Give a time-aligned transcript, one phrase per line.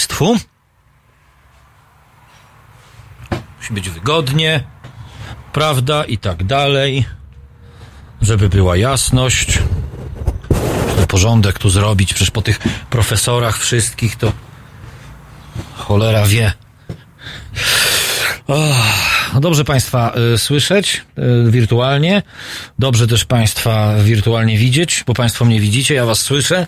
[0.00, 0.36] Państwu.
[3.58, 4.64] Musi być wygodnie,
[5.52, 7.04] prawda i tak dalej,
[8.22, 9.58] żeby była jasność.
[11.08, 12.58] Porządek tu zrobić, przecież po tych
[12.90, 14.32] profesorach wszystkich to
[15.76, 16.52] cholera wie.
[18.46, 21.02] Oh dobrze Państwa y, słyszeć
[21.46, 22.22] y, wirtualnie.
[22.78, 26.66] Dobrze też Państwa wirtualnie widzieć, bo Państwo mnie widzicie, ja Was słyszę.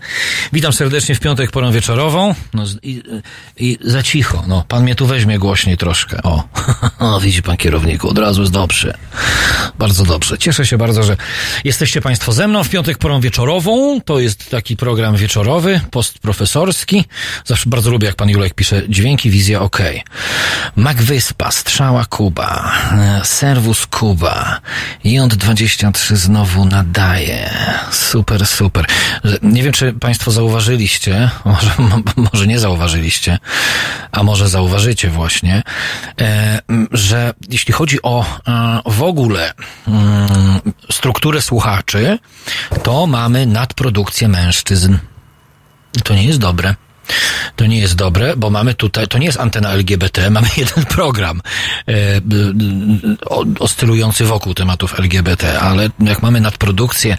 [0.52, 2.34] Witam serdecznie w piątek porą wieczorową.
[2.54, 3.22] No, i, y,
[3.56, 4.44] I za cicho.
[4.46, 6.22] No, Pan mnie tu weźmie głośniej troszkę.
[6.22, 6.44] O,
[7.14, 8.94] o widzi Pan kierowniku, od razu jest dobrze.
[9.78, 10.38] Bardzo dobrze.
[10.38, 11.16] Cieszę się bardzo, że
[11.64, 14.00] jesteście Państwo ze mną w piątek porą wieczorową.
[14.00, 17.04] To jest taki program wieczorowy, postprofesorski.
[17.44, 19.78] Zawsze bardzo lubię, jak Pan Julek pisze dźwięki, wizja OK.
[20.76, 22.51] Mac Wyspa, Strzała Kuba,
[22.92, 24.60] e, Serwus Kuba,
[25.04, 27.50] J23 znowu nadaje.
[27.90, 28.86] Super, super.
[29.42, 31.70] Nie wiem, czy Państwo zauważyliście, może,
[32.32, 33.38] może nie zauważyliście,
[34.12, 35.62] a może zauważycie właśnie,
[36.20, 36.60] e,
[36.92, 39.52] że jeśli chodzi o e, w ogóle
[39.88, 40.60] mm,
[40.90, 42.18] strukturę słuchaczy,
[42.82, 44.96] to mamy nadprodukcję mężczyzn.
[46.04, 46.74] To nie jest dobre.
[47.56, 51.40] To nie jest dobre, bo mamy tutaj, to nie jest antena LGBT, mamy jeden program
[51.88, 51.92] e,
[53.58, 57.16] oscylujący wokół tematów LGBT, ale jak mamy nadprodukcję,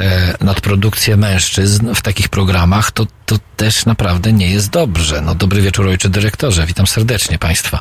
[0.00, 5.20] e, nadprodukcję mężczyzn w takich programach, to, to też naprawdę nie jest dobrze.
[5.20, 7.80] No dobry wieczór ojcze dyrektorze, witam serdecznie Państwa,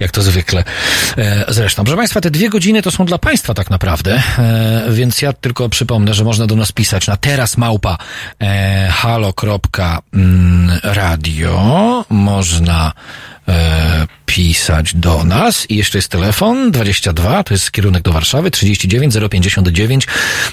[0.00, 0.64] jak to zwykle.
[1.18, 5.22] E, zresztą, proszę Państwa, te dwie godziny to są dla Państwa tak naprawdę, e, więc
[5.22, 7.98] ja tylko przypomnę, że można do nas pisać na teraz małpa
[8.40, 10.04] e, halo.radio.
[12.10, 12.92] Można
[13.48, 14.06] e,
[14.36, 20.06] pisać do nas i jeszcze jest telefon 22, to jest kierunek do Warszawy 39 059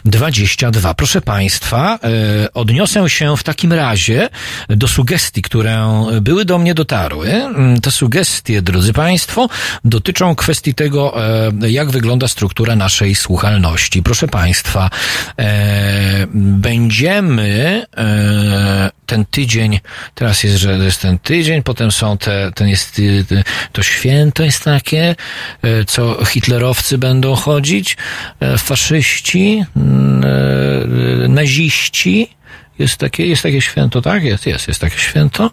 [0.05, 0.93] 22.
[0.93, 4.29] Proszę Państwa, e, odniosę się w takim razie
[4.69, 7.29] do sugestii, które były do mnie dotarły.
[7.29, 9.49] Mm, Te sugestie, drodzy Państwo,
[9.85, 11.13] dotyczą kwestii tego,
[11.61, 14.03] e, jak wygląda struktura naszej słuchalności.
[14.03, 14.89] Proszę Państwa,
[15.39, 17.85] e, będziemy
[19.05, 19.79] ten tydzień,
[20.15, 23.01] teraz jest, że jest ten tydzień, potem są te, ten jest,
[23.73, 25.15] to święto jest takie,
[25.61, 27.97] e, co hitlerowcy będą chodzić,
[28.39, 30.23] e, faszyści, mm,
[31.23, 32.29] e, naziści,
[32.79, 34.23] jest takie, jest takie święto, tak?
[34.23, 35.51] Jest, jest, jest takie święto.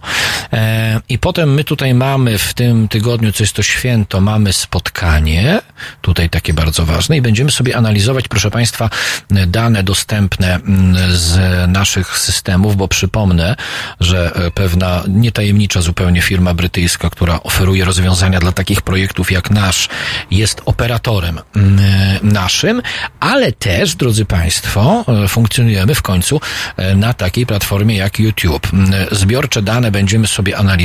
[1.08, 5.60] I potem my tutaj mamy w tym tygodniu, co jest to święto, mamy spotkanie,
[6.00, 8.90] tutaj takie bardzo ważne i będziemy sobie analizować, proszę Państwa,
[9.46, 11.38] dane dostępne mm, z
[11.70, 13.56] naszych systemów, bo przypomnę,
[14.00, 19.88] że e, pewna nietajemnicza zupełnie firma brytyjska, która oferuje rozwiązania dla takich projektów jak nasz,
[20.30, 21.80] jest operatorem mm,
[22.22, 22.82] naszym,
[23.20, 26.40] ale też, drodzy Państwo, e, funkcjonujemy w końcu
[26.76, 28.72] e, na takiej platformie jak YouTube.
[28.72, 30.79] Mm, Zbiorcze dane będziemy sobie analizować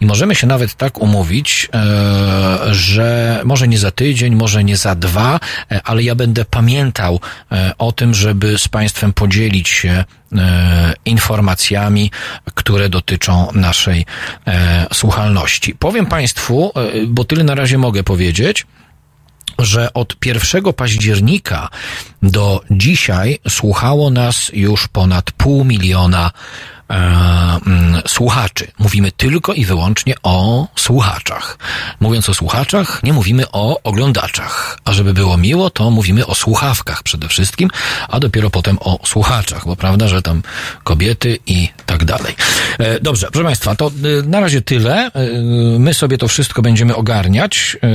[0.00, 4.94] i możemy się nawet tak umówić, e, że może nie za tydzień, może nie za
[4.94, 5.40] dwa,
[5.70, 7.20] e, ale ja będę pamiętał
[7.52, 10.04] e, o tym, żeby z Państwem podzielić się
[11.04, 12.10] informacjami,
[12.54, 14.06] które dotyczą naszej
[14.92, 15.74] słuchalności.
[15.74, 16.72] Powiem Państwu,
[17.06, 18.66] bo tyle na razie mogę powiedzieć,
[19.58, 21.68] że od 1 października
[22.22, 26.30] do dzisiaj słuchało nas już ponad pół miliona
[28.06, 28.66] słuchaczy.
[28.78, 31.58] Mówimy tylko i wyłącznie o słuchaczach.
[32.00, 34.78] Mówiąc o słuchaczach, nie mówimy o oglądaczach.
[34.84, 37.70] A żeby było miło, to mówimy o słuchawkach przede wszystkim,
[38.08, 40.42] a dopiero potem o słuchaczach, bo prawda, że tam
[40.84, 42.34] kobiety i tak dalej.
[42.78, 45.06] E, dobrze, proszę Państwa, to e, na razie tyle.
[45.06, 45.10] E,
[45.78, 47.88] my sobie to wszystko będziemy ogarniać e,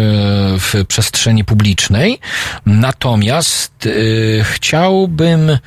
[0.60, 2.20] w przestrzeni publicznej.
[2.66, 5.60] Natomiast e, chciałbym e,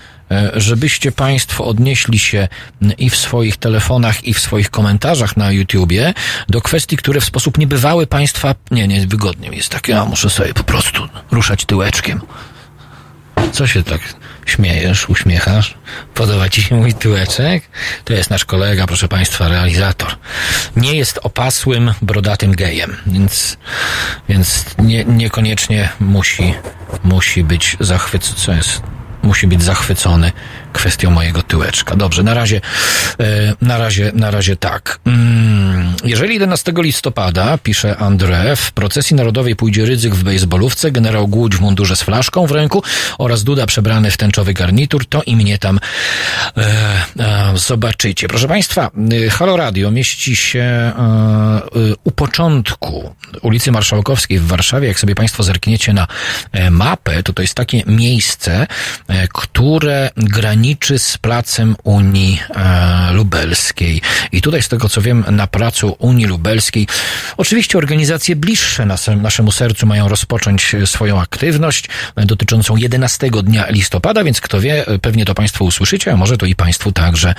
[0.57, 2.49] żebyście Państwo odnieśli się
[2.99, 6.15] i w swoich telefonach, i w swoich komentarzach na YouTubie
[6.49, 10.55] do kwestii, które w sposób niebywały Państwa, nie, nie, wygodnie jest takie, a muszę sobie
[10.55, 12.21] po prostu ruszać tyłeczkiem.
[13.53, 14.01] Co się tak
[14.47, 15.75] śmiejesz, uśmiechasz?
[16.15, 17.63] Podoba ci się mój tyłeczek?
[18.05, 20.17] To jest nasz kolega, proszę Państwa, realizator.
[20.77, 23.57] Nie jest opasłym, brodatym gejem, więc,
[24.29, 26.55] więc nie, niekoniecznie musi,
[27.05, 28.37] musi być zachwycony.
[28.37, 28.83] Co jest?
[29.23, 30.33] Musi być zachwycony
[30.73, 31.97] kwestią mojego tyłeczka.
[31.97, 32.61] Dobrze, na razie,
[33.21, 35.01] e, na razie, na razie tak.
[35.07, 41.57] Mm, Jeżeli 11 listopada, pisze André, w procesji narodowej pójdzie Rydzyk w bejsbolówce, generał Głódź
[41.57, 42.83] w mundurze z flaszką w ręku
[43.19, 45.81] oraz Duda przebrany w tęczowy garnitur, to i mnie tam
[46.57, 46.61] e,
[47.19, 48.29] e, zobaczycie.
[48.29, 50.93] Proszę Państwa, y, Halo Radio mieści się e,
[51.77, 54.89] y, u początku ulicy Marszałkowskiej w Warszawie.
[54.89, 56.07] Jak sobie Państwo zerkniecie na
[56.53, 58.67] e, mapę, to to jest takie miejsce,
[59.09, 60.58] e, które graniczy
[60.99, 64.01] z placem Unii e, Lubelskiej.
[64.33, 66.87] I tutaj z tego co wiem, na placu Unii Lubelskiej.
[67.37, 74.41] Oczywiście organizacje bliższe nas, naszemu sercu mają rozpocząć swoją aktywność dotyczącą 11 dnia listopada, więc
[74.41, 77.35] kto wie, pewnie to Państwo usłyszycie, a może to i Państwu także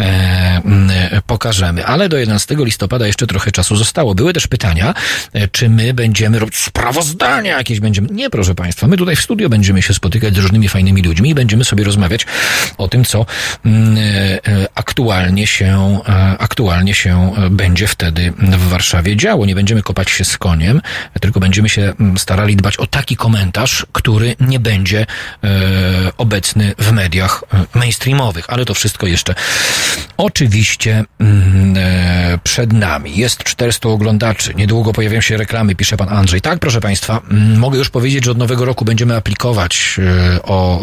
[0.00, 1.86] e, pokażemy.
[1.86, 4.14] Ale do 11 listopada jeszcze trochę czasu zostało.
[4.14, 4.94] Były też pytania,
[5.32, 8.08] e, czy my będziemy robić sprawozdania jakieś będziemy.
[8.10, 11.34] Nie, proszę Państwa, my tutaj w studio będziemy się spotykać z różnymi fajnymi ludźmi i
[11.34, 12.26] będziemy sobie rozmawiać
[12.78, 13.26] o tym, co
[13.64, 14.40] mm, e,
[14.74, 19.46] aktualnie się, e, aktualnie się e, będzie wtedy w Warszawie działo.
[19.46, 20.80] Nie będziemy kopać się z koniem,
[21.20, 25.06] tylko będziemy się mm, starali dbać o taki komentarz, który nie będzie
[26.18, 29.34] obecny w mediach mainstreamowych, ale to wszystko jeszcze
[30.16, 31.74] oczywiście mm,
[32.44, 33.16] przed nami.
[33.16, 36.40] Jest 400 oglądaczy, niedługo pojawią się reklamy, pisze pan Andrzej.
[36.40, 37.20] Tak, proszę państwa,
[37.56, 40.00] mogę już powiedzieć, że od nowego roku będziemy aplikować
[40.42, 40.80] o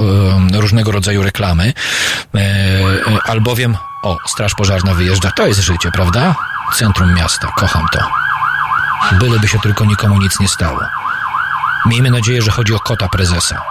[0.53, 1.66] różnego rodzaju reklamy,
[2.36, 6.36] e, e, albowiem, o, straż pożarna wyjeżdża, to jest życie, prawda?
[6.74, 8.00] Centrum miasta, kocham to.
[9.12, 10.79] Byleby się tylko nikomu nic nie stało.
[11.86, 13.62] Miejmy nadzieję, że chodzi o kota prezesa,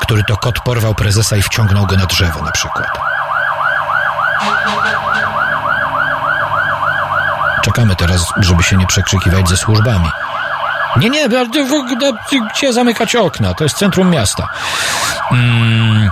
[0.00, 2.98] który to kot porwał prezesa i wciągnął go na drzewo na przykład.
[7.62, 10.10] Czekamy teraz, żeby się nie przekrzykiwać ze służbami.
[10.96, 11.28] Nie, nie,
[12.54, 13.54] gdzie zamykać okna?
[13.54, 14.48] To jest centrum miasta.
[15.32, 16.10] Mm.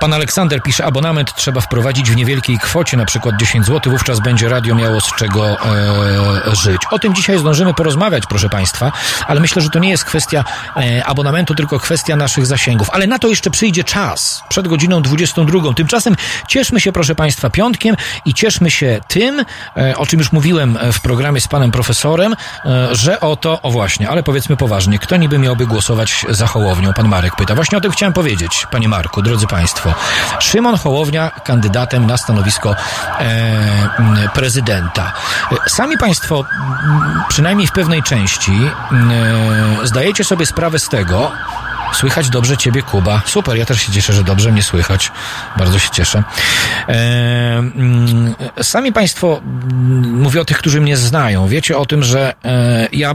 [0.00, 4.48] Pan Aleksander pisze, abonament trzeba wprowadzić w niewielkiej kwocie, na przykład 10 zł, wówczas będzie
[4.48, 6.82] radio miało z czego e, żyć.
[6.90, 8.92] O tym dzisiaj zdążymy porozmawiać, proszę Państwa,
[9.26, 10.44] ale myślę, że to nie jest kwestia
[10.76, 12.90] e, abonamentu, tylko kwestia naszych zasięgów.
[12.90, 15.74] Ale na to jeszcze przyjdzie czas, przed godziną 22.
[15.74, 16.16] Tymczasem
[16.48, 19.44] cieszmy się, proszę Państwa, piątkiem i cieszmy się tym,
[19.76, 24.08] e, o czym już mówiłem w programie z Panem Profesorem, e, że oto, o właśnie,
[24.08, 26.92] ale powiedzmy poważnie, kto niby miałby głosować za Hołownią?
[26.92, 27.54] Pan Marek pyta.
[27.54, 29.75] Właśnie o tym chciałem powiedzieć, Panie Marku, drodzy Państwo.
[30.40, 32.76] Szymon Hołownia kandydatem na stanowisko
[33.18, 35.12] e, prezydenta.
[35.68, 36.44] Sami Państwo,
[37.28, 41.32] przynajmniej w pewnej części, e, zdajecie sobie sprawę z tego,
[41.92, 43.22] Słychać dobrze Ciebie, Kuba.
[43.26, 45.12] Super, ja też się cieszę, że dobrze mnie słychać.
[45.56, 46.22] Bardzo się cieszę.
[46.88, 47.62] E,
[48.62, 49.40] sami Państwo,
[50.02, 53.14] mówię o tych, którzy mnie znają, wiecie o tym, że e, ja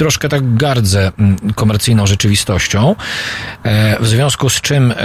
[0.00, 2.96] troszkę tak gardzę mm, komercyjną rzeczywistością,
[3.62, 4.96] e, w związku z czym, e,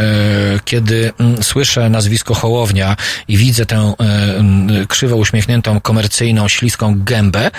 [0.66, 2.96] kiedy mm, słyszę nazwisko Hołownia
[3.28, 7.52] i widzę tę e, krzywo uśmiechniętą, komercyjną, śliską gębę,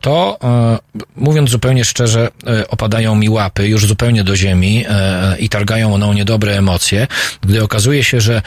[0.00, 0.38] to
[1.16, 2.28] mówiąc zupełnie szczerze,
[2.68, 4.84] opadają mi łapy już zupełnie do ziemi
[5.38, 7.06] i targają mną niedobre emocje,
[7.40, 8.42] gdy okazuje się, że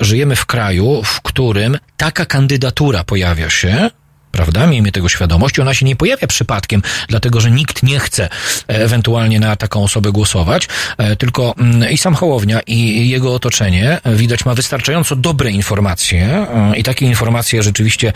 [0.00, 3.90] żyjemy w kraju, w którym taka kandydatura pojawia się,
[4.32, 4.66] Prawda?
[4.66, 5.58] Miejmy tego świadomość.
[5.58, 8.28] Ona się nie pojawia przypadkiem, dlatego że nikt nie chce e,
[8.66, 10.68] ewentualnie na taką osobę głosować,
[10.98, 16.46] e, tylko mm, i sam Hołownia i jego otoczenie e, widać ma wystarczająco dobre informacje
[16.76, 18.12] i takie informacje rzeczywiście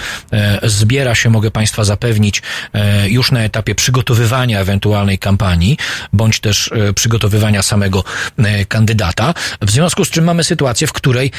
[0.62, 2.42] zbiera się, mogę Państwa zapewnić,
[3.06, 5.76] już na etapie przygotowywania ewentualnej kampanii,
[6.12, 8.04] bądź też przygotowywania samego
[8.68, 9.35] kandydata.
[9.62, 11.30] W związku z czym mamy sytuację, w której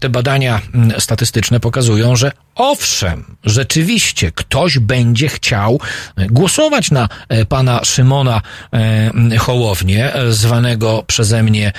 [0.00, 5.80] te badania mm, statystyczne pokazują, że owszem, rzeczywiście ktoś będzie chciał
[6.16, 8.40] e, głosować na e, pana Szymona
[8.72, 11.72] e, Hołownię, zwanego przeze mnie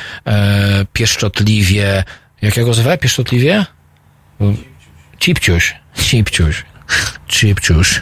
[0.93, 2.03] pieszczotliwie,
[2.41, 3.65] jak ja go pieszczotliwie?
[5.19, 6.65] Cipciuś, cipciuś,
[7.27, 8.01] cipciuś.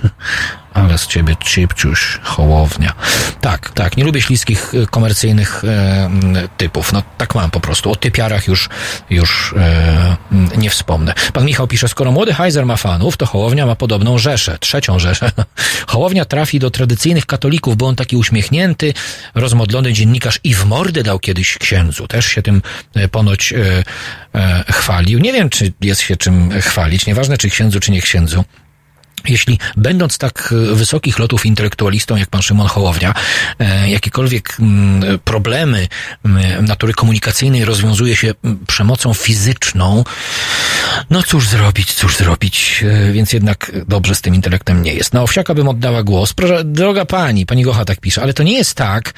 [0.74, 2.94] Ale z ciebie cipciuś, hołownia.
[3.42, 6.10] Tak, tak, nie lubię śliskich e, komercyjnych e,
[6.58, 6.94] typów.
[6.94, 7.92] No tak mam po prostu.
[7.92, 8.70] O typiarach już,
[9.10, 10.18] już e,
[10.58, 11.13] nie wspomnę.
[11.34, 15.32] Pan Michał pisze, skoro młody Heiser ma fanów, to Hołownia ma podobną rzeszę, trzecią rzeszę.
[15.88, 18.94] Hołownia trafi do tradycyjnych katolików, bo on taki uśmiechnięty,
[19.36, 22.08] rozmodlony dziennikarz i w mordę dał kiedyś księdzu.
[22.08, 22.62] Też się tym
[22.96, 23.84] e, ponoć e,
[24.36, 25.20] e, chwalił.
[25.20, 27.06] Nie wiem, czy jest się czym chwalić.
[27.06, 28.44] Nieważne, czy księdzu, czy nie księdzu.
[29.30, 33.13] Jeśli będąc tak e, wysokich lotów intelektualistą jak pan Szymon Hołownia,
[33.60, 35.88] e, jakiekolwiek mm, problemy
[36.25, 40.03] mm, natury komunikacyjnej rozwiązuje się mm, przemocą fizyczną,
[41.10, 45.13] no cóż zrobić, cóż zrobić, e, więc jednak dobrze z tym intelektem nie jest.
[45.13, 46.34] Na Owsiaka bym oddała głos.
[46.34, 49.13] Proszę, droga pani, pani Gocha tak pisze, ale to nie jest tak,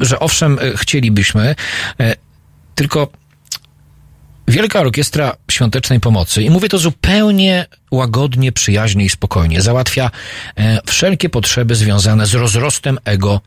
[0.00, 1.54] że owszem, chcielibyśmy,
[2.74, 3.08] tylko
[4.48, 10.10] Wielka Orkiestra Świątecznej Pomocy, i mówię to zupełnie łagodnie, przyjaźnie i spokojnie, załatwia
[10.56, 13.40] e, wszelkie potrzeby związane z rozrostem ego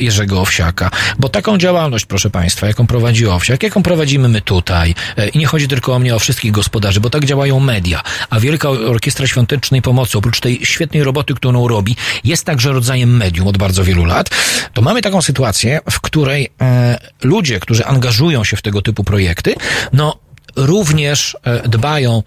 [0.00, 0.90] Jerzego Owsiaka.
[1.18, 5.46] Bo taką działalność, proszę Państwa, jaką prowadzi Owsiak, jaką prowadzimy my tutaj, e, i nie
[5.46, 9.82] chodzi tylko o mnie, o wszystkich gospodarzy, bo tak działają media, a Wielka Orkiestra Świątecznej
[9.82, 14.30] Pomocy, oprócz tej świetnej roboty, którą robi, jest także rodzajem medium od bardzo wielu lat,
[14.74, 19.54] to mamy taką sytuację, w której e, ludzie, którzy angażują się w tego typu projekty,
[19.92, 20.27] no
[20.66, 22.22] również e, dbają e,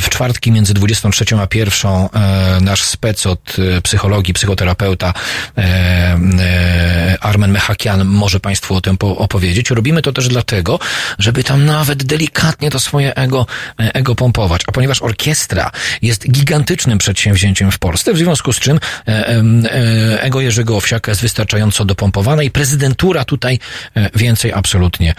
[0.00, 5.14] w czwartki między 23 a 1 e, nasz spec od e, psychologii, psychoterapeuta
[5.58, 9.70] e, e, Armen Mechakian może Państwu o tym po- opowiedzieć.
[9.70, 10.78] Robimy to też dlatego,
[11.18, 13.46] żeby tam nawet delikatnie to swoje ego,
[13.80, 14.62] e, ego pompować.
[14.66, 15.70] A ponieważ orkiestra
[16.02, 21.22] jest gigantycznym przedsięwzięciem w Polsce, w związku z czym e, e, ego Jerzego Owsiaka jest
[21.22, 23.58] wystarczająco dopompowane i prezydentura tutaj
[23.96, 25.14] e, więcej absolutnie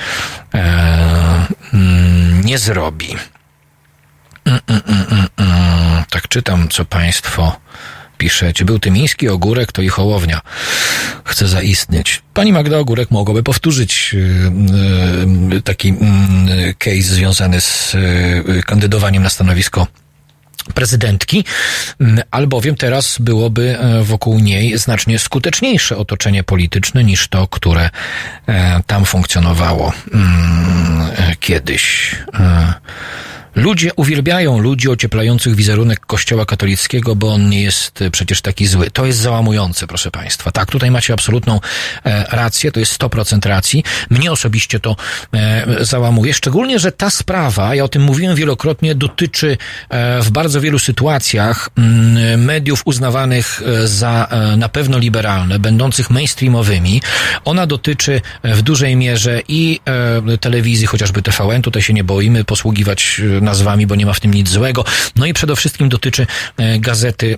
[0.54, 3.16] e, mm, nie zrobi.
[4.46, 4.84] Mm, mm,
[5.38, 6.04] mm.
[6.10, 7.60] Tak czytam, co Państwo
[8.18, 8.66] piszecie.
[8.66, 10.42] Był Tymiński, Ogórek, to i Hołownia
[11.26, 12.22] chce zaistnieć.
[12.34, 14.52] Pani Magda Ogórek mogłaby powtórzyć yy,
[15.50, 15.94] yy, taki
[16.78, 17.94] case związany z
[18.48, 19.88] yy, kandydowaniem na stanowisko
[20.74, 21.44] prezydentki,
[22.32, 27.90] albowiem teraz byłoby e, wokół niej znacznie skuteczniejsze otoczenie polityczne niż to, które
[28.48, 32.16] e, tam funkcjonowało mm, e, kiedyś.
[33.58, 38.92] Ludzie uwielbiają ludzi ocieplających wizerunek Kościoła katolickiego, bo on nie jest e, przecież taki zły.
[38.92, 40.52] To jest załamujące, proszę Państwa.
[40.52, 41.60] Tak, tutaj macie absolutną
[42.06, 43.84] e, rację, to jest 100% racji.
[44.10, 44.96] Mnie osobiście to
[45.34, 49.58] e, załamuje, szczególnie, że ta sprawa, ja o tym mówiłem wielokrotnie, dotyczy
[50.22, 57.02] w bardzo wielu sytuacjach mm, mediów uznawanych za na pewno liberalne, będących mainstreamowymi.
[57.46, 59.80] Ona dotyczy w dużej mierze i
[60.40, 64.50] telewizji, chociażby TVN, tutaj się nie boimy posługiwać nazwami, bo nie ma w tym nic
[64.50, 64.86] złego.
[65.16, 66.28] No i przede wszystkim dotyczy
[66.58, 67.38] e, gazety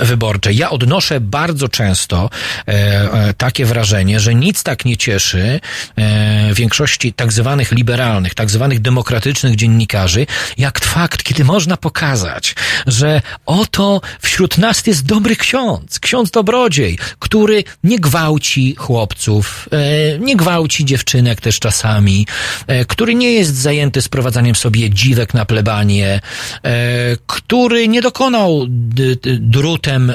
[0.00, 0.56] e, wyborczej.
[0.56, 2.30] Ja odnoszę bardzo często
[2.66, 5.60] e, takie wrażenie, że nic tak nie cieszy
[6.52, 10.26] większości tak zwanych liberalnych, tak zwanych demokratycznych dziennikarzy,
[10.58, 12.54] jak fakt, kiedy można pokazać,
[12.86, 19.68] że oto wśród nas jest dobry ksiądz, ksiądz dobrodziej, który nie gwałci chłopców,
[20.20, 22.26] nie gwałci dziewczynek też czasami,
[22.88, 26.20] który nie jest zajęty sprowadzaniem sobie dziwek na plebanie,
[26.64, 26.70] e,
[27.26, 28.66] który nie dokonał
[29.40, 30.14] drutem e,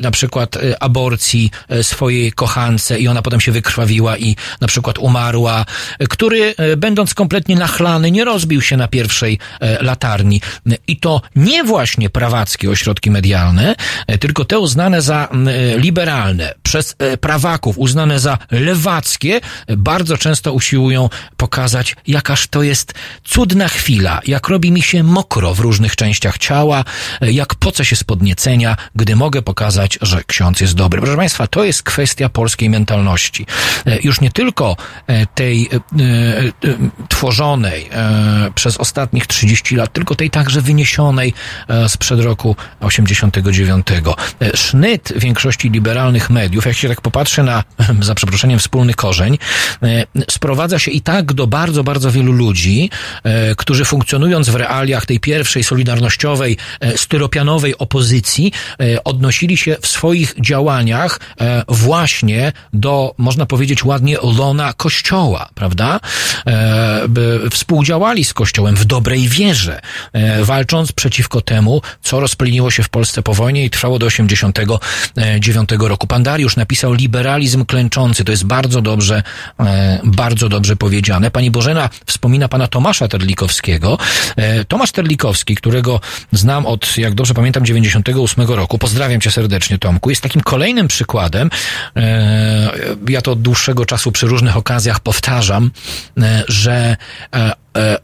[0.00, 1.50] na przykład e, aborcji
[1.82, 5.64] swojej kochance i ona potem się wykrwawiła i na przykład umarła,
[6.10, 9.38] który będąc kompletnie nachlany nie rozbił się na pierwszej
[9.80, 10.40] latarni.
[10.88, 13.74] I to nie właśnie prawackie ośrodki medialne,
[14.20, 15.28] tylko te uznane za
[15.76, 19.40] liberalne, przez prawaków uznane za lewackie,
[19.76, 25.60] bardzo często usiłują pokazać, jakaż to jest cudna chwila, jak robi mi się mokro w
[25.60, 26.84] różnych częściach ciała,
[27.20, 31.00] e, jak poce się z podniecenia, gdy mogę pokazać, że ksiądz jest dobry.
[31.00, 33.46] Proszę Państwa, to jest kwestia polskiej mentalności.
[33.86, 35.68] E, Już nie tylko e, tej
[37.08, 37.88] tworzonej
[38.54, 41.34] przez ostatnich 30 lat, tylko tej także wyniesionej
[41.88, 43.86] sprzed roku 89.
[44.40, 47.64] E, Sznyt większości liberalnych mediów, jak się tak popatrzy na,
[48.00, 49.38] za przeproszeniem, wspólny korzeń,
[50.30, 52.90] sprowadza się i tak do bardzo, bardzo wielu ludzi,
[53.56, 53.84] którzy
[54.36, 61.20] funkcjonując w realiach tej pierwszej solidarnościowej, e, styropianowej opozycji, e, odnosili się w swoich działaniach
[61.40, 66.00] e, właśnie do, można powiedzieć ładnie, lona Kościoła, prawda?
[67.50, 69.80] Współdziałali z Kościołem w dobrej wierze,
[70.42, 76.06] walcząc przeciwko temu, co rozpleniło się w Polsce po wojnie i trwało do 89 roku.
[76.06, 78.24] Pan Dariusz napisał liberalizm klęczący.
[78.24, 79.22] To jest bardzo dobrze,
[80.04, 81.30] bardzo dobrze powiedziane.
[81.30, 83.98] Pani Bożena wspomina pana Tomasza Terlikowskiego.
[84.36, 86.00] E, Tomasz Terlikowski, którego
[86.32, 88.78] znam od, jak dobrze pamiętam, 98 roku.
[88.78, 90.10] Pozdrawiam cię serdecznie, Tomku.
[90.10, 91.50] Jest takim kolejnym przykładem.
[91.96, 92.72] E,
[93.08, 95.70] Ja to od dłuższego czasu przy różnych okazjach powtarzam,
[96.22, 96.96] e, że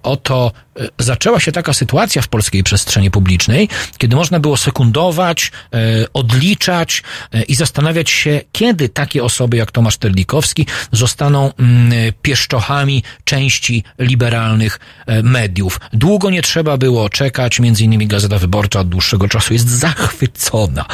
[0.02, 5.78] oto e, zaczęła się taka sytuacja w polskiej przestrzeni publicznej, kiedy można było sekundować, e,
[6.14, 13.84] odliczać e, i zastanawiać się, kiedy takie osoby jak Tomasz Terlikowski zostaną mm, pieszczochami części
[13.98, 15.80] liberalnych e, mediów.
[15.92, 20.84] Długo nie trzeba było czekać, między innymi Gazeta Wyborcza od dłuższego czasu jest zachwycona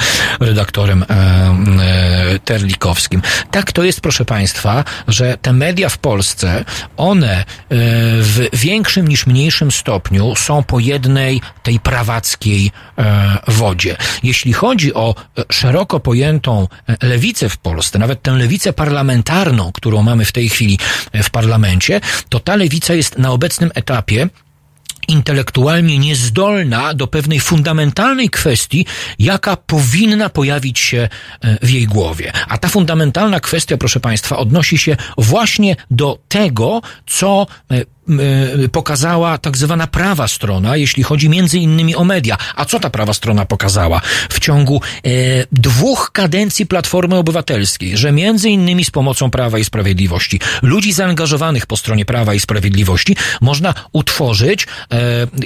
[0.40, 3.22] redaktorem e, e, Terlikowskim.
[3.50, 6.64] Tak to jest, proszę Państwa, że te media w Polsce,
[6.96, 7.44] one e,
[8.20, 13.96] w większym niż mniejszym stopniu są po jednej tej prawackiej e, wodzie.
[14.22, 20.02] Jeśli chodzi o e, szeroko pojętą e, lewicę w Polsce, nawet tę lewicę parlamentarną, którą
[20.02, 20.78] mamy w tej chwili
[21.22, 24.28] w parlamencie, to ta lewica jest na obecnym etapie
[25.08, 28.86] intelektualnie niezdolna do pewnej fundamentalnej kwestii,
[29.18, 31.08] jaka powinna pojawić się
[31.62, 32.32] w jej głowie.
[32.48, 37.46] A ta fundamentalna kwestia, proszę Państwa, odnosi się właśnie do tego, co
[38.72, 42.36] pokazała tak zwana prawa strona, jeśli chodzi między innymi o media.
[42.56, 44.00] A co ta prawa strona pokazała?
[44.28, 50.40] W ciągu y, dwóch kadencji Platformy Obywatelskiej, że między innymi z pomocą Prawa i Sprawiedliwości,
[50.62, 54.66] ludzi zaangażowanych po stronie Prawa i Sprawiedliwości, można utworzyć y,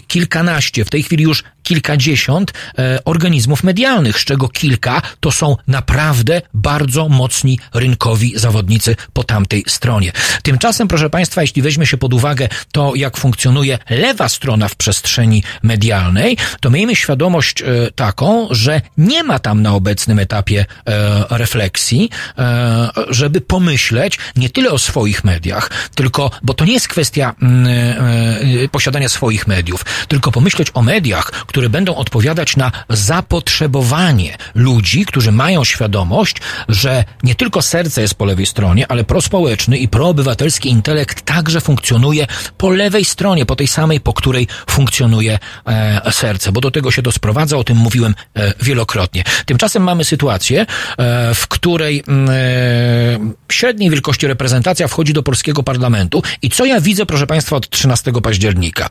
[0.07, 6.43] kilkanaście, w tej chwili już kilkadziesiąt e, organizmów medialnych, z czego kilka to są naprawdę
[6.55, 10.13] bardzo mocni rynkowi zawodnicy po tamtej stronie.
[10.43, 15.43] Tymczasem, proszę Państwa, jeśli weźmie się pod uwagę to, jak funkcjonuje lewa strona w przestrzeni
[15.63, 22.11] medialnej, to miejmy świadomość e, taką, że nie ma tam na obecnym etapie e, refleksji,
[22.39, 28.69] e, żeby pomyśleć nie tyle o swoich mediach, tylko, bo to nie jest kwestia mm,
[28.71, 35.65] posiadania swoich mediów, tylko pomyśleć o mediach, które będą odpowiadać na zapotrzebowanie ludzi, którzy mają
[35.65, 36.37] świadomość,
[36.69, 42.27] że nie tylko serce jest po lewej stronie, ale prospołeczny i proobywatelski intelekt także funkcjonuje
[42.59, 47.03] po lewej stronie, po tej samej, po której funkcjonuje e, serce, bo do tego się
[47.03, 49.25] to sprowadza, o tym mówiłem e, wielokrotnie.
[49.47, 53.19] Tymczasem mamy sytuację, e, w której e,
[53.53, 58.13] średniej wielkości reprezentacja wchodzi do polskiego parlamentu i co ja widzę, proszę Państwa, od 13
[58.23, 58.89] października?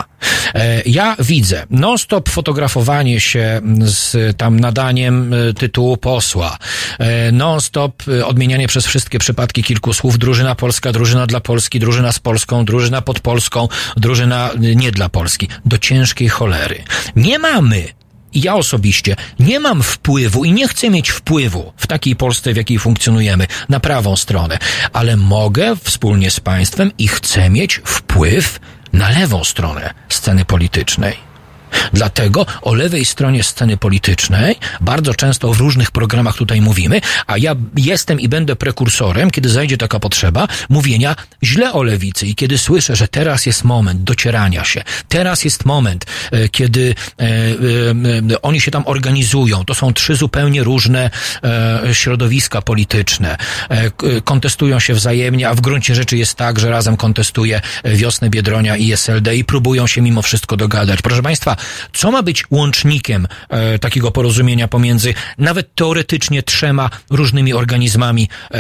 [0.56, 6.58] E, ja widzę non-stop fotografowanie się z tam nadaniem e, tytułu posła,
[7.32, 12.66] non-stop odmienianie przez wszystkie przypadki kilku słów, drużyna polska, drużyna dla Polski, drużyna z Polską,
[12.66, 13.41] drużyna pod Polską,
[13.98, 15.48] drużyna e, nie dla Polski.
[15.66, 16.84] Do ciężkiej cholery.
[17.16, 17.88] Nie mamy
[18.34, 22.80] ja osobiście nie mam wpływu i nie chcę mieć wpływu w takiej Polsce, w jakiej
[22.80, 24.58] funkcjonujemy, na prawą stronę,
[24.94, 28.60] ale mogę wspólnie z państwem i chcę mieć wpływ
[28.94, 31.31] na lewą stronę sceny politycznej.
[31.94, 37.56] Dlatego o lewej stronie sceny politycznej bardzo często w różnych programach tutaj mówimy, a ja
[37.78, 42.96] jestem i będę prekursorem, kiedy zajdzie taka potrzeba, mówienia źle o lewicy i kiedy słyszę,
[42.96, 48.72] że teraz jest moment docierania się, teraz jest moment, e, kiedy e, e, oni się
[48.72, 49.66] tam organizują.
[49.66, 51.10] To są trzy zupełnie różne
[51.94, 53.38] środowiska polityczne.
[54.24, 58.92] Kontestują się wzajemnie, a w gruncie rzeczy jest tak, że razem kontestuje Wiosnę Biedronia i
[58.92, 61.02] SLD i próbują się mimo wszystko dogadać.
[61.02, 61.58] Proszę Państwa,
[61.94, 68.56] co ma być łącznikiem e, takiego porozumienia pomiędzy nawet teoretycznie trzema różnymi organizmami e,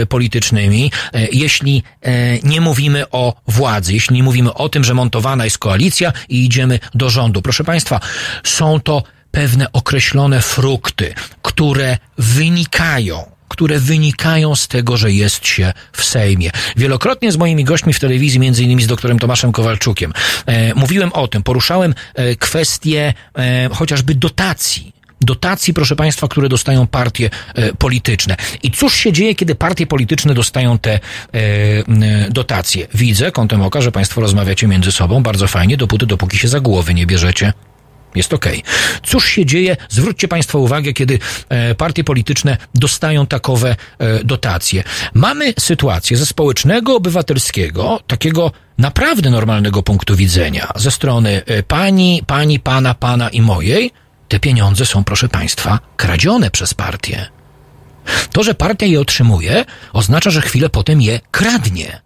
[0.00, 4.94] e, politycznymi, e, jeśli e, nie mówimy o władzy, jeśli nie mówimy o tym, że
[4.94, 7.42] montowana jest koalicja i idziemy do rządu.
[7.42, 8.00] Proszę Państwa,
[8.44, 16.04] są to pewne określone frukty, które wynikają które wynikają z tego, że jest się w
[16.04, 16.50] Sejmie.
[16.76, 20.12] Wielokrotnie z moimi gośćmi w telewizji, między innymi z doktorem Tomaszem Kowalczukiem,
[20.46, 26.86] e, mówiłem o tym, poruszałem e, kwestię e, chociażby dotacji dotacji, proszę Państwa, które dostają
[26.86, 28.36] partie e, polityczne.
[28.62, 31.00] I cóż się dzieje, kiedy partie polityczne dostają te e,
[32.30, 32.86] dotacje?
[32.94, 36.94] Widzę kątem oka, że Państwo rozmawiacie między sobą bardzo fajnie, dopóty, dopóki się za głowy
[36.94, 37.52] nie bierzecie.
[38.14, 38.62] Jest okej.
[39.02, 39.76] Cóż się dzieje?
[39.88, 44.84] Zwróćcie Państwo uwagę, kiedy e, partie polityczne dostają takowe e, dotacje.
[45.14, 52.60] Mamy sytuację ze społecznego, obywatelskiego, takiego naprawdę normalnego punktu widzenia, ze strony e, pani, pani,
[52.60, 53.90] pana, pana i mojej,
[54.28, 57.26] te pieniądze są, proszę Państwa, kradzione przez partię.
[58.32, 62.00] To, że partia je otrzymuje, oznacza, że chwilę potem je kradnie.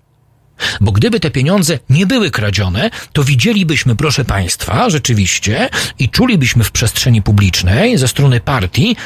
[0.81, 6.71] Bo gdyby te pieniądze nie były kradzione, to widzielibyśmy, proszę Państwa, rzeczywiście i czulibyśmy w
[6.71, 8.97] przestrzeni publicznej ze strony partii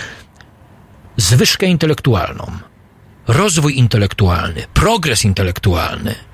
[1.16, 2.52] zwyżkę intelektualną,
[3.28, 6.29] rozwój intelektualny, progres intelektualny.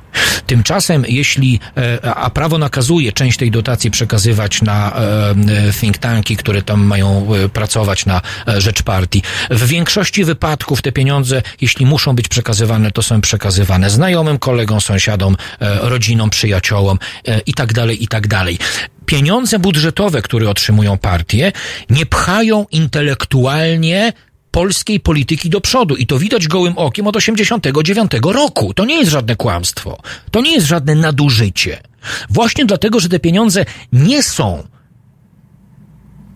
[0.46, 5.34] Tymczasem, jeśli, e, a prawo nakazuje część tej dotacji przekazywać na e,
[5.80, 10.92] think tanki, które tam mają e, pracować na e, rzecz partii, w większości wypadków te
[10.92, 16.98] pieniądze, jeśli muszą być przekazywane, to są przekazywane znajomym, kolegom, sąsiadom, e, rodzinom, przyjaciołom
[17.28, 18.58] e, i tak dalej, i tak dalej.
[19.06, 21.52] Pieniądze budżetowe, które otrzymują partie,
[21.90, 24.12] nie pchają intelektualnie
[24.56, 25.96] polskiej polityki do przodu.
[25.96, 28.74] I to widać gołym okiem od 89 roku.
[28.74, 29.98] To nie jest żadne kłamstwo.
[30.30, 31.82] To nie jest żadne nadużycie.
[32.30, 34.62] Właśnie dlatego, że te pieniądze nie są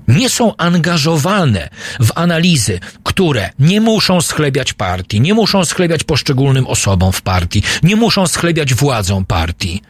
[0.09, 1.69] nie są angażowane
[2.01, 7.97] w analizy, które nie muszą schlebiać partii, nie muszą schlebiać poszczególnym osobom w partii, nie
[7.97, 9.83] muszą schlebiać władzą partii.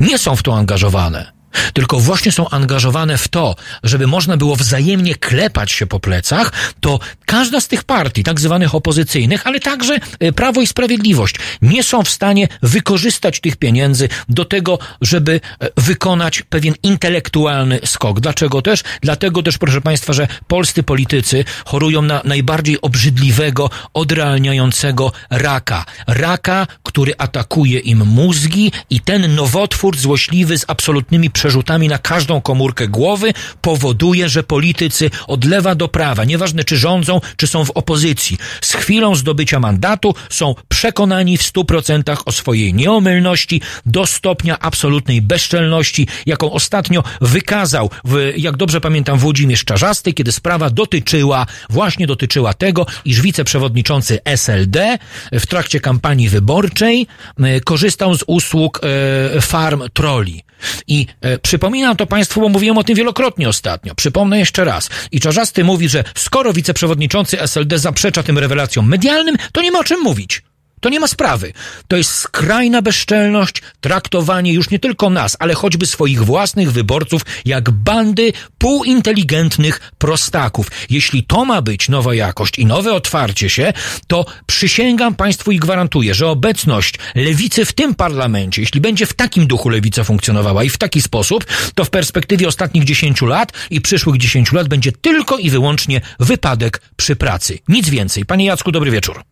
[0.00, 1.39] Nie są w to angażowane.
[1.72, 6.98] Tylko właśnie są angażowane w to, żeby można było wzajemnie klepać się po plecach, to
[7.26, 12.02] każda z tych partii, tak zwanych opozycyjnych, ale także e, Prawo i Sprawiedliwość, nie są
[12.02, 18.20] w stanie wykorzystać tych pieniędzy do tego, żeby e, wykonać pewien intelektualny skok.
[18.20, 18.82] Dlaczego też?
[19.00, 25.84] Dlatego też, proszę Państwa, że polscy politycy chorują na najbardziej obrzydliwego, odrealniającego raka.
[26.06, 32.88] Raka, który atakuje im mózgi i ten nowotwór złośliwy z absolutnymi przerzutami na każdą komórkę
[32.88, 38.38] głowy powoduje, że politycy od lewa do prawa, nieważne czy rządzą, czy są w opozycji,
[38.60, 45.22] z chwilą zdobycia mandatu są przekonani w stu procentach o swojej nieomylności do stopnia absolutnej
[45.22, 52.54] bezczelności, jaką ostatnio wykazał, w, jak dobrze pamiętam, Włodzimierz Czarzasty, kiedy sprawa dotyczyła, właśnie dotyczyła
[52.54, 54.98] tego, iż wiceprzewodniczący SLD
[55.32, 57.06] w trakcie kampanii wyborczej
[57.38, 60.49] e, korzystał z usług e, farm troli.
[60.86, 63.94] I e, przypominam to Państwu, bo mówiłem o tym wielokrotnie ostatnio.
[63.94, 64.90] Przypomnę jeszcze raz.
[65.12, 69.84] I Czarzasty mówi, że skoro wiceprzewodniczący SLD zaprzecza tym rewelacjom medialnym, to nie ma o
[69.84, 70.42] czym mówić.
[70.80, 71.52] To nie ma sprawy.
[71.88, 77.70] To jest skrajna bezczelność, traktowanie już nie tylko nas, ale choćby swoich własnych wyborców jak
[77.70, 80.70] bandy półinteligentnych prostaków.
[80.90, 83.72] Jeśli to ma być nowa jakość i nowe otwarcie się,
[84.06, 89.46] to przysięgam Państwu i gwarantuję, że obecność lewicy w tym parlamencie, jeśli będzie w takim
[89.46, 94.18] duchu lewica funkcjonowała i w taki sposób, to w perspektywie ostatnich 10 lat i przyszłych
[94.18, 97.58] 10 lat będzie tylko i wyłącznie wypadek przy pracy.
[97.68, 98.24] Nic więcej.
[98.24, 99.22] Panie Jacku, dobry wieczór.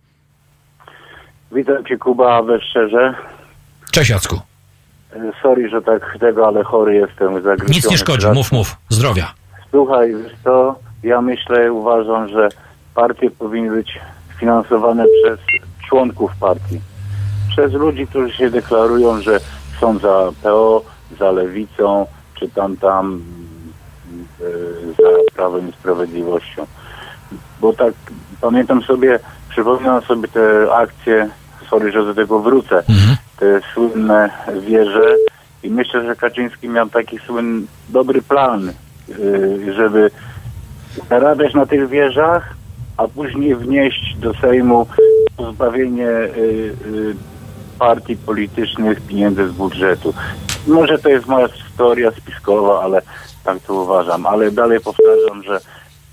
[1.52, 3.14] Witam Cię Kuba, we szczerze.
[3.90, 4.40] Cześć Jacku.
[5.12, 7.42] E, Sorry, że tak tego, ale chory jestem.
[7.42, 8.76] Zagryziony Nic nie szkodzi, mów, mów.
[8.88, 9.32] Zdrowia.
[9.70, 12.48] Słuchaj, wiesz co, ja myślę, uważam, że
[12.94, 13.98] partie powinny być
[14.40, 15.38] finansowane przez
[15.88, 16.80] członków partii.
[17.48, 19.40] Przez ludzi, którzy się deklarują, że
[19.80, 20.82] są za PO,
[21.18, 23.22] za Lewicą, czy tam, tam
[24.40, 24.44] e,
[24.92, 26.66] za Prawem i Sprawiedliwością.
[27.60, 27.94] Bo tak,
[28.40, 29.18] pamiętam sobie,
[29.58, 31.28] przypominam sobie te akcje,
[31.70, 33.16] sorry, że do tego wrócę, Mhm.
[33.38, 35.14] te słynne wieże
[35.62, 38.72] i myślę, że Kaczyński miał taki słynny, dobry plan,
[39.08, 40.10] yy, żeby
[41.10, 42.54] zarabiać na tych wieżach,
[42.96, 44.86] a później wnieść do Sejmu
[45.36, 46.02] pozbawienie
[46.36, 47.14] yy, yy,
[47.78, 50.14] partii politycznych pieniędzy z budżetu.
[50.66, 53.02] Może to jest moja historia spiskowa, ale
[53.44, 54.26] tak to uważam.
[54.26, 55.60] Ale dalej powtarzam, że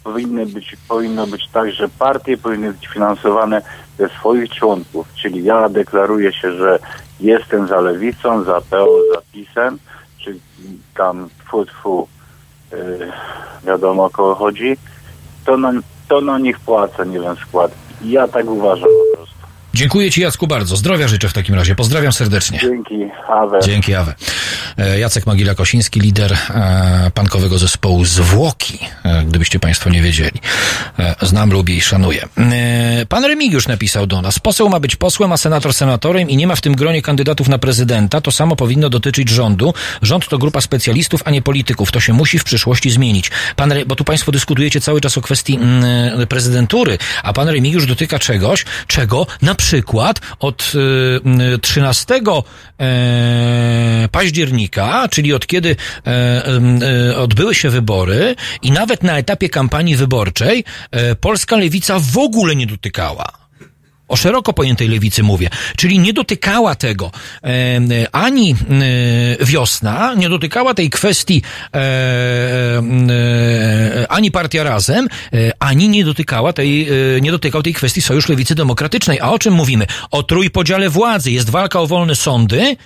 [0.05, 3.61] powinny być, powinno być tak, że partie powinny być finansowane
[3.97, 5.07] ze swoich członków.
[5.21, 6.79] Czyli ja deklaruję się, że
[7.19, 9.79] jestem za lewicą, za PO, za PiSem,
[10.17, 10.39] czy
[10.95, 12.07] tam tfu, tfu,
[12.71, 13.11] yy,
[13.63, 14.77] wiadomo o kogo chodzi,
[15.45, 15.71] to na,
[16.09, 18.11] to na nich płacę, nie wiem, składki.
[18.11, 18.89] Ja tak uważam.
[19.75, 20.75] Dziękuję Ci Jacku bardzo.
[20.75, 21.75] Zdrowia życzę w takim razie.
[21.75, 22.59] Pozdrawiam serdecznie.
[22.61, 22.95] Dzięki,
[23.29, 23.59] Awe.
[23.63, 24.13] Dzięki, Awe.
[24.77, 30.41] E, Jacek Magila-Kosiński, lider e, pankowego zespołu Zwłoki, e, gdybyście Państwo nie wiedzieli.
[31.21, 32.25] Znam, lubię i szanuję.
[33.09, 34.39] Pan Remigiusz napisał do nas.
[34.39, 37.57] Poseł ma być posłem, a senator senatorem i nie ma w tym gronie kandydatów na
[37.57, 38.21] prezydenta.
[38.21, 39.73] To samo powinno dotyczyć rządu.
[40.01, 41.91] Rząd to grupa specjalistów, a nie polityków.
[41.91, 43.31] To się musi w przyszłości zmienić.
[43.55, 47.85] Pan, Re- bo tu Państwo dyskutujecie cały czas o kwestii mm, prezydentury, a Pan Remigiusz
[47.85, 49.64] dotyka czegoś, czego na przykład
[50.39, 52.21] od y, y, 13
[52.80, 55.75] e, października, czyli od kiedy
[56.06, 56.43] e,
[57.12, 62.56] e, odbyły się wybory i nawet na etapie kampanii wyborczej e, polska lewica w ogóle
[62.56, 63.44] nie dotykała.
[64.07, 65.49] O szeroko pojętej lewicy mówię.
[65.77, 67.11] Czyli nie dotykała tego
[67.43, 68.55] e, ani
[69.39, 71.41] e, wiosna, nie dotykała tej kwestii
[71.73, 78.01] e, e, ani partia razem, e, ani nie dotykała tej, e, nie dotykał tej kwestii
[78.01, 79.19] Sojusz Lewicy Demokratycznej.
[79.19, 79.87] A o czym mówimy?
[80.11, 81.31] O trójpodziale władzy.
[81.31, 82.77] Jest walka o wolne sądy.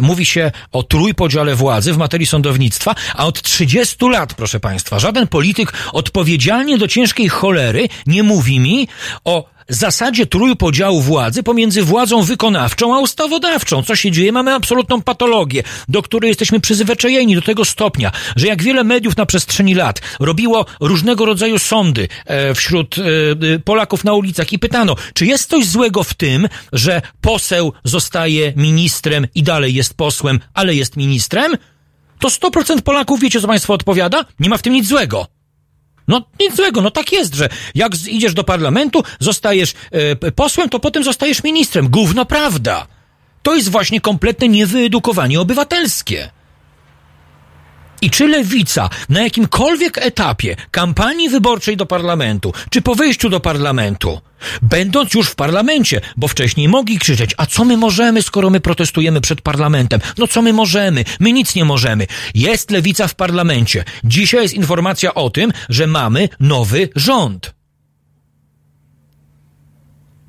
[0.00, 5.26] Mówi się o trójpodziale władzy w materii sądownictwa, a od 30 lat, proszę Państwa, żaden
[5.26, 8.88] polityk odpowiedzialnie do ciężkiej cholery nie mówi mi
[9.24, 13.82] o zasadzie trójpodziału władzy pomiędzy władzą wykonawczą a ustawodawczą.
[13.82, 14.32] Co się dzieje?
[14.32, 19.26] Mamy absolutną patologię, do której jesteśmy przyzwyczajeni do tego stopnia, że jak wiele mediów na
[19.26, 23.02] przestrzeni lat robiło różnego rodzaju sądy e, wśród e,
[23.54, 28.52] e, Polaków na ulicach i pytano, czy jest coś złego w tym, że poseł zostaje
[28.56, 31.56] ministrem i dalej jest posłem, ale jest ministrem?
[32.18, 34.24] To 100% Polaków, wiecie co państwo odpowiada?
[34.40, 35.35] Nie ma w tym nic złego.
[36.08, 40.80] No nic złego, no tak jest, że jak idziesz do parlamentu, zostajesz e, posłem, to
[40.80, 41.88] potem zostajesz ministrem.
[41.88, 42.86] Gówno prawda.
[43.42, 46.30] To jest właśnie kompletne niewyedukowanie obywatelskie.
[48.02, 54.20] I czy lewica na jakimkolwiek etapie kampanii wyborczej do parlamentu, czy po wyjściu do parlamentu,
[54.62, 59.20] będąc już w parlamencie, bo wcześniej mogli krzyczeć, a co my możemy, skoro my protestujemy
[59.20, 60.00] przed parlamentem?
[60.18, 61.04] No co my możemy?
[61.20, 62.06] My nic nie możemy.
[62.34, 63.84] Jest lewica w parlamencie.
[64.04, 67.54] Dzisiaj jest informacja o tym, że mamy nowy rząd.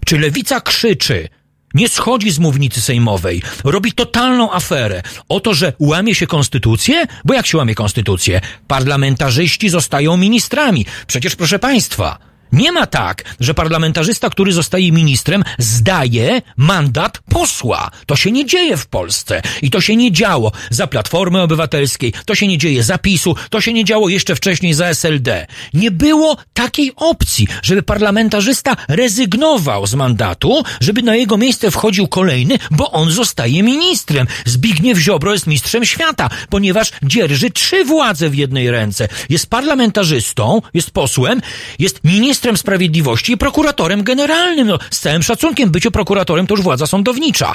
[0.06, 1.30] Czy lewica krzyczy,
[1.74, 7.06] nie schodzi z mównicy sejmowej, robi totalną aferę o to, że łamie się konstytucję?
[7.26, 8.42] Bo jak się łamie konstytucję?
[8.68, 10.86] Parlamentarzyści zostają ministrami.
[11.08, 12.18] Przecież, proszę państwa,
[12.52, 17.92] nie ma tak, że parlamentarzysta, który zostaje ministrem, zdaje mandat posła.
[18.06, 19.42] To się nie dzieje w Polsce.
[19.62, 23.62] I to się nie działo za Platformy Obywatelskiej, to się nie dzieje za PiSu, to
[23.62, 25.48] się nie działo jeszcze wcześniej za SLD.
[25.74, 32.60] Nie było takiej opcji, żeby parlamentarzysta rezygnował z mandatu, żeby na jego miejsce wchodził kolejny,
[32.72, 34.28] bo on zostaje ministrem.
[34.46, 39.08] Zbigniew Ziobro jest mistrzem świata, ponieważ dzierży trzy władze w jednej ręce.
[39.30, 41.42] Jest parlamentarzystą, jest posłem,
[41.80, 44.68] jest ministrem ministrem sprawiedliwości i prokuratorem generalnym.
[44.68, 47.54] No, z całym szacunkiem, bycie prokuratorem to już władza sądownicza.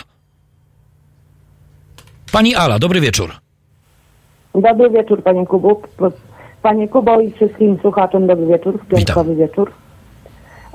[2.33, 3.31] Pani Ala, dobry wieczór.
[4.55, 5.83] Dobry wieczór, panie Kubu.
[6.63, 9.73] Panie Kubo i wszystkim słuchaczom dobry wieczór, piątkowy wieczór.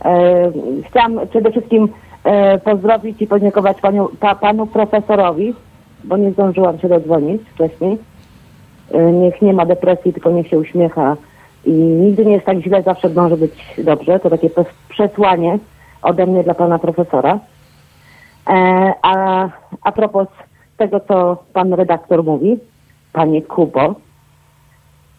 [0.06, 0.52] E,
[0.90, 1.90] chciałam przede wszystkim
[2.24, 5.54] e, pozdrowić i podziękować panu, pa, panu profesorowi,
[6.04, 7.98] bo nie zdążyłam się dodzwonić wcześniej.
[8.92, 11.18] E, niech nie ma depresji, tylko niech się uśmiecha
[11.68, 14.20] i nigdy nie jest tak źle, zawsze może być dobrze.
[14.20, 14.50] To takie
[14.90, 15.60] przesłanie
[16.02, 17.40] ode mnie dla pana profesora.
[18.50, 19.50] E, a,
[19.82, 20.28] a propos
[20.78, 22.58] tego, co pan redaktor mówi,
[23.14, 23.96] panie Kubo,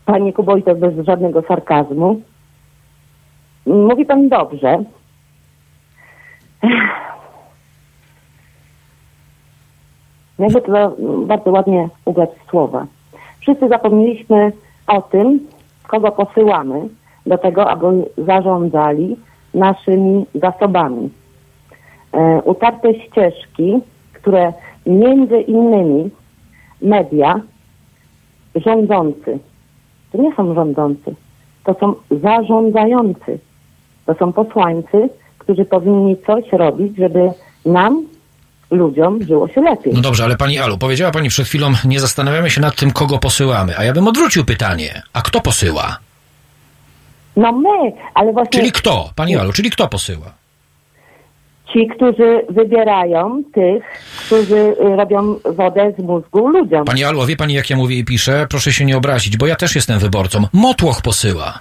[0.05, 2.21] panie Kubo i to bez żadnego sarkazmu,
[3.67, 4.85] mówi pan dobrze.
[10.39, 12.87] Jakby to bardzo ładnie ubrać słowa.
[13.41, 14.53] Wszyscy zapomnieliśmy
[14.87, 15.41] o tym,
[15.89, 16.89] kogo posyłamy
[17.27, 17.87] do tego, aby
[18.19, 19.17] zarządzali
[19.55, 21.11] naszymi zasobami.
[22.13, 23.81] E, utarte ścieżki,
[24.13, 24.53] które
[24.87, 26.11] między innymi
[26.83, 27.41] media,
[28.55, 29.39] rządzący,
[30.13, 31.15] to nie są rządzący,
[31.65, 33.39] to są zarządzający.
[34.09, 37.31] To są posłańcy, którzy powinni coś robić, żeby
[37.67, 38.07] nam
[38.71, 39.93] ludziom żyło się lepiej.
[39.95, 43.19] No dobrze, ale pani Alu, powiedziała pani przed chwilą, nie zastanawiamy się nad tym, kogo
[43.19, 43.79] posyłamy.
[43.79, 45.03] A ja bym odwrócił pytanie.
[45.13, 45.99] A kto posyła?
[47.37, 48.61] No my, ale właśnie...
[48.61, 49.11] Czyli kto?
[49.17, 50.27] Pani Alu, czyli kto posyła?
[51.73, 53.85] Ci, którzy wybierają tych,
[54.27, 56.85] którzy y, robią wodę z mózgu ludziom.
[56.85, 58.47] Pani Alu, wie pani, jak ja mówię i piszę?
[58.51, 60.45] Proszę się nie obrazić, bo ja też jestem wyborcą.
[60.53, 61.59] Motłoch posyła.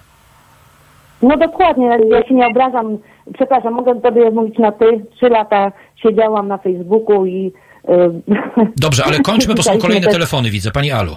[1.21, 2.97] No dokładnie, ja się nie obrażam.
[3.33, 4.85] Przepraszam, mogę tobie mówić na ty.
[5.15, 5.71] Trzy lata
[6.03, 7.51] siedziałam na Facebooku i...
[7.87, 8.21] Yy...
[8.77, 10.71] Dobrze, ale kończmy, bo są kolejne telefony, widzę.
[10.71, 11.15] Pani Alu.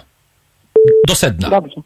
[1.08, 1.50] Do sedna.
[1.50, 1.80] Dobrze.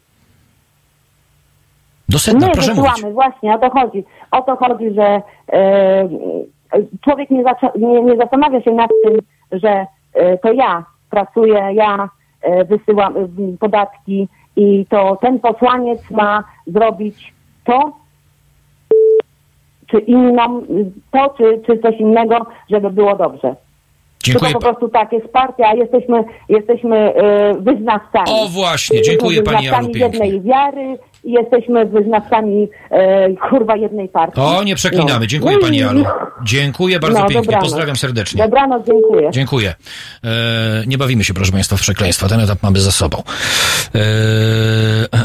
[2.09, 3.13] Do sedna, My proszę wysyłamy, mówić.
[3.13, 4.03] właśnie, o to chodzi.
[4.31, 5.21] O to chodzi, że
[5.53, 6.09] e,
[7.03, 7.43] człowiek nie,
[7.75, 9.19] nie, nie, zastanawia się nad tym,
[9.51, 12.09] że e, to ja pracuję, ja
[12.41, 13.13] e, wysyłam
[13.59, 17.91] podatki i to ten posłaniec ma zrobić to,
[19.95, 20.61] czy inną,
[21.11, 23.55] to, czy, czy coś innego, żeby było dobrze.
[24.23, 24.51] Dziękuję.
[24.51, 28.25] Tylko po prostu tak jest partia, jesteśmy, jesteśmy e, wyznawcami.
[28.29, 30.01] O właśnie, dziękuję jesteśmy pani pięknie.
[30.01, 34.41] jednej wiary i jesteśmy wyznawcami e, kurwa jednej partii.
[34.41, 35.19] O, nie przeklinamy.
[35.19, 35.25] No.
[35.25, 36.05] Dziękuję pani Alu.
[36.43, 37.41] Dziękuję bardzo No, pięknie.
[37.41, 37.63] dobranoc.
[37.63, 38.43] Pozdrawiam serdecznie.
[38.43, 39.31] Dobranoc, dziękuję.
[39.31, 39.73] Dziękuję.
[40.23, 40.27] E,
[40.87, 42.27] nie bawimy się, proszę Państwa, w przekleństwa.
[42.27, 43.17] Ten etap mamy za sobą.
[43.95, 43.99] E,
[45.11, 45.24] a, a,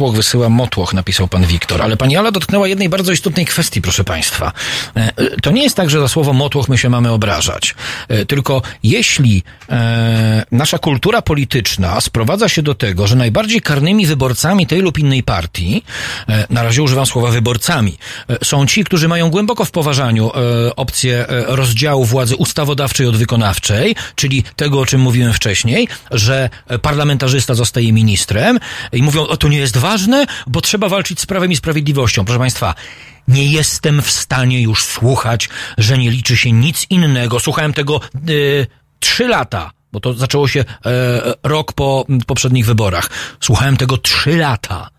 [0.00, 1.82] Motłoch wysyła motłoch, napisał pan Wiktor.
[1.82, 4.52] Ale pani Ala dotknęła jednej bardzo istotnej kwestii, proszę Państwa.
[4.96, 7.74] E, to nie jest tak, że za słowo motłoch my się mamy obrażać.
[8.08, 14.66] E, tylko jeśli e, nasza kultura polityczna sprowadza się do tego, że najbardziej karnymi wyborcami
[14.66, 15.82] tej lub innej partii,
[16.28, 20.76] e, na razie używam słowa wyborcami, e, są ci, którzy mają głęboko w poważaniu e,
[20.76, 26.78] opcję e, rozdziału władzy ustawodawczej od wykonawczej, czyli tego, o czym mówiłem wcześniej, że e,
[26.78, 28.60] parlamentarzysta zostaje ministrem
[28.92, 29.89] i mówią, o to nie jest ważne,
[30.46, 32.24] bo trzeba walczyć z prawem i sprawiedliwością.
[32.24, 32.74] Proszę Państwa,
[33.28, 35.48] nie jestem w stanie już słuchać,
[35.78, 37.40] że nie liczy się nic innego.
[37.40, 38.20] Słuchałem tego e,
[39.00, 40.64] trzy lata, bo to zaczęło się e,
[41.42, 43.10] rok po poprzednich wyborach.
[43.40, 44.90] Słuchałem tego trzy lata.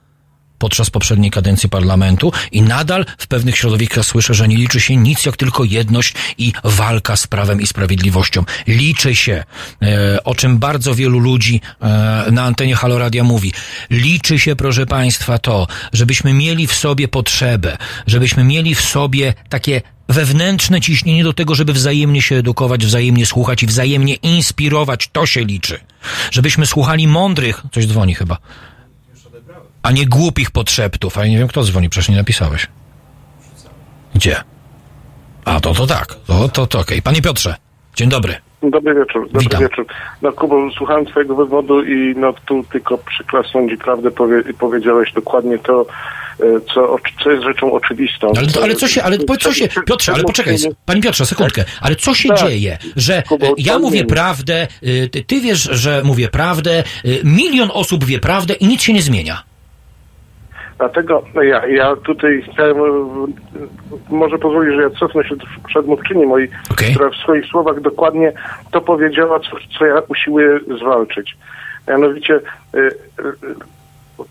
[0.61, 5.25] Podczas poprzedniej kadencji parlamentu i nadal w pewnych środowiskach słyszę, że nie liczy się nic
[5.25, 8.43] jak tylko jedność i walka z prawem i sprawiedliwością.
[8.67, 9.43] Liczy się,
[9.81, 13.53] e, o czym bardzo wielu ludzi e, na antenie Haloradia mówi.
[13.89, 19.81] Liczy się, proszę Państwa, to, żebyśmy mieli w sobie potrzebę, żebyśmy mieli w sobie takie
[20.09, 25.09] wewnętrzne ciśnienie do tego, żeby wzajemnie się edukować, wzajemnie słuchać i wzajemnie inspirować.
[25.11, 25.79] To się liczy.
[26.31, 28.37] Żebyśmy słuchali mądrych, coś dzwoni chyba,
[29.83, 31.17] a nie głupich podszeptów.
[31.17, 32.67] A ja nie wiem, kto dzwoni, przecież nie napisałeś.
[34.15, 34.35] Gdzie?
[35.45, 36.15] A, to to tak.
[36.27, 37.01] To, to, to okej.
[37.01, 37.55] Panie Piotrze,
[37.95, 38.35] dzień dobry.
[38.63, 39.61] Dobry wieczór, dobry Witam.
[39.61, 39.85] wieczór.
[40.21, 45.59] No Kubo, słuchałem twojego wywodu i no tu tylko przyklasnąć i prawdę powie, powiedziałeś dokładnie
[45.59, 45.85] to,
[46.39, 48.31] e, co, co jest rzeczą oczywistą.
[48.37, 52.13] Ale, ale co się, ale co się, Piotrze, ale poczekaj, panie Piotrze, sekundkę, ale co
[52.13, 52.37] się Tak.
[52.39, 56.83] dzieje, że Kubo, e, ja to mówię prawdę, y, ty, ty wiesz, że mówię prawdę,
[57.23, 59.43] milion osób wie prawdę i nic się nie zmienia.
[60.81, 62.83] Dlatego ja, ja tutaj chciałem, e,
[64.09, 66.93] może pozwolisz, że ja cofnę się do przedmówczyni mojej, Okej.
[66.93, 68.31] która w swoich słowach dokładnie
[68.71, 71.37] to powiedziała, co, co ja usiłuję zwalczyć.
[71.87, 72.89] Mianowicie e, e,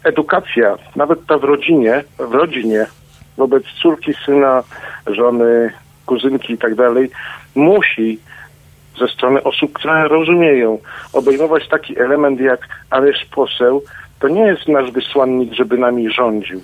[0.05, 2.87] edukacja, nawet ta w rodzinie, w rodzinie,
[3.37, 4.63] wobec córki, syna,
[5.07, 5.73] żony,
[6.07, 7.11] kuzynki i tak dalej,
[7.55, 8.19] musi
[8.99, 10.79] ze strony osób, które rozumieją,
[11.13, 13.83] obejmować taki element jak ależ poseł,
[14.21, 16.61] to nie jest nasz wysłannik, żeby nami rządził.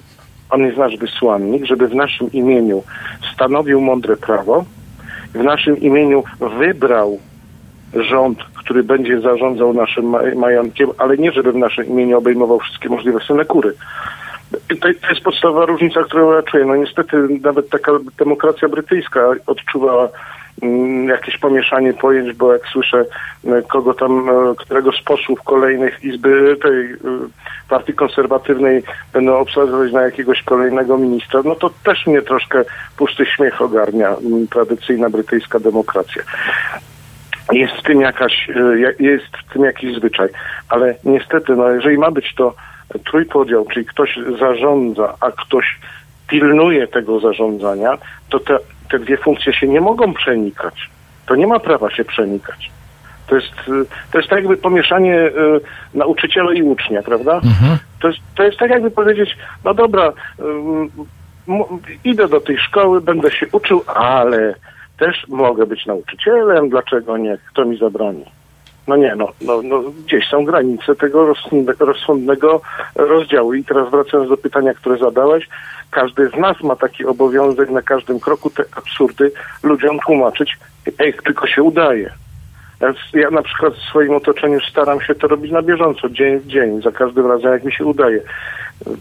[0.51, 2.83] On jest nasz wysłannik, żeby w naszym imieniu
[3.35, 4.65] stanowił mądre prawo,
[5.35, 6.25] w naszym imieniu
[6.59, 7.19] wybrał
[7.95, 12.89] rząd, który będzie zarządzał naszym ma- majątkiem, ale nie żeby w naszym imieniu obejmował wszystkie
[12.89, 13.75] możliwe synekury.
[14.53, 16.65] To, to jest podstawowa różnica, którą ja czuję.
[16.65, 20.09] No niestety nawet taka demokracja brytyjska odczuwała
[21.09, 23.05] jakieś pomieszanie pojęć, bo jak słyszę
[23.47, 26.97] e, kogo tam, e, którego z posłów kolejnych Izby tej e,
[27.69, 28.83] partii konserwatywnej
[29.13, 32.65] będą obsadzać na jakiegoś kolejnego ministra, no to też mnie troszkę
[32.97, 36.23] pusty śmiech ogarnia mm, tradycyjna brytyjska demokracja.
[37.53, 38.49] Jest w tym jakaś,
[38.79, 40.29] ja- jest w tym jakiś zwyczaj,
[40.69, 42.55] ale niestety, no jeżeli ma być to
[43.05, 45.79] trójpodział, czyli ktoś zarządza, a ktoś
[46.29, 47.99] pilnuje tego zarządzania,
[48.29, 48.59] to te,
[48.91, 50.91] te dwie funkcje się nie mogą przenikać.
[51.26, 52.70] To nie ma prawa się przenikać.
[53.26, 55.30] To jest, e, to jest tak jakby pomieszanie e,
[55.95, 57.41] nauczyciela i ucznia, prawda?
[58.01, 60.91] To, jest, to jest tak jakby powiedzieć, no dobra, ym,
[61.49, 61.64] m-
[62.05, 64.55] idę do tej szkoły, będę się uczył, ale
[64.99, 67.39] też mogę być nauczycielem, dlaczego nie?
[67.53, 68.24] Kto mi zabroni?
[68.87, 72.61] No nie, no, no, no gdzieś są granice tego rozsądne- rozsądnego
[72.95, 73.55] rozdziału.
[73.55, 75.49] I teraz wracając do pytania, które zadałeś,
[75.91, 79.32] każdy z nas ma taki obowiązek na każdym kroku te absurdy
[79.62, 80.59] ludziom tłumaczyć,
[80.99, 82.11] jak tylko się udaje.
[83.14, 86.82] Ja na przykład w swoim otoczeniu staram się to robić na bieżąco, dzień w dzień,
[86.82, 88.20] za każdym razem jak mi się udaje.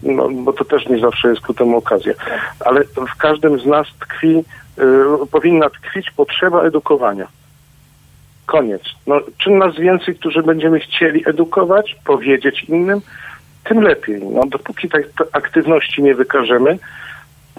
[0.02, 2.12] No, bo to też nie zawsze jest ku temu okazja.
[2.60, 4.44] Ale w każdym z nas tkwi,
[4.78, 7.26] y, powinna tkwić potrzeba edukowania.
[8.46, 8.82] Koniec.
[9.06, 13.00] No, czym nas więcej, którzy będziemy chcieli edukować, powiedzieć innym,
[13.64, 14.22] tym lepiej.
[14.22, 16.78] No, dopóki tak te aktywności nie wykażemy,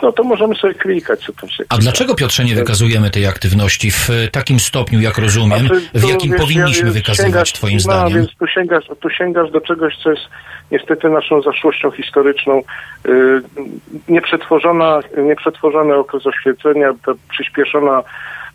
[0.02, 3.92] no to możemy sobie klikać, co tam się A dlaczego, Piotrze, nie wykazujemy tej aktywności
[3.92, 7.74] w e, takim stopniu, jak rozumiem, Znaczy, w jakim wiesz, powinniśmy ja- wykazywać, sięgasz- twoim
[7.74, 8.18] no, zdaniem?
[8.18, 10.24] więc tu sięgasz, tu sięgasz do czegoś, co jest
[10.72, 12.62] niestety naszą zaszłością historyczną.
[13.06, 13.44] Yy,
[14.10, 18.04] nieprzetworzona, nieprzetworzony okres oświecenia, ta przyspieszona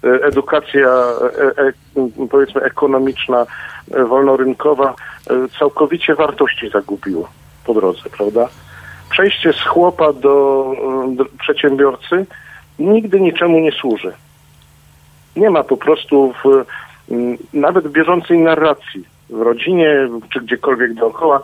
[0.03, 3.47] edukacja, e, e, powiedzmy ekonomiczna,
[3.95, 4.95] e, wolnorynkowa,
[5.31, 7.29] e, całkowicie wartości zagubiło
[7.67, 8.49] po drodze, prawda?
[9.11, 10.67] Przejście z chłopa do,
[11.13, 12.27] e, do przedsiębiorcy
[12.79, 14.13] nigdy niczemu nie służy.
[15.37, 16.65] Nie ma po prostu w,
[17.53, 21.41] nawet w bieżącej narracji w rodzinie czy gdziekolwiek dookoła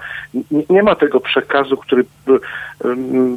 [0.70, 2.40] nie ma tego przekazu, który by,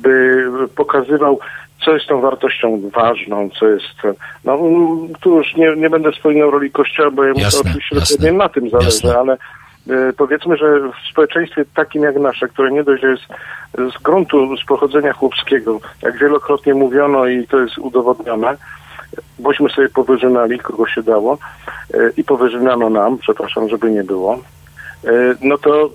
[0.01, 0.43] by
[0.75, 1.39] pokazywał,
[1.85, 4.17] co jest tą wartością ważną, co jest.
[4.45, 8.31] No, mm, tu już nie, nie będę wspominał roli Kościoła, bo ja Jasne, oczywiście dokładnie
[8.31, 9.19] na tym zależy, Jasne.
[9.19, 9.33] ale
[9.89, 13.23] e, powiedzmy, że w społeczeństwie takim jak nasze, które nie dość, że jest
[13.95, 18.57] z gruntu, z pochodzenia chłopskiego, jak wielokrotnie mówiono i to jest udowodnione,
[19.39, 21.37] bośmy sobie powyżynali, kogo się dało
[21.93, 24.39] e, i powyżynano nam, przepraszam, żeby nie było,
[25.05, 25.09] e,
[25.41, 25.89] no to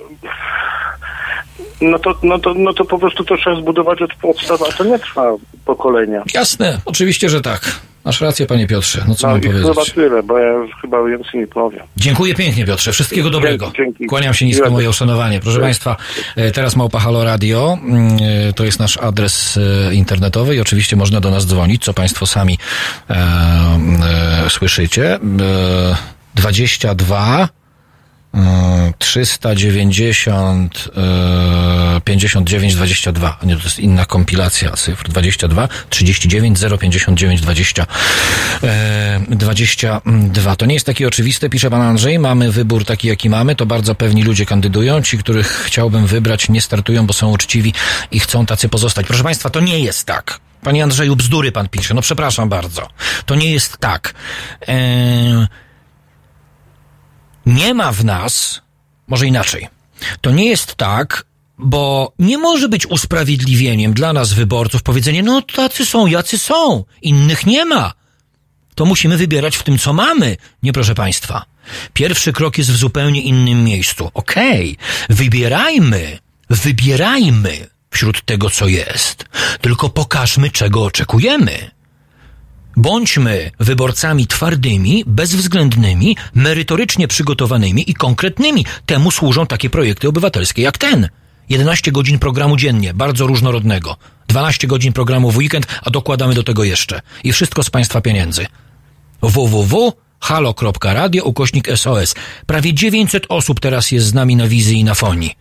[1.80, 4.84] no to, no to, no to po prostu to trzeba zbudować od podstaw, a to
[4.84, 5.32] nie trwa
[5.64, 6.22] pokolenia.
[6.34, 7.60] Jasne, oczywiście, że tak.
[8.06, 9.04] Masz rację, panie Piotrze.
[9.08, 9.94] No co No mam i chyba powiedzieć?
[9.94, 11.80] tyle, bo ja już chyba więcej nie powiem.
[11.96, 12.92] Dziękuję pięknie, Piotrze.
[12.92, 13.72] Wszystkiego dobrego.
[13.76, 14.06] dzięki.
[14.06, 15.40] Kłaniam się nisko, moje uszanowanie.
[15.40, 15.96] Proszę Państwa,
[16.36, 17.78] e, teraz Małpa Halo Radio.
[17.82, 18.16] Mm,
[18.48, 19.58] e, To jest nasz adres
[19.90, 22.58] e, internetowy i oczywiście można do nas dzwonić, co Państwo sami
[23.10, 23.14] e,
[24.46, 25.14] e, słyszycie.
[25.14, 25.18] E,
[26.34, 27.48] 22 e, Mm,
[28.98, 33.38] 390 e, 59 22.
[33.42, 35.08] Nie, to jest inna kompilacja cyfr.
[35.08, 37.86] 22 39 059 20
[38.62, 40.56] e, 22.
[40.56, 42.18] To nie jest takie oczywiste, pisze pan Andrzej.
[42.18, 43.54] Mamy wybór taki, jaki mamy.
[43.54, 45.02] To bardzo pewni ludzie kandydują.
[45.02, 47.72] Ci, których chciałbym wybrać, nie startują, bo są uczciwi
[48.10, 49.06] i chcą tacy pozostać.
[49.06, 50.40] Proszę państwa, to nie jest tak.
[50.62, 51.94] Panie Andrzeju, bzdury pan pisze.
[51.94, 52.88] No przepraszam bardzo.
[53.26, 54.14] To nie jest tak.
[54.68, 55.46] E,
[57.46, 58.60] nie ma w nas,
[59.08, 59.68] może inaczej,
[60.20, 61.26] to nie jest tak,
[61.58, 67.46] bo nie może być usprawiedliwieniem dla nas wyborców powiedzenie, no tacy są, jacy są, innych
[67.46, 67.92] nie ma.
[68.74, 71.44] To musimy wybierać w tym, co mamy, nie proszę państwa.
[71.92, 74.10] Pierwszy krok jest w zupełnie innym miejscu.
[74.14, 74.76] Okej,
[75.08, 76.18] wybierajmy,
[76.50, 79.24] wybierajmy wśród tego, co jest.
[79.60, 81.70] Tylko pokażmy, czego oczekujemy.
[82.76, 88.64] Bądźmy wyborcami twardymi, bezwzględnymi, merytorycznie przygotowanymi i konkretnymi.
[88.86, 91.08] Temu służą takie projekty obywatelskie jak ten.
[91.48, 93.96] 11 godzin programu dziennie, bardzo różnorodnego.
[94.28, 97.00] 12 godzin programu w weekend, a dokładamy do tego jeszcze.
[97.24, 98.46] I wszystko z Państwa pieniędzy.
[99.22, 102.14] www.halo.radio ukośnik SOS.
[102.46, 105.34] Prawie 900 osób teraz jest z nami na wizji i na fonii.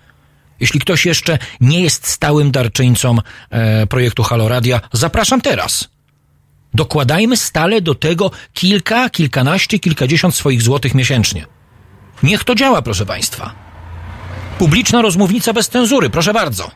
[0.59, 3.17] Jeśli ktoś jeszcze nie jest stałym darczyńcą
[3.49, 5.94] e, projektu Halo Radia, zapraszam teraz.
[6.75, 11.45] Dokładajmy stale do tego kilka, kilkanaście, kilkadziesiąt swoich złotych miesięcznie.
[12.23, 13.53] Niech to działa, proszę Państwa.
[14.57, 16.71] Publiczna rozmównica bez cenzury, proszę bardzo.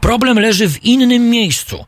[0.00, 1.84] Problem leży w innym miejscu.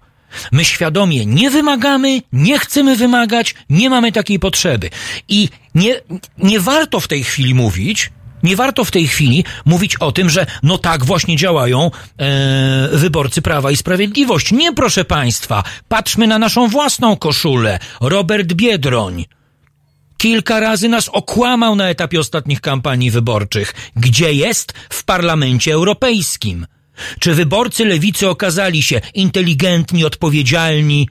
[0.53, 4.91] My świadomie nie wymagamy, nie chcemy wymagać, nie mamy takiej potrzeby.
[5.29, 6.01] I nie,
[6.39, 8.11] nie warto w tej chwili mówić,
[8.43, 13.43] nie warto w tej chwili mówić o tym, że no tak właśnie działają e, wyborcy
[13.43, 14.53] Prawa i Sprawiedliwość.
[14.53, 17.79] Nie, proszę Państwa, patrzmy na naszą własną koszulę.
[18.01, 19.25] Robert Biedroń
[20.21, 23.75] kilka razy nas okłamał na etapie ostatnich kampanii wyborczych.
[23.97, 24.73] Gdzie jest?
[24.91, 26.67] W Parlamencie Europejskim.
[27.19, 31.09] Czy wyborcy lewicy okazali się inteligentni, odpowiedzialni?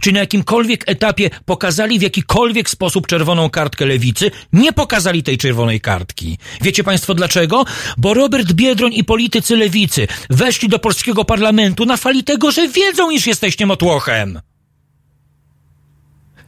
[0.00, 4.30] Czy na jakimkolwiek etapie pokazali w jakikolwiek sposób czerwoną kartkę lewicy?
[4.52, 6.38] Nie pokazali tej czerwonej kartki.
[6.60, 7.64] Wiecie Państwo dlaczego?
[7.96, 13.10] Bo Robert Biedroń i politycy lewicy weszli do polskiego parlamentu na fali tego, że wiedzą,
[13.10, 14.40] iż jesteście motłochem.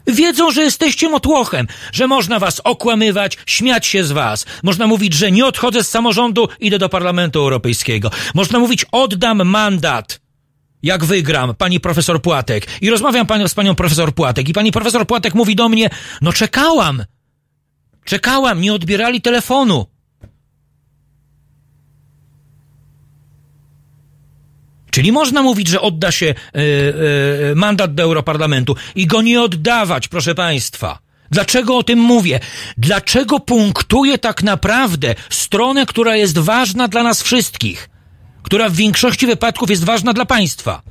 [0.07, 4.47] Wiedzą, że jesteście motłochem, że można was okłamywać, śmiać się z was.
[4.63, 8.11] Można mówić, że nie odchodzę z samorządu, idę do Parlamentu Europejskiego.
[8.35, 10.21] Można mówić, oddam mandat,
[10.83, 12.67] jak wygram, pani profesor Płatek.
[12.81, 14.49] I rozmawiam pan, z panią profesor Płatek.
[14.49, 17.05] I pani profesor Płatek mówi do mnie, no czekałam.
[18.05, 19.87] Czekałam, nie odbierali telefonu.
[24.91, 26.63] Czyli można mówić, że odda się yy,
[27.49, 30.99] yy, mandat do Europarlamentu i go nie oddawać, proszę Państwa.
[31.31, 32.41] Dlaczego o tym mówię?
[32.79, 37.91] Dlaczego punktuję tak naprawdę stronę, która jest ważna dla nas wszystkich,
[38.43, 40.83] która w większości wypadków jest ważna dla państwa?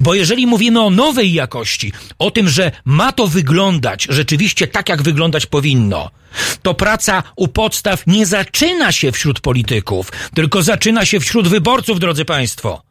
[0.00, 5.02] Bo jeżeli mówimy o nowej jakości, o tym, że ma to wyglądać rzeczywiście tak, jak
[5.02, 6.10] wyglądać powinno,
[6.62, 12.24] to praca u podstaw nie zaczyna się wśród polityków, tylko zaczyna się wśród wyborców, drodzy
[12.24, 12.82] Państwo.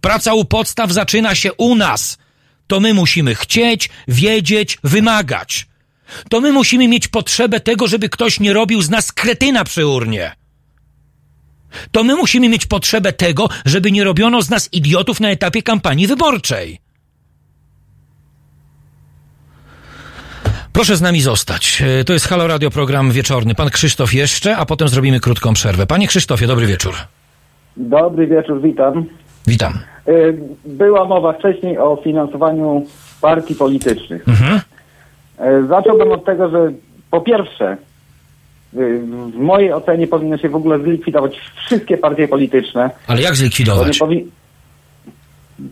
[0.00, 2.18] Praca u podstaw zaczyna się u nas.
[2.66, 5.66] To my musimy chcieć, wiedzieć, wymagać.
[6.28, 10.39] To my musimy mieć potrzebę tego, żeby ktoś nie robił z nas kretyna przy urnie.
[11.92, 16.06] To my musimy mieć potrzebę tego, żeby nie robiono z nas idiotów na etapie kampanii
[16.06, 16.78] wyborczej.
[20.72, 21.82] Proszę z nami zostać.
[22.00, 23.54] E, To jest Halo Radio, program wieczorny.
[23.54, 25.86] Pan Krzysztof jeszcze, a potem zrobimy krótką przerwę.
[25.86, 26.94] Panie Krzysztofie, dobry wieczór.
[27.76, 29.04] Dobry wieczór, witam.
[29.46, 29.78] Witam.
[30.08, 32.86] Y, Była mowa wcześniej o finansowaniu
[33.20, 34.28] partii politycznych.
[34.28, 34.60] Mhm.
[35.64, 36.72] Y, Zacząłbym od tego, że
[37.10, 37.76] po pierwsze,
[38.72, 42.90] w mojej ocenie powinno się w ogóle zlikwidować wszystkie partie polityczne.
[43.06, 44.00] Ale jak zlikwidować?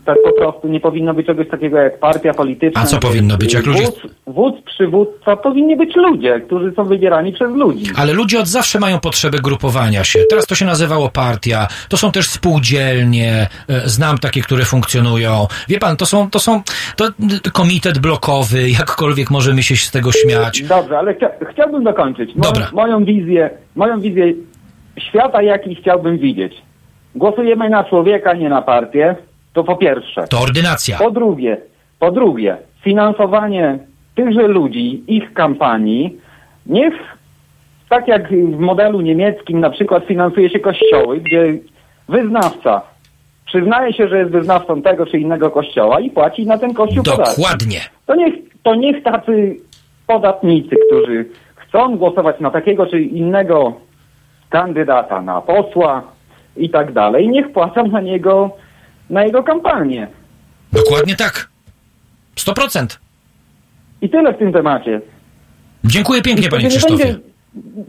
[0.05, 2.81] Tak po prostu nie powinno być czegoś takiego jak partia polityczna.
[2.81, 7.33] A co powinno być, jak ludzie- Wódz, wódz przywódca powinni być ludzie, którzy są wybierani
[7.33, 7.85] przez ludzi.
[7.97, 10.19] Ale ludzie od zawsze mają potrzebę grupowania się.
[10.29, 15.47] Teraz to się nazywało partia, to są też spółdzielnie, e, znam takie, które funkcjonują.
[15.69, 16.61] Wie pan, to są, to są,
[16.95, 17.05] to
[17.53, 20.61] komitet blokowy, jakkolwiek możemy się z tego śmiać.
[20.61, 22.35] Dobrze, ale chcia, chciałbym dokończyć.
[22.35, 22.69] Mo- Dobra.
[22.73, 24.33] Moją wizję, moją wizję
[24.99, 26.53] świata, jaki chciałbym widzieć.
[27.15, 29.15] Głosujemy na człowieka, nie na partię.
[29.53, 30.27] To po pierwsze.
[30.27, 30.97] To ordynacja.
[30.97, 31.57] Po drugie,
[31.99, 33.79] po drugie, finansowanie
[34.15, 36.17] tychże ludzi, ich kampanii,
[36.65, 36.93] niech
[37.89, 41.57] tak jak w modelu niemieckim na przykład finansuje się kościoły, gdzie
[42.09, 42.81] wyznawca
[43.45, 47.41] przyznaje się, że jest wyznawcą tego czy innego kościoła i płaci na ten kościół podatki
[47.41, 47.79] Dokładnie.
[48.05, 48.33] to niech,
[48.63, 49.55] to niech tacy
[50.07, 51.25] podatnicy, którzy
[51.55, 53.73] chcą głosować na takiego czy innego
[54.49, 56.03] kandydata, na posła
[56.57, 58.49] i tak dalej, niech płacą na niego,
[59.09, 60.07] na jego kampanię.
[60.73, 61.49] Dokładnie tak.
[62.35, 62.87] 100%.
[64.01, 65.01] I tyle w tym temacie.
[65.83, 67.05] Dziękuję pięknie, panie Nie Krzysztofie.
[67.05, 67.29] będzie-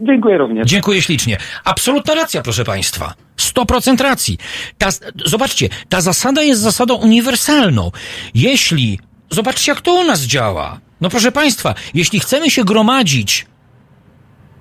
[0.01, 0.67] Dziękuję również.
[0.67, 1.37] Dziękuję ślicznie.
[1.63, 3.13] Absolutna racja, proszę Państwa.
[3.37, 4.37] 100% racji.
[4.77, 4.87] Ta,
[5.25, 7.91] zobaczcie, ta zasada jest zasadą uniwersalną.
[8.35, 8.99] Jeśli,
[9.29, 10.79] zobaczcie jak to u nas działa.
[11.01, 13.45] No proszę Państwa, jeśli chcemy się gromadzić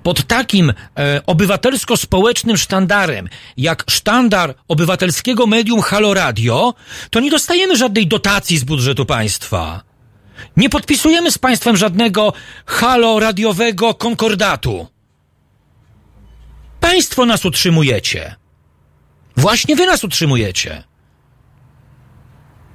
[0.03, 6.74] pod takim e, obywatelsko-społecznym sztandarem, jak sztandar obywatelskiego medium Halo Radio,
[7.11, 9.82] to nie dostajemy żadnej dotacji z budżetu państwa.
[10.57, 12.32] Nie podpisujemy z państwem żadnego
[12.66, 14.86] halo radiowego konkordatu.
[16.80, 18.34] Państwo nas utrzymujecie.
[19.36, 20.89] Właśnie wy nas utrzymujecie.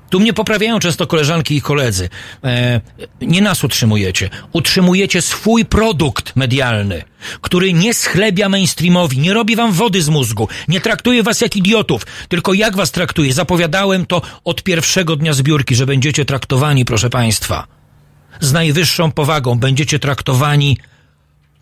[0.09, 2.09] Tu mnie poprawiają często koleżanki i koledzy.
[2.43, 2.81] E,
[3.21, 4.29] nie nas utrzymujecie.
[4.51, 7.03] Utrzymujecie swój produkt medialny,
[7.41, 12.05] który nie schlebia mainstreamowi, nie robi wam wody z mózgu, nie traktuje was jak idiotów,
[12.29, 13.33] tylko jak was traktuje.
[13.33, 17.67] Zapowiadałem to od pierwszego dnia zbiórki, że będziecie traktowani, proszę państwa,
[18.39, 19.55] z najwyższą powagą.
[19.55, 20.77] Będziecie traktowani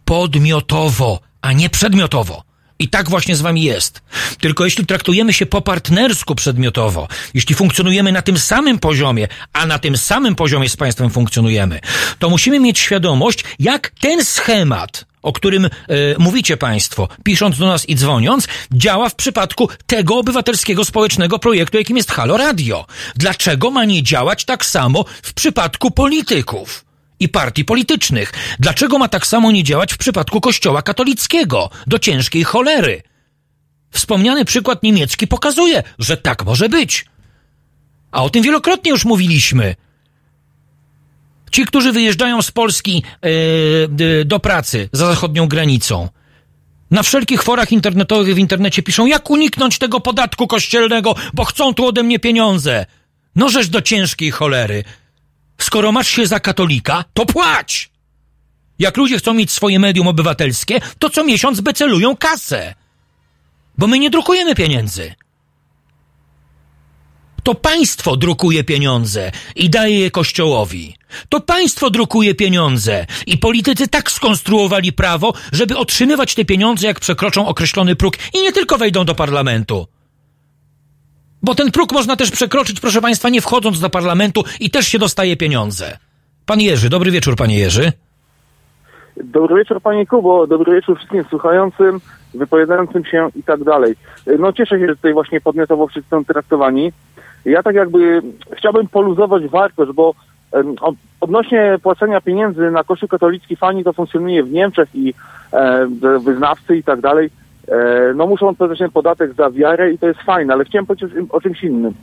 [0.06, 2.53] podmiotowo, a nie przedmiotowo.
[2.80, 4.02] I tak właśnie z wami jest.
[4.40, 9.80] Tylko jeśli traktujemy się po partnersku przedmiotowo, jeśli funkcjonujemy na tym samym poziomie, a na
[9.80, 11.80] tym samym poziomie z państwem funkcjonujemy,
[12.20, 15.70] to musimy mieć świadomość, jak ten schemat, o którym e,
[16.18, 21.98] mówicie państwo, pisząc do nas i dzwoniąc, działa w przypadku tego obywatelskiego społecznego projektu, jakim
[21.98, 22.86] jest Halo Radio.
[23.16, 26.86] Dlaczego ma nie działać tak samo w przypadku polityków?
[27.24, 28.34] I partii politycznych.
[28.60, 31.70] Dlaczego ma tak samo nie działać w przypadku Kościoła katolickiego?
[31.88, 33.04] Do ciężkiej cholery.
[33.92, 37.06] Wspomniany przykład niemiecki pokazuje, że tak może być.
[38.12, 39.76] A o tym wielokrotnie już mówiliśmy.
[41.52, 43.04] Ci, którzy wyjeżdżają z Polski
[44.00, 46.10] yy, do pracy za zachodnią granicą,
[46.92, 51.88] na wszelkich forach internetowych w internecie piszą, jak uniknąć tego podatku kościelnego, bo chcą tu
[51.88, 52.86] ode mnie pieniądze.
[53.36, 54.84] No żeż do ciężkiej cholery.
[55.58, 57.90] Skoro masz się za katolika, to płać!
[58.80, 62.76] Jak ludzie chcą mieć swoje medium obywatelskie, to co miesiąc becelują kasę.
[63.78, 65.16] Bo my nie drukujemy pieniędzy.
[67.44, 70.96] To państwo drukuje pieniądze i daje je kościołowi.
[71.30, 77.48] To państwo drukuje pieniądze i politycy tak skonstruowali prawo, żeby otrzymywać te pieniądze, jak przekroczą
[77.48, 79.88] określony próg i nie tylko wejdą do parlamentu.
[81.44, 85.00] Bo ten próg można też przekroczyć, proszę Państwa, nie wchodząc do parlamentu i też się
[85.00, 85.98] dostaje pieniądze.
[86.46, 87.92] Pan Jerzy, dobry wieczór, panie Jerzy.
[89.24, 92.00] Dobry wieczór Panie Kubo, dobry wieczór wszystkim słuchającym,
[92.34, 93.96] wypowiadającym się i tak dalej.
[94.40, 96.92] No cieszę się, że tutaj właśnie podmiotowo wszyscy są traktowani.
[97.46, 98.22] Ja tak jakby
[98.58, 100.14] chciałbym poluzować wartość, bo
[101.22, 105.14] odnośnie płacenia pieniędzy na Kościół katolicki fani to funkcjonuje w Niemczech i
[105.52, 105.88] e,
[106.20, 107.30] wyznawcy i tak dalej.
[107.68, 111.42] E, no muszą ten podatek za wiarę i to jest fajne, ale chciałem powiedzieć o
[111.42, 111.94] czymś innym.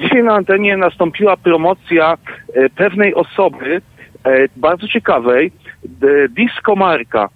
[0.00, 2.16] Dzisiaj na antenie nastąpiła promocja
[2.54, 3.80] e, pewnej osoby,
[4.24, 5.52] e, bardzo ciekawej,
[6.28, 7.28] Disco Marka.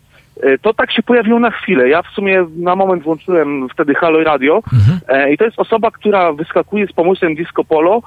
[0.63, 1.89] To tak się pojawiło na chwilę.
[1.89, 4.63] Ja w sumie na moment włączyłem wtedy Halo Radio
[5.09, 8.03] e, i to jest osoba, która wyskakuje z pomysłem Disco Polo,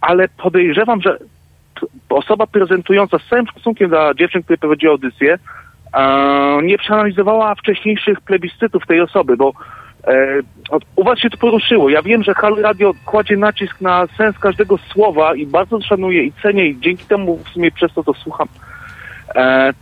[0.00, 1.18] ale podejrzewam, że
[2.08, 5.38] osoba prezentująca z całym szacunkiem dla dziewczyn, które prowadziły audycję,
[6.62, 9.52] nie przeanalizowała wcześniejszych plebiscytów tej osoby, bo
[10.04, 10.40] e,
[10.96, 11.90] u was się to poruszyło.
[11.90, 16.32] Ja wiem, że Halo Radio kładzie nacisk na sens każdego słowa i bardzo szanuję i
[16.42, 18.48] cenię i dzięki temu w sumie przez to to słucham.
[19.34, 19.72] E,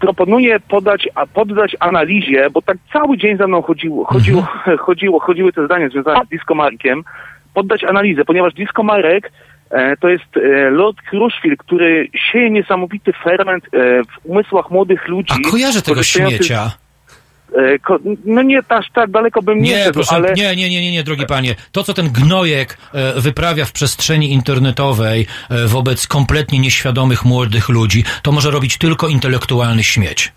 [0.00, 4.46] proponuję podać, a poddać analizie, bo tak cały dzień za mną chodziło, chodziło,
[4.86, 7.04] chodziło, chodziły te zdania związane z Diskomarkiem,
[7.54, 9.30] poddać analizę, ponieważ Diskomarek e,
[10.00, 13.68] to jest e, Lord Kruszwil, który sieje niesamowity ferment e,
[14.04, 15.34] w umysłach młodych ludzi.
[15.46, 16.70] A kojarzę tego śmiecia.
[17.56, 17.78] E,
[18.24, 20.34] no nie aż tak daleko bym nie, Nie, szedł, proszę, ale...
[20.34, 21.54] nie, nie, nie, nie, nie, drogi panie.
[21.72, 28.04] To, co ten gnojek e, wyprawia w przestrzeni internetowej e, wobec kompletnie nieświadomych młodych ludzi,
[28.22, 30.32] to może robić tylko intelektualny śmieć.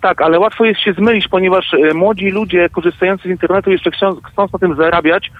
[0.00, 4.18] Tak, ale łatwo jest się zmylić, ponieważ e, młodzi ludzie korzystający z internetu, jeszcze chcąc,
[4.32, 5.30] chcąc na tym zarabiać, e,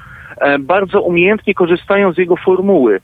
[0.59, 3.01] bardzo umiejętnie korzystają z jego formuły.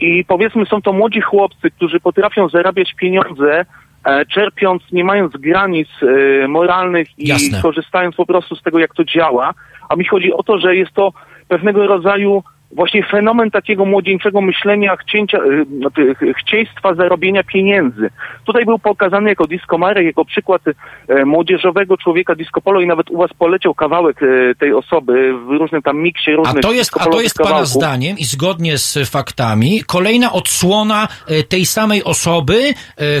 [0.00, 3.64] I powiedzmy, są to młodzi chłopcy, którzy potrafią zarabiać pieniądze,
[4.04, 7.62] e, czerpiąc, nie mając granic e, moralnych i Jasne.
[7.62, 9.54] korzystając po prostu z tego, jak to działa.
[9.88, 11.12] A mi chodzi o to, że jest to
[11.48, 12.42] pewnego rodzaju
[12.72, 15.90] właśnie fenomen takiego młodzieńczego myślenia, chcięcia, y, no,
[16.38, 18.10] chcieństwa zarobienia pieniędzy.
[18.44, 20.62] Tutaj był pokazany jako disco Marek, jako przykład
[21.08, 25.50] e, młodzieżowego człowieka disco polo i nawet u was poleciał kawałek e, tej osoby w
[25.50, 29.10] różnym tam miksie A różnych to jest, a to jest Pana zdaniem i zgodnie z
[29.10, 31.08] faktami kolejna odsłona
[31.48, 32.74] tej samej osoby,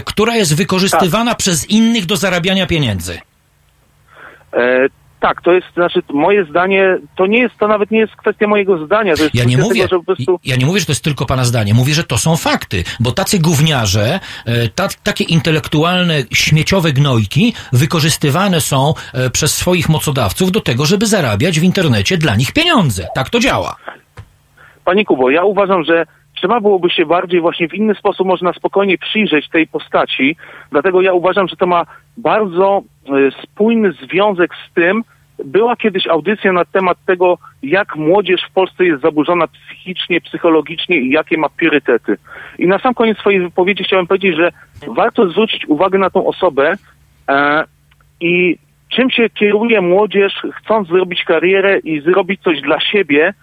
[0.04, 3.18] która jest wykorzystywana przez innych do zarabiania pieniędzy.
[4.52, 4.86] E,
[5.20, 8.86] tak, to jest, znaczy moje zdanie, to nie jest, to nawet nie jest kwestia mojego
[8.86, 9.16] zdania.
[9.16, 10.40] To jest Ja nie mówię, Tego, że po prostu...
[10.44, 11.74] ja nie mówię, że to jest tylko pana zdanie.
[11.74, 18.60] Mówię, że to są fakty, bo tacy gówniarze, e, ta, takie intelektualne, śmieciowe gnojki wykorzystywane
[18.60, 23.08] są e, przez swoich mocodawców do tego, żeby zarabiać w internecie dla nich pieniądze.
[23.14, 23.76] Tak to działa.
[24.84, 28.98] Panie Kubo, ja uważam, że trzeba byłoby się bardziej właśnie w inny sposób można spokojnie
[28.98, 30.36] przyjrzeć tej postaci,
[30.70, 32.82] dlatego ja uważam, że to ma bardzo
[33.42, 35.04] spójny związek z tym,
[35.44, 41.10] była kiedyś audycja na temat tego, jak młodzież w Polsce jest zaburzona psychicznie, psychologicznie i
[41.10, 42.16] jakie ma priorytety.
[42.58, 44.52] I na sam koniec swojej wypowiedzi chciałem powiedzieć, że
[44.86, 46.74] warto zwrócić uwagę na tą osobę
[47.28, 47.64] e,
[48.20, 53.34] i czym się kieruje młodzież, chcąc zrobić karierę i zrobić coś dla siebie,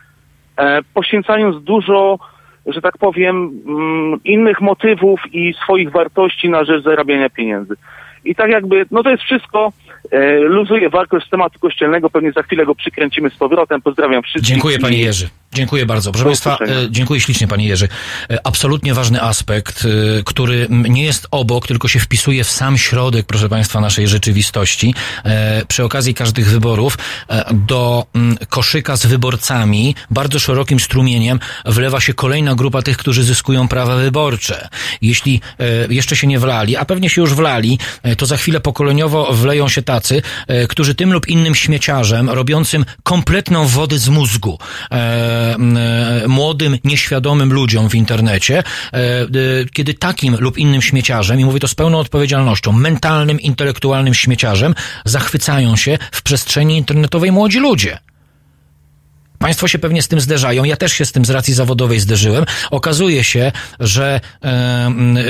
[0.57, 2.19] e, poświęcając dużo,
[2.65, 7.75] że tak powiem, mm, innych motywów i swoich wartości na rzecz zarabiania pieniędzy.
[8.25, 9.71] I tak jakby, no to jest wszystko,
[10.11, 13.81] e, luzuje wartość z tematu kościelnego, pewnie za chwilę go przykręcimy z powrotem.
[13.81, 14.53] Pozdrawiam wszystkich.
[14.53, 15.29] Dziękuję panie Jerzy.
[15.53, 16.11] Dziękuję bardzo.
[16.11, 17.87] Proszę Państwa, e, dziękuję ślicznie panie Jerzy.
[18.29, 19.87] E, Absolutnie ważny aspekt,
[20.25, 24.93] który nie jest obok, tylko się wpisuje w sam środek, proszę Państwa, naszej rzeczywistości.
[25.67, 26.97] Przy okazji każdych wyborów
[27.53, 28.05] do
[28.49, 34.67] koszyka z wyborcami bardzo szerokim strumieniem wlewa się kolejna grupa tych, którzy zyskują prawa wyborcze.
[35.01, 35.41] Jeśli
[35.89, 37.79] jeszcze się nie wlali, a pewnie się już wlali,
[38.17, 39.94] to za chwilę pokoleniowo wleją się tacy,
[40.47, 44.59] e, którzy tym lub innym śmieciarzem, robiącym kompletną wodę z mózgu,
[44.91, 48.63] e, e, młodym, nieświadomym ludziom w internecie,
[49.73, 54.75] kiedy takim lub innym śmieciarzem, i mówię to z pełną odpowiedzialnością, mentalnym, intelektualnym śmieciarzem,
[55.05, 57.99] zachwycają się w przestrzeni internetowej młodzi ludzie.
[59.39, 60.63] Państwo się pewnie z tym zderzają.
[60.63, 62.45] Ja też się z tym z racji zawodowej zderzyłem.
[62.71, 64.21] Okazuje się, że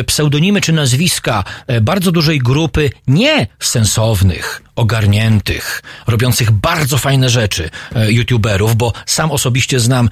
[0.05, 8.11] pseudonimy czy nazwiska e, bardzo dużej grupy nie sensownych, ogarniętych, robiących bardzo fajne rzeczy e,
[8.11, 10.09] youtuberów, bo sam osobiście znam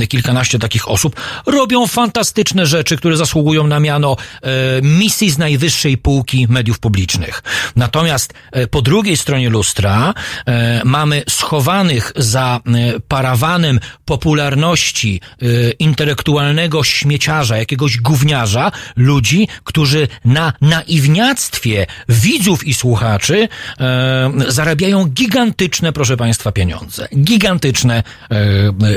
[0.00, 4.48] e, kilkanaście takich osób, robią fantastyczne rzeczy, które zasługują na miano e,
[4.82, 7.42] misji z najwyższej półki mediów publicznych.
[7.76, 8.34] Natomiast
[8.70, 10.14] po drugiej stronie lustra
[10.84, 12.60] mamy schowanych za
[13.08, 15.20] parawanem popularności
[15.78, 23.48] intelektualnego śmieciarza, jakiegoś gówniarza, ludzi, którzy na naiwniactwie widzów i słuchaczy
[24.48, 27.08] zarabiają gigantyczne, proszę Państwa, pieniądze.
[27.16, 28.36] Gigantyczne e,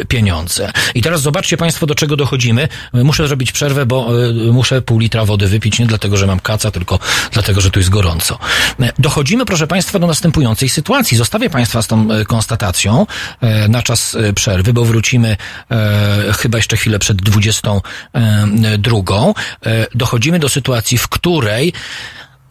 [0.02, 0.72] e, pieniądze.
[0.96, 2.68] I teraz zobaczcie Państwo, do czego dochodzimy.
[2.94, 6.72] Muszę zrobić przerwę, bo e, muszę pół litra wody wypić, nie dlatego, że mam kaca,
[6.72, 7.00] tylko
[7.32, 8.40] dlatego, że tu jest gorąco.
[8.80, 11.18] E, Dochodzimy, proszę Państwa, do następującej sytuacji.
[11.18, 13.06] Zostawię Państwa z tą e, konstatacją
[13.42, 15.38] e, na czas e, przerwy, bo wrócimy
[15.72, 17.84] e, chyba jeszcze chwilę przed 22.
[18.16, 21.74] E, Dochodzimy do sytuacji, w której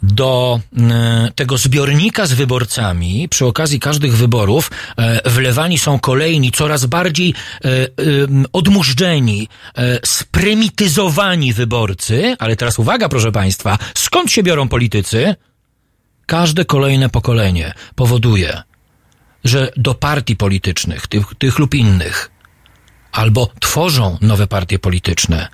[0.02, 6.86] do e, tego zbiornika z wyborcami przy okazji każdych wyborów e, wlewani są kolejni, coraz
[6.86, 7.34] bardziej
[7.64, 7.68] e,
[8.52, 9.48] odmurzdzeni,
[10.04, 15.34] sprymityzowani wyborcy, ale teraz uwaga proszę Państwa, skąd się biorą politycy?
[16.26, 18.62] Każde kolejne pokolenie powoduje,
[19.44, 22.30] że do partii politycznych, tych, tych lub innych,
[23.12, 25.48] albo tworzą nowe partie polityczne,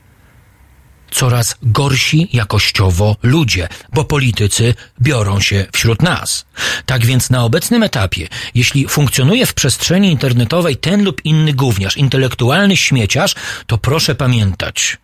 [1.10, 6.46] coraz gorsi jakościowo ludzie, bo politycy biorą się wśród nas.
[6.86, 12.76] Tak więc na obecnym etapie, jeśli funkcjonuje w przestrzeni internetowej ten lub inny gówniarz, intelektualny
[12.76, 13.34] śmieciarz,
[13.66, 14.98] to proszę pamiętać,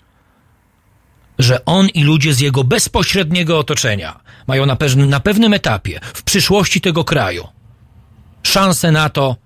[1.39, 6.23] że on i ludzie z jego bezpośredniego otoczenia mają na, pewnym, na pewnym etapie w
[6.23, 7.49] przyszłości tego kraju
[8.43, 9.37] szansę na to,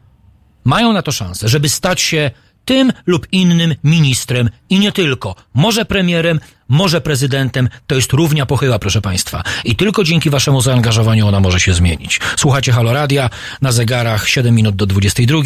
[0.64, 2.30] mają na to szansę, żeby stać się
[2.68, 5.34] tym lub innym ministrem i nie tylko.
[5.54, 7.68] Może premierem, może prezydentem.
[7.86, 9.42] To jest równia pochyła, proszę Państwa.
[9.64, 12.20] I tylko dzięki Waszemu zaangażowaniu ona może się zmienić.
[12.36, 13.30] Słuchacie Halo Radia,
[13.62, 15.38] na zegarach 7 minut do 22.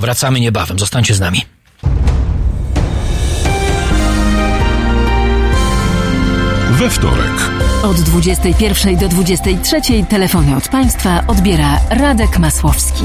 [0.00, 0.78] Wracamy niebawem.
[0.78, 1.42] Zostańcie z nami.
[6.70, 7.50] We wtorek.
[7.82, 13.04] Od 21 do 23 telefony od państwa odbiera Radek Masłowski.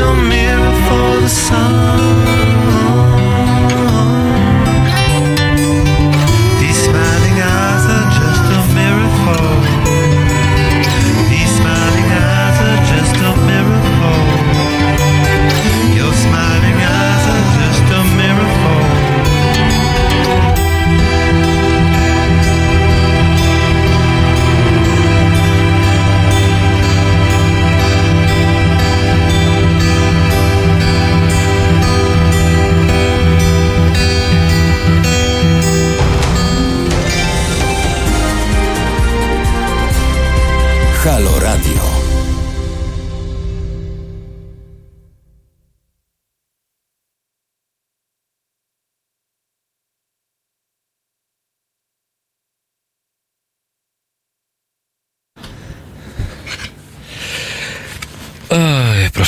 [0.00, 2.21] A mirror for the sun.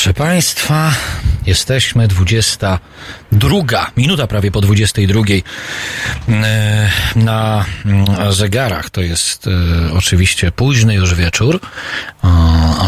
[0.05, 0.93] Proszę Państwa,
[1.47, 2.09] jesteśmy
[3.33, 5.25] 22, minuta prawie po 22 e,
[7.17, 8.91] na mm, zegarach.
[8.91, 9.51] To jest e,
[9.93, 11.61] oczywiście późny już wieczór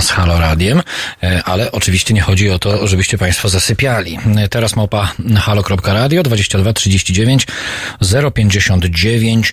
[0.01, 0.83] z Halo Radiem,
[1.23, 4.19] e, ale oczywiście nie chodzi o to, żebyście Państwo zasypiali.
[4.51, 7.47] Teraz małpa halo.radio 22 39
[8.35, 9.53] 059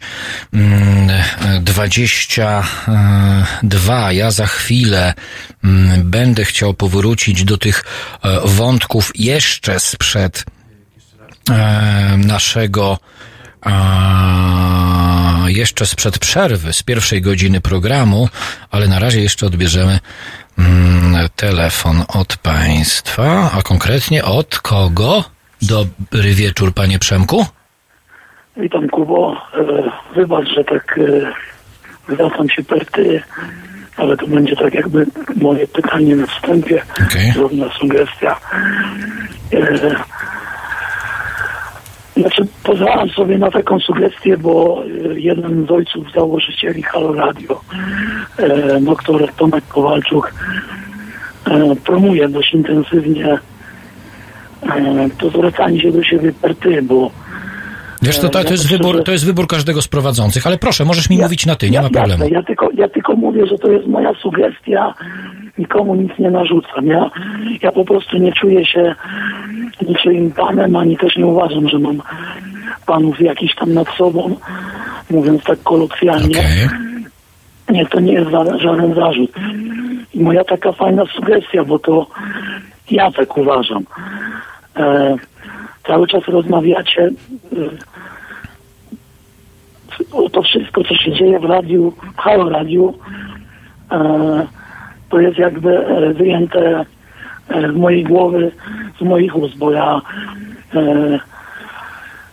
[0.54, 1.24] mm, e,
[1.62, 4.12] 22.
[4.12, 5.14] Ja za chwilę
[5.64, 7.84] mm, będę chciał powrócić do tych
[8.44, 10.46] wątków jeszcze sprzed
[11.52, 12.98] e, naszego
[13.62, 18.30] a, jeszcze sprzed przerwy, z pierwszej godziny programu,
[18.72, 20.00] ale na razie jeszcze odbierzemy
[20.58, 25.24] mm, telefon od Państwa, a konkretnie od kogo?
[25.62, 27.46] Dobry wieczór, Panie Przemku.
[28.58, 29.38] Witam Kubo.
[29.54, 31.34] E, Wybacz, że tak e,
[32.14, 33.24] zwracam się per ty,
[33.98, 37.32] ale to będzie tak jakby moje pytanie na wstępie, Okej.
[37.32, 38.36] drobna sugestia.
[42.18, 47.62] Znaczy pozwalam sobie na taką sugestię, bo e, jeden z ojców założycieli Halo Radio,
[48.38, 50.34] e, doktor Tomek Kowalczuk,
[51.48, 53.38] e, promuje dość intensywnie
[55.18, 57.12] to zwracanie się do siebie per ty, bo
[58.02, 61.10] Wiesz, to, to, to, jest wybór, to jest wybór każdego z prowadzących, ale proszę, możesz
[61.10, 62.28] mi mówić na ty, nie ma problemu.
[62.28, 64.94] Ja, tylko, ja tylko mówię, że to jest moja sugestia,
[65.58, 66.86] nikomu nic nie narzucam.
[66.86, 67.12] Ja,
[67.62, 68.96] ja po prostu nie czuję się
[69.88, 72.02] niczyim panem, ani też nie uważam, że mam
[72.86, 74.36] panów jakiś tam nad sobą,
[75.10, 76.40] mówiąc tak kolokwialnie.
[76.40, 76.70] Okej.
[77.70, 79.32] Nie, to nie jest żaden, żaden zarzut.
[80.14, 82.08] I moja taka fajna sugestia, bo to
[82.92, 83.84] ja tak uważam.
[84.78, 85.16] E,
[85.88, 87.12] cały czas rozmawiacie e,
[90.12, 92.94] o to wszystko, co się dzieje w radiu, w Halo Radiu,
[93.92, 94.48] e,
[95.14, 96.86] to jest jakby e, wyjęte
[97.50, 98.52] e, z mojej głowy,
[99.00, 100.02] z moich ust, bo ja
[100.76, 101.20] e,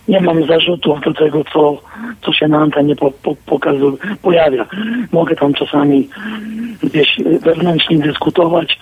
[0.09, 1.83] nie mam zarzutów do tego, co,
[2.23, 4.67] co się na antenie po, po, pokazuje, pojawia.
[5.13, 6.09] Mogę tam czasami
[6.83, 8.79] gdzieś wewnętrznie dyskutować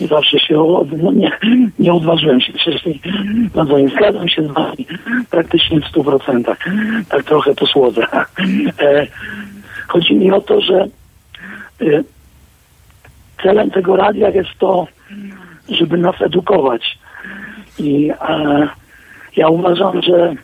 [0.00, 1.32] i zawsze się od, no nie,
[1.78, 3.00] nie odważyłem się wcześniej
[3.54, 3.92] zadzwonić.
[3.92, 4.86] Zgadzam się z wami
[5.30, 6.58] praktycznie w stu procentach.
[7.08, 8.06] Tak trochę posłodzę.
[8.80, 9.06] E,
[9.86, 10.88] chodzi mi o to, że
[11.80, 12.15] e,
[13.42, 14.86] celem tego radia jest to,
[15.68, 16.98] żeby nas edukować.
[17.78, 18.68] I e,
[19.36, 20.34] ja uważam, że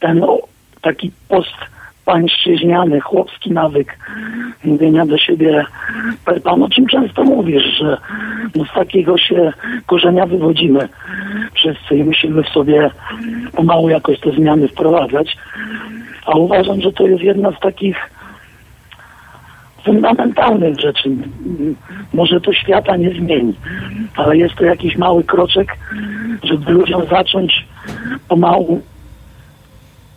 [0.00, 0.38] ten o,
[0.82, 1.54] taki post
[2.04, 3.98] pańszczyźniany, chłopski nawyk
[4.64, 5.64] mówienia do siebie
[6.44, 7.96] pan, o czym często mówisz, że
[8.54, 9.52] no z takiego się
[9.86, 10.88] korzenia wywodzimy
[11.54, 12.90] wszyscy i musimy w sobie
[13.56, 15.36] pomału jakoś te zmiany wprowadzać.
[16.26, 17.96] A uważam, że to jest jedna z takich
[19.84, 21.10] fundamentalnych rzeczy.
[22.12, 23.54] Może to świata nie zmieni,
[24.16, 25.76] ale jest to jakiś mały kroczek,
[26.42, 27.66] żeby ludziom zacząć
[28.28, 28.82] pomału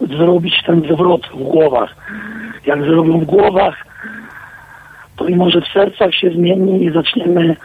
[0.02, 1.96] zrobić ten zwrot w głowach.
[2.66, 3.86] Jak zrobią w głowach,
[5.16, 7.56] to i może w sercach się zmieni i zaczniemy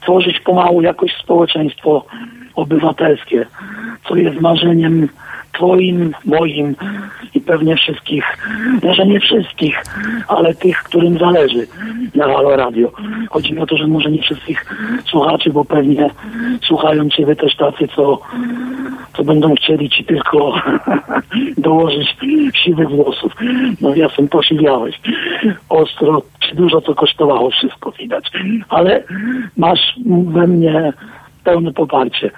[0.00, 2.04] tworzyć pomału jakoś społeczeństwo
[2.54, 3.46] obywatelskie,
[4.08, 5.08] co jest marzeniem
[5.52, 6.74] Twoim, moim
[7.34, 8.24] i pewnie wszystkich,
[8.82, 9.82] może nie wszystkich,
[10.28, 11.66] ale tych, którym zależy
[12.14, 12.92] na Halo Radio.
[13.30, 14.66] Chodzi mi o to, że może nie wszystkich
[15.10, 16.10] słuchaczy, bo pewnie
[16.62, 18.20] słuchają Ciebie też tacy, co,
[19.16, 20.54] co będą chcieli Ci tylko
[21.58, 22.16] dołożyć
[22.64, 23.32] siwych włosów.
[23.80, 25.00] No jasem, posiliałeś.
[25.68, 26.22] Ostro,
[26.54, 28.30] dużo to kosztowało, wszystko widać.
[28.68, 29.04] Ale
[29.56, 29.94] masz
[30.26, 30.92] we mnie
[31.44, 32.30] pełne poparcie.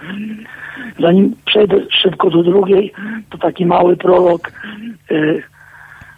[1.01, 2.93] Zanim przejdę szybko do drugiej,
[3.31, 4.53] to taki mały prolog,
[5.11, 5.43] y,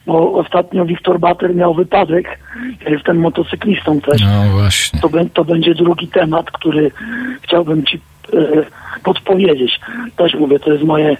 [0.06, 2.38] bo ostatnio Wiktor Bater miał wypadek,
[2.84, 4.22] ja jestem motocyklistą też.
[4.22, 5.00] No właśnie.
[5.00, 6.90] To, to będzie drugi temat, który
[7.42, 8.00] chciałbym Ci
[8.34, 8.64] y,
[9.05, 9.80] podpowiedzieć.
[10.16, 11.16] Też mówię, to jest moje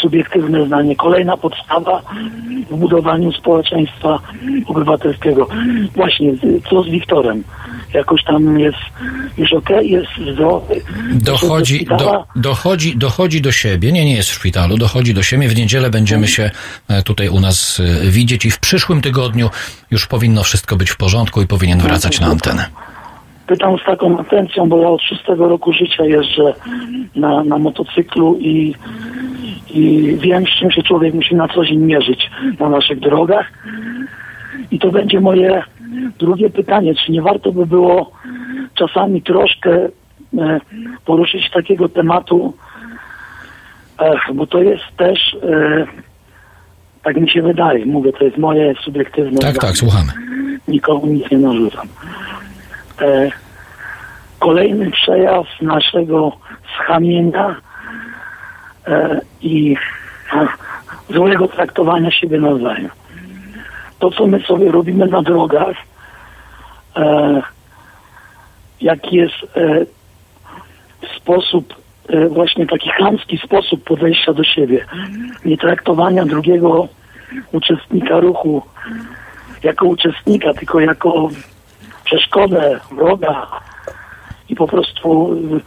[0.00, 0.96] subiektywne zdanie.
[0.96, 2.02] Kolejna podstawa
[2.70, 4.18] w budowaniu społeczeństwa
[4.66, 5.48] obywatelskiego.
[5.94, 6.32] Właśnie,
[6.70, 7.44] co z Wiktorem?
[7.94, 8.78] Jakoś tam jest
[9.38, 10.80] już okej, jest zdrowy.
[11.12, 15.48] Dochodzi, do dochodzi, dochodzi do siebie, nie, nie jest w szpitalu, dochodzi do siebie.
[15.48, 16.50] W niedzielę będziemy się
[16.88, 19.50] e, tutaj u nas e, widzieć i w przyszłym tygodniu
[19.90, 22.66] już powinno wszystko być w porządku i powinien wracać na antenę.
[23.52, 26.54] Pytam z taką atencją, bo ja od szóstego roku życia jeżdżę
[27.16, 28.74] na, na motocyklu i,
[29.70, 32.30] i wiem, z czym się człowiek musi na co dzień mierzyć
[32.60, 33.52] na naszych drogach.
[34.70, 35.62] I to będzie moje
[36.18, 38.12] drugie pytanie, czy nie warto by było
[38.74, 39.88] czasami troszkę
[40.38, 40.60] e,
[41.04, 42.54] poruszyć takiego tematu,
[43.98, 45.86] e, bo to jest też, e,
[47.02, 50.12] tak mi się wydaje, mówię, to jest moje subiektywne Tak, zdanie tak, słuchamy.
[50.68, 51.88] nikomu nic nie narzucam.
[54.42, 56.32] Kolejny przejaw naszego
[56.74, 57.56] schamienia
[58.86, 59.76] e, i
[60.32, 60.46] e,
[61.10, 62.90] złego traktowania siebie nawzajem.
[63.98, 65.76] To, co my sobie robimy na drogach,
[66.96, 67.42] e,
[68.80, 69.86] jaki jest e,
[71.16, 71.74] sposób,
[72.08, 74.86] e, właśnie taki chamski sposób podejścia do siebie,
[75.44, 76.88] nie traktowania drugiego
[77.52, 78.62] uczestnika ruchu
[79.62, 81.28] jako uczestnika, tylko jako
[82.04, 83.46] przeszkodę, wroga.
[84.52, 85.60] I po prostu y,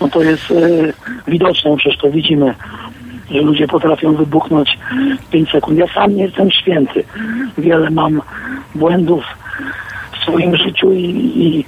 [0.00, 0.92] no to jest y,
[1.28, 2.54] widoczne, przecież to widzimy,
[3.30, 4.78] że ludzie potrafią wybuchnąć
[5.30, 5.78] 5 sekund.
[5.78, 7.04] Ja sam nie jestem święty.
[7.58, 8.22] Wiele mam
[8.74, 9.24] błędów
[10.12, 11.64] w swoim życiu i, i,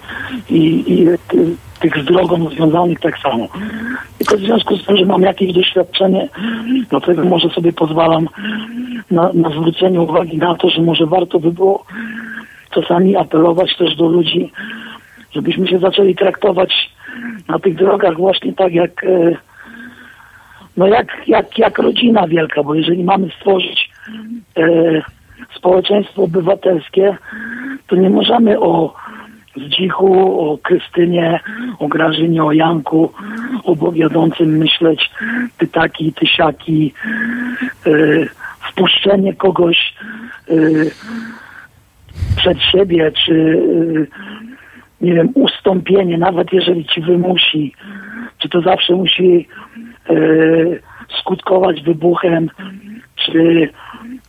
[0.57, 3.49] i, i ty, tych z drogą związanych tak samo.
[4.19, 6.29] Tylko w związku z tym, że mam jakieś doświadczenie,
[6.91, 8.29] dlatego może sobie pozwalam
[9.11, 11.85] na, na zwrócenie uwagi na to, że może warto by było
[12.71, 14.53] czasami apelować też do ludzi,
[15.35, 16.91] żebyśmy się zaczęli traktować
[17.49, 19.37] na tych drogach właśnie tak jak e,
[20.76, 23.91] no jak, jak, jak rodzina wielka, bo jeżeli mamy stworzyć
[24.57, 24.62] e,
[25.57, 27.16] społeczeństwo obywatelskie,
[27.87, 28.95] to nie możemy o
[29.57, 31.41] Zdzichu, o Krystynie,
[31.78, 33.12] o Grażynie, o Janku,
[33.64, 35.11] o Bowiadącym myśleć,
[35.59, 36.12] ty taki,
[37.87, 37.91] e,
[38.70, 39.95] wpuszczenie kogoś
[40.49, 40.55] e,
[42.37, 43.62] przed siebie, czy
[45.03, 47.73] nie wiem, ustąpienie, nawet jeżeli ci wymusi,
[48.39, 49.49] czy to zawsze musi
[50.11, 50.81] y,
[51.21, 52.51] skutkować wybuchem,
[53.17, 53.69] czy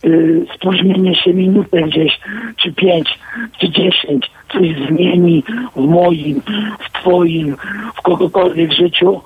[0.04, 2.20] y, spóźnienie się minutę gdzieś,
[2.56, 3.18] czy pięć,
[3.58, 5.44] czy dziesięć, coś zmieni
[5.76, 6.40] w moim,
[6.78, 7.56] w twoim,
[7.94, 9.20] w kogokolwiek życiu,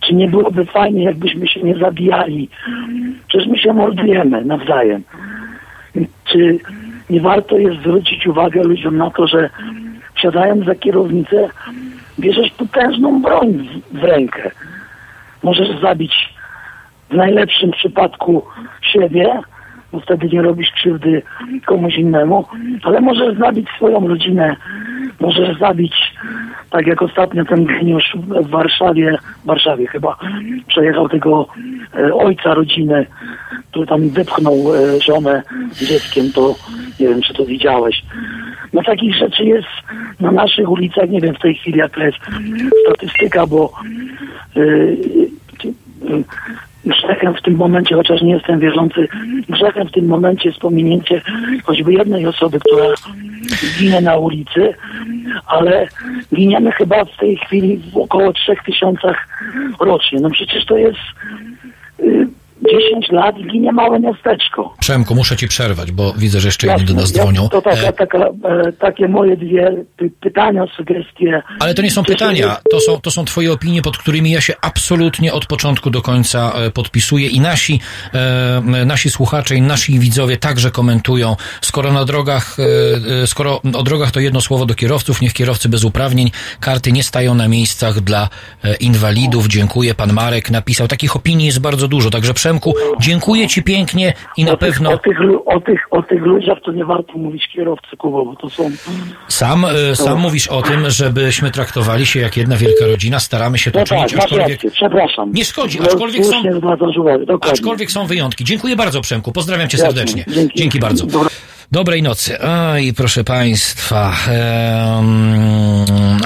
[0.00, 2.48] czy nie byłoby fajnie, jakbyśmy się nie zabijali?
[3.28, 5.02] Przecież my się mordujemy nawzajem.
[6.24, 6.58] Czy
[7.10, 9.50] nie warto jest zwrócić uwagę ludziom na to, że
[10.18, 11.48] wsiadając za kierownicę,
[12.18, 14.50] bierzesz potężną broń w, w rękę.
[15.42, 16.34] Możesz zabić
[17.10, 18.42] w najlepszym przypadku
[18.92, 19.40] siebie,
[19.92, 21.22] bo wtedy nie robisz krzywdy
[21.66, 22.44] komuś innemu,
[22.82, 24.56] ale możesz zabić swoją rodzinę,
[25.20, 25.94] możesz zabić,
[26.70, 30.16] tak jak ostatnio ten geniusz w Warszawie, w Warszawie chyba,
[30.66, 31.46] przejechał tego
[31.96, 33.06] e, ojca rodziny,
[33.70, 36.54] który tam wypchnął e, żonę z dzieckiem, to
[37.00, 38.02] nie wiem, czy to widziałeś.
[38.72, 39.68] No takich rzeczy jest
[40.20, 42.18] na naszych ulicach, nie wiem w tej chwili jaka jest
[42.84, 43.72] statystyka, bo
[44.56, 44.96] yy,
[45.64, 46.24] yy,
[46.84, 49.08] grzechem w tym momencie, chociaż nie jestem wierzący,
[49.48, 51.22] grzechem w tym momencie jest pominięcie
[51.64, 52.84] choćby jednej osoby, która
[53.78, 54.74] ginie na ulicy,
[55.46, 55.88] ale
[56.34, 59.28] giniemy chyba w tej chwili w około trzech tysiącach
[59.80, 60.20] rocznie.
[60.20, 60.98] No przecież to jest
[62.00, 62.28] y,
[62.62, 64.74] 10 lat ginie małe miasteczko.
[64.80, 67.48] Przemku, muszę ci przerwać, bo widzę, że jeszcze inni do Jasne, nas dzwonią.
[67.48, 71.42] To taka, E, taka, e, takie moje dwie py, pytania, sugestie.
[71.60, 74.54] Ale to nie są pytania, to są, to są twoje opinie, pod którymi ja się
[74.62, 77.80] absolutnie od początku do końca e, podpisuję i nasi,
[78.14, 81.36] e, nasi słuchacze i nasi widzowie także komentują.
[81.60, 85.68] Skoro na drogach, e, e, skoro o drogach to jedno słowo do kierowców, niech kierowcy
[85.68, 86.30] bez uprawnień,
[86.60, 88.28] karty nie stają na miejscach dla
[88.80, 89.46] inwalidów.
[89.48, 90.88] Dziękuję, pan Marek napisał.
[90.88, 94.90] Takich opinii jest bardzo dużo, także Przemku, dziękuję ci pięknie i na o tych, pewno...
[94.92, 98.50] o, tych, o, tych, o tych ludziach to nie warto mówić kierowcy, Kubo, bo to
[98.50, 98.70] są...
[99.28, 103.70] Sam, e, sam mówisz o tym, żebyśmy traktowali się jak jedna wielka rodzina, staramy się
[103.70, 104.48] to No czynić, tak, aczkolwiek...
[104.48, 105.32] rację, przepraszam.
[105.32, 106.42] Nie szkodzi, No, aczkolwiek są-.
[107.40, 108.44] Aczkolwiek są wyjątki.
[108.44, 109.32] Dziękuję bardzo, Przemku.
[109.32, 110.24] Pozdrawiam cię serdecznie.
[110.28, 110.58] Dzięki.
[110.58, 111.06] Dzięki bardzo.
[111.06, 111.28] Dobra.
[111.72, 112.38] Dobrej nocy.
[112.40, 114.16] Oj, proszę Państwa,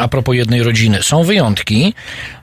[0.00, 1.02] a propos jednej rodziny.
[1.02, 1.94] Są wyjątki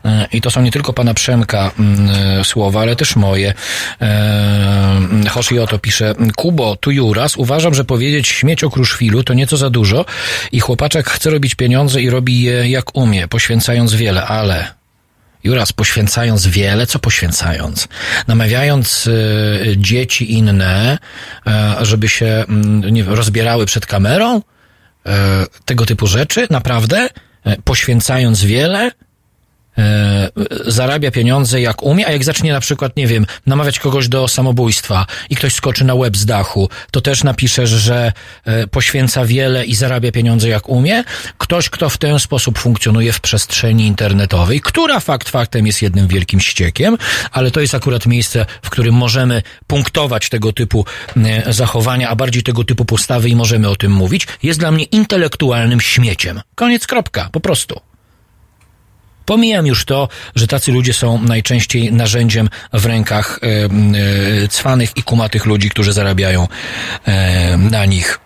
[0.05, 2.09] e, i to są nie tylko pana Przemka mm,
[2.39, 3.53] e, słowa, ale też moje.
[3.99, 9.57] Em, Hoshi oto pisze, Kubo, tu Juras, uważam, że powiedzieć śmieć o Kruszwilu to nieco
[9.57, 10.05] za dużo
[10.51, 14.78] i chłopaczek chce robić pieniądze i robi je jak umie, poświęcając wiele, ale...
[15.43, 17.87] Juras, poświęcając wiele, co poświęcając?
[18.27, 20.97] Namawiając y, dzieci inne,
[21.47, 24.37] y, żeby się mm, nie rozbierały przed kamerą?
[24.37, 25.11] Y,
[25.65, 26.47] tego typu rzeczy?
[26.49, 27.09] Naprawdę?
[27.47, 28.91] Y, poświęcając wiele?
[29.79, 30.29] E,
[30.65, 35.05] zarabia pieniądze jak umie, a jak zacznie na przykład, nie wiem, namawiać kogoś do samobójstwa
[35.29, 38.11] i ktoś skoczy na łeb z dachu, to też napiszesz, że
[38.45, 41.03] e, poświęca wiele i zarabia pieniądze jak umie.
[41.37, 46.39] Ktoś, kto w ten sposób funkcjonuje w przestrzeni internetowej, która fakt faktem jest jednym wielkim
[46.39, 46.97] ściekiem,
[47.31, 50.85] ale to jest akurat miejsce, w którym możemy punktować tego typu
[51.17, 54.83] e, zachowania, a bardziej tego typu postawy i możemy o tym mówić, jest dla mnie
[54.83, 56.41] intelektualnym śmieciem.
[56.55, 57.88] Koniec, kropka, po prostu.
[59.29, 63.47] Pomijam już to, że tacy ludzie są najczęściej narzędziem w rękach e,
[64.43, 66.47] e, cwanych i kumatych ludzi, którzy zarabiają
[67.05, 68.19] e, na nich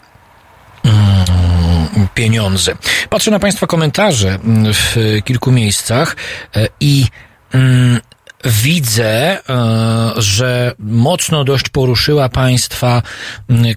[0.84, 2.76] mm, pieniądze.
[3.10, 6.16] Patrzę na Państwa komentarze mm, w kilku miejscach
[6.56, 7.06] e, i
[7.54, 8.00] mm,
[8.46, 13.02] widzę, e, że mocno dość poruszyła Państwa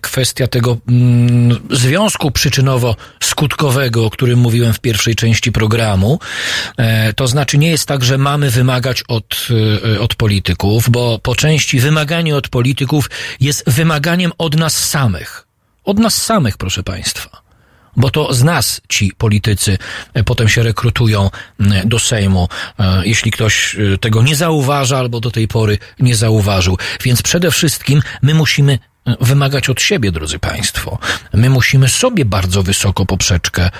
[0.01, 0.77] kwestia tego
[1.71, 6.19] związku przyczynowo-skutkowego, o którym mówiłem w pierwszej części programu.
[6.77, 9.49] E, To znaczy nie jest tak, że mamy wymagać od,
[9.95, 13.11] e, od polityków, bo po części wymaganie od polityków
[13.41, 15.47] jest wymaganiem od nas samych.
[15.85, 17.46] Od nas samych, proszę Państwa
[17.97, 19.79] bo to z nas ci politycy
[20.15, 21.31] e, potem się rekrutują
[21.85, 22.49] do Sejmu,
[22.79, 26.79] e, jeśli ktoś e, tego nie zauważa albo do tej pory nie zauważył.
[27.05, 28.79] Więc przede wszystkim my musimy
[29.21, 30.99] wymagać od siebie, drodzy Państwo.
[31.35, 33.71] My musimy sobie bardzo wysoko poprzeczkę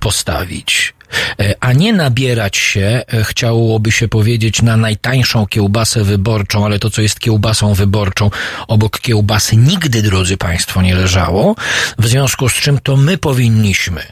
[0.00, 0.94] postawić.
[1.40, 6.90] E, A nie nabierać się, e, chciałoby się powiedzieć, na najtańszą kiełbasę wyborczą, ale to,
[6.90, 8.30] co jest kiełbasą wyborczą,
[8.68, 11.56] obok kiełbasy nigdy, drodzy Państwo, nie leżało.
[11.98, 14.02] W związku z czym to my powinniśmy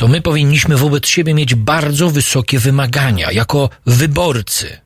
[0.00, 4.80] to my powinniśmy wobec siebie mieć bardzo wysokie wymagania jako wyborcy.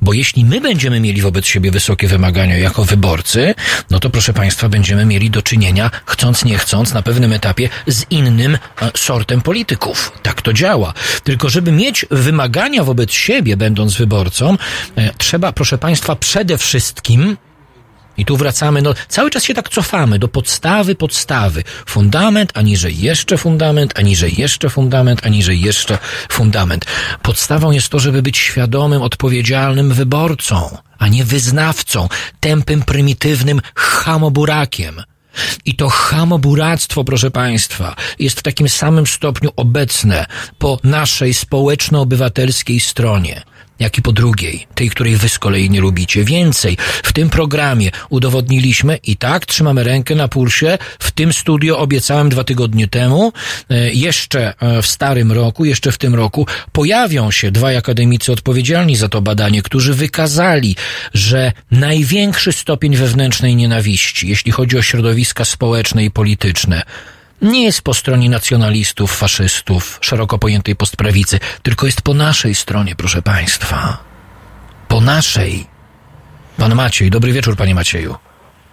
[0.00, 3.54] Bo jeśli my będziemy mieli wobec siebie wysokie wymagania jako wyborcy,
[3.90, 8.04] no to proszę Państwa, będziemy mieli do czynienia, chcąc nie chcąc, na pewnym etapie z
[8.10, 8.58] innym e,
[8.96, 10.12] sortem polityków.
[10.22, 10.94] Tak to działa.
[11.24, 14.56] Tylko żeby mieć wymagania wobec siebie, będąc wyborcą,
[14.96, 17.36] e, trzeba, proszę Państwa, przede wszystkim
[18.16, 21.64] i tu wracamy, no cały czas się tak cofamy do podstawy, podstawy.
[21.86, 26.84] Fundament, aniżeli jeszcze fundament, aniżeli jeszcze fundament, aniżeli jeszcze fundament.
[27.22, 32.08] Podstawą jest to, żeby być świadomym, odpowiedzialnym wyborcą, a nie wyznawcą,
[32.40, 35.02] tępym, prymitywnym chamoburakiem.
[35.64, 40.26] I to chamoburactwo, proszę Państwa, jest w takim samym stopniu obecne
[40.58, 43.42] po naszej społeczno-obywatelskiej stronie
[43.78, 46.24] jak i po drugiej, tej, której wy z kolei nie lubicie.
[46.24, 50.78] Więcej, w tym programie udowodniliśmy i tak trzymamy rękę na pulsie.
[50.98, 53.32] W tym studio obiecałem dwa tygodnie temu,
[53.70, 58.96] e, jeszcze e, w starym roku, jeszcze w tym roku pojawią się dwaj akademicy odpowiedzialni
[58.96, 60.76] za to badanie, którzy wykazali,
[61.14, 66.82] że największy stopień wewnętrznej nienawiści, jeśli chodzi o środowiska społeczne i polityczne,
[67.44, 73.22] nie jest po stronie nacjonalistów, faszystów, szeroko pojętej postprawicy, tylko jest po naszej stronie, proszę
[73.22, 73.98] Państwa.
[74.88, 75.66] Po naszej.
[76.58, 78.14] Pan Maciej, dobry wieczór, panie Macieju.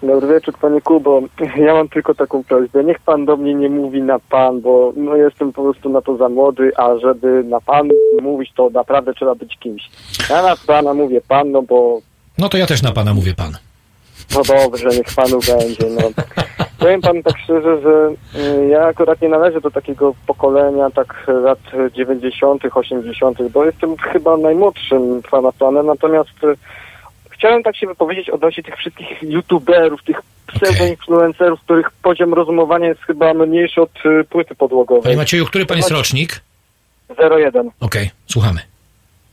[0.03, 1.21] Dobry wieczór, panie Kubo.
[1.57, 2.83] Ja mam tylko taką prośbę.
[2.83, 6.17] Niech pan do mnie nie mówi na pan, bo no, jestem po prostu na to
[6.17, 7.89] za młody, a żeby na pan
[8.21, 9.89] mówić, to naprawdę trzeba być kimś.
[10.29, 12.01] Ja na pana mówię pan, no bo
[12.37, 13.57] No to ja też na pana mówię pan.
[14.35, 16.01] No dobrze, niech panu będzie.
[16.01, 16.09] No.
[16.79, 21.59] Powiem panu tak szczerze, że y, ja akurat nie należę do takiego pokolenia tak lat
[21.93, 26.55] 90., 80., bo jestem chyba najmłodszym fanapanem, natomiast y,
[27.29, 33.33] chciałem tak się wypowiedzieć odnośnie tych wszystkich youtuberów, tych pseudo-influencerów, których poziom rozumowania jest chyba
[33.33, 35.03] mniejszy od y, płyty podłogowej.
[35.03, 36.41] Panie Macieju, który pan jest rocznik?
[37.19, 37.71] 01.
[37.79, 38.70] Okej, słuchamy.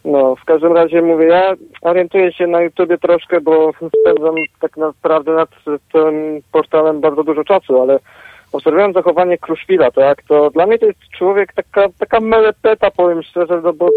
[0.09, 5.32] No, w każdym razie mówię, ja orientuję się na YouTubie troszkę, bo spędzam tak naprawdę
[5.32, 5.48] nad
[5.93, 7.98] tym portalem bardzo dużo czasu, ale
[8.52, 13.60] obserwując zachowanie Kruszwila, tak, to dla mnie to jest człowiek taka, taka melepeta, powiem szczerze,
[13.64, 13.89] no bo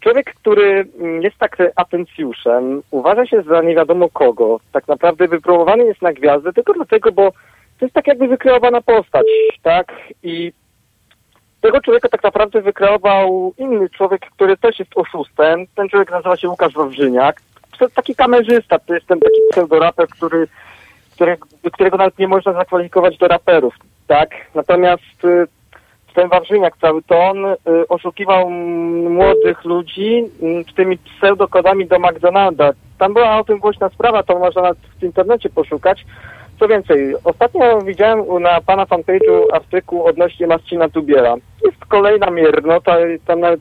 [0.00, 0.86] człowiek, który
[1.20, 6.52] jest tak atencjuszem, uważa się za nie wiadomo kogo, tak naprawdę wypromowany jest na gwiazdę
[6.52, 7.32] tylko dlatego, bo
[7.78, 9.26] to jest tak jakby wykreowana postać,
[9.62, 9.92] tak,
[10.22, 10.52] i
[11.62, 15.66] tego człowieka tak naprawdę wykreował inny człowiek, który też jest oszustem.
[15.74, 17.40] Ten człowiek nazywa się Łukasz Wawrzyniak.
[17.78, 20.48] To jest taki kamerzysta, to jest ten taki pseudoraper, który,
[21.14, 21.36] który,
[21.72, 23.74] którego nawet nie można zakwalifikować do raperów,
[24.06, 24.30] tak?
[24.54, 25.46] Natomiast y,
[26.14, 27.56] ten Wawrzyniak, cały to on y,
[27.88, 32.72] oszukiwał młodych ludzi mm, tymi pseudokodami do McDonalda.
[32.98, 36.04] Tam była o tym głośna sprawa, to można nawet w internecie poszukać.
[36.62, 41.34] Co więcej, ostatnio widziałem na pana fanpage'u artykuł odnośnie Marcina Tubiela.
[41.64, 43.60] Jest kolejna miernota i tam nawet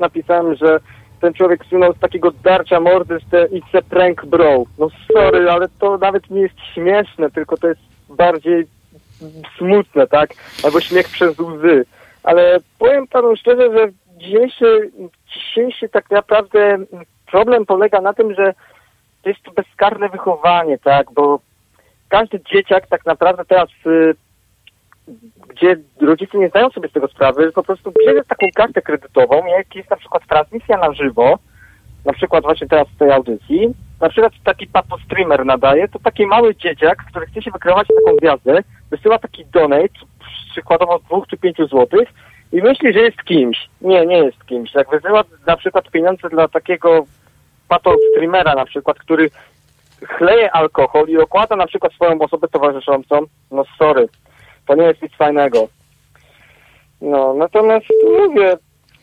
[0.00, 0.80] napisałem, że
[1.20, 4.64] ten człowiek słynął z takiego darcia mordy z te It's prank bro.
[4.78, 8.66] No sorry, ale to nawet nie jest śmieszne, tylko to jest bardziej
[9.58, 10.30] smutne, tak?
[10.64, 11.84] Albo śmiech przez łzy.
[12.22, 14.90] Ale powiem panu szczerze, że dzisiejszy,
[15.34, 16.78] dzisiejszy tak naprawdę
[17.30, 18.54] problem polega na tym, że
[19.22, 21.12] to jest to bezkarne wychowanie, tak?
[21.12, 21.40] Bo
[22.10, 24.14] każdy dzieciak tak naprawdę teraz, y,
[25.48, 29.76] gdzie rodzice nie zdają sobie z tego sprawy, po prostu bierze taką kartę kredytową, jak
[29.76, 31.38] jest na przykład transmisja na żywo,
[32.04, 36.26] na przykład właśnie teraz w tej audycji, na przykład taki papo streamer nadaje, to taki
[36.26, 39.88] mały dzieciak, który chce się wykreować na taką gwiazdę, wysyła taki donate,
[40.50, 42.08] przykładowo dwóch czy pięciu złotych
[42.52, 43.68] i myśli, że jest kimś.
[43.80, 44.74] Nie, nie jest kimś.
[44.74, 47.06] Jak wysyła na przykład pieniądze dla takiego
[47.68, 49.30] pato streamera na przykład, który
[50.08, 53.20] chleje alkohol i okłada na przykład swoją osobę towarzyszącą,
[53.50, 54.08] no sorry,
[54.66, 55.68] to nie jest nic fajnego.
[57.00, 57.86] No, natomiast
[58.18, 58.56] mówię,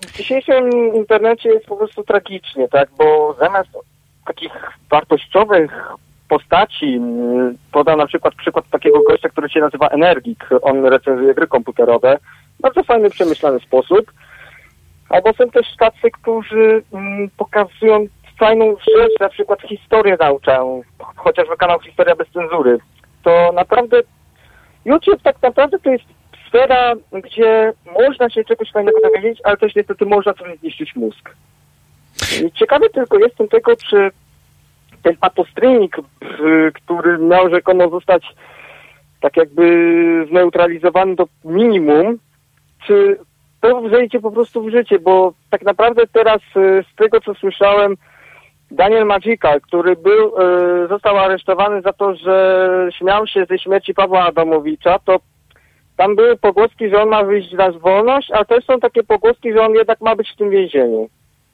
[0.08, 3.70] w dzisiejszym internecie jest po prostu tragicznie, tak, bo zamiast
[4.26, 4.52] takich
[4.90, 5.72] wartościowych
[6.30, 7.02] postaci,
[7.72, 12.18] podam na przykład przykład takiego gościa, który się nazywa Energik, on recenzuje gry komputerowe,
[12.60, 14.12] bardzo fajny, przemyślany sposób,
[15.10, 16.84] albo są też tacy, którzy
[17.38, 18.08] pokazują
[18.40, 20.82] fajną rzecz, na przykład historię nauczają,
[21.16, 22.78] chociażby kanał Historia bez cenzury.
[23.24, 24.02] To naprawdę
[24.86, 26.06] YouTube tak naprawdę to jest
[26.48, 31.36] sfera, gdzie można się czegoś fajnego dowiedzieć, ale też niestety można sobie zniszczyć mózg.
[32.46, 34.12] I ciekawy tylko jestem tego, czy
[35.04, 36.02] ten patostryjnik, y,
[36.74, 38.24] który miał rzekomo zostać
[39.22, 42.20] tak jakby zneutralizowany do minimum,
[42.88, 43.20] czy
[43.62, 47.98] to wejdzie po prostu w życie, bo tak naprawdę teraz y, z tego co słyszałem,
[48.72, 50.34] Daniel Magical, który był,
[50.84, 55.20] y, został aresztowany za to, że śmiał się ze śmierci Pawła Adamowicza, to
[55.98, 59.62] tam były pogłoski, że on ma wyjść na wolność, ale też są takie pogłoski, że
[59.62, 61.10] on jednak ma być w tym więzieniu.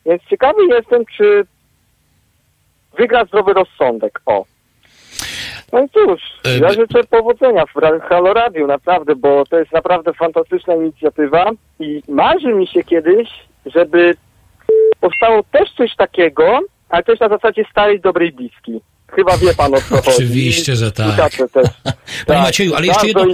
[0.05, 1.45] Więc ciekawy jestem, czy
[2.97, 4.21] wygra zdrowy rozsądek.
[4.25, 4.45] O.
[5.73, 6.21] No i cóż,
[6.61, 12.53] ja życzę powodzenia w Halo Radio, naprawdę, bo to jest naprawdę fantastyczna inicjatywa i marzy
[12.53, 13.29] mi się kiedyś,
[13.65, 14.15] żeby
[14.99, 16.59] powstało też coś takiego,
[16.93, 18.71] ale też na zasadzie starej, dobrej bliski.
[19.15, 20.09] Chyba wie pan o co chodzi.
[20.09, 21.15] Oczywiście, że tak.
[21.15, 21.59] Panie
[22.25, 23.25] Tak, Macieju, ale jeszcze jedno,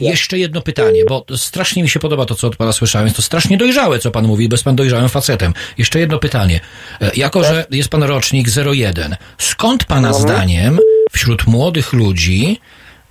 [0.00, 3.06] jeszcze jedno pytanie, bo strasznie mi się podoba to, co od pana słyszałem.
[3.06, 5.54] Jest to strasznie dojrzałe, co pan mówi, bo jest pan dojrzałym facetem.
[5.78, 6.60] Jeszcze jedno pytanie.
[7.00, 10.22] E, Jako, że jest pan rocznik 01, skąd pana Mhm.
[10.28, 10.78] zdaniem
[11.12, 12.60] wśród młodych ludzi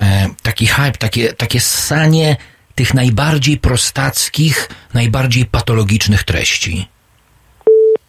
[0.02, 2.36] e, taki hype, takie, takie ssanie
[2.76, 6.88] tych najbardziej prostackich, najbardziej patologicznych treści?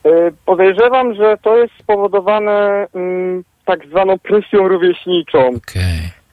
[0.07, 5.51] Y, Podejrzewam, że to jest spowodowane mm, tak zwaną presją rówieśniczą.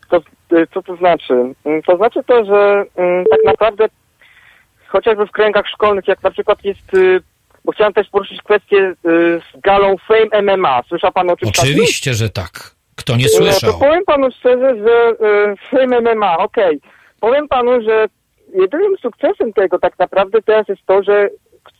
[0.10, 0.18] To,
[0.58, 1.34] y, co to znaczy?
[1.66, 3.86] Mm, To znaczy to, że mm, tak naprawdę
[4.88, 7.20] chociażby w kręgach szkolnych, jak na przykład jest, y,
[7.66, 8.94] bo chciałem też poruszyć kwestię y,
[9.54, 10.82] z galą Fame MMA.
[10.88, 11.60] Słyszał pan o czymś?
[11.60, 12.52] Oczywiście, że tak.
[12.96, 13.72] Kto nie No słyszał?
[13.74, 16.80] to powiem panu szczerze, że y, Fame MMA, okej.
[17.20, 18.06] Powiem panu, że
[18.62, 21.30] jedynym sukcesem tego tak naprawdę teraz jest to, że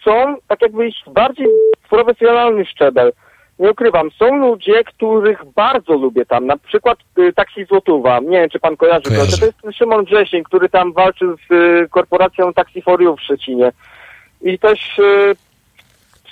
[0.06, 1.48] chcą tak jakby iść w bardziej
[1.90, 3.12] profesjonalny szczebel.
[3.60, 6.46] nie ukrywam, są ludzie, których bardzo lubię tam.
[6.46, 8.20] Na przykład y, Taksi Złotówa.
[8.20, 9.04] Nie wiem, czy pan kojarzy.
[9.04, 9.38] Kojarzę.
[9.38, 13.72] To jest Szymon Grzesień, który tam walczył z y, korporacją Taxi for You w Szczecinie.
[14.42, 15.36] I też y,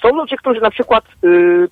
[0.01, 1.67] są ludzie, którzy na przykład y,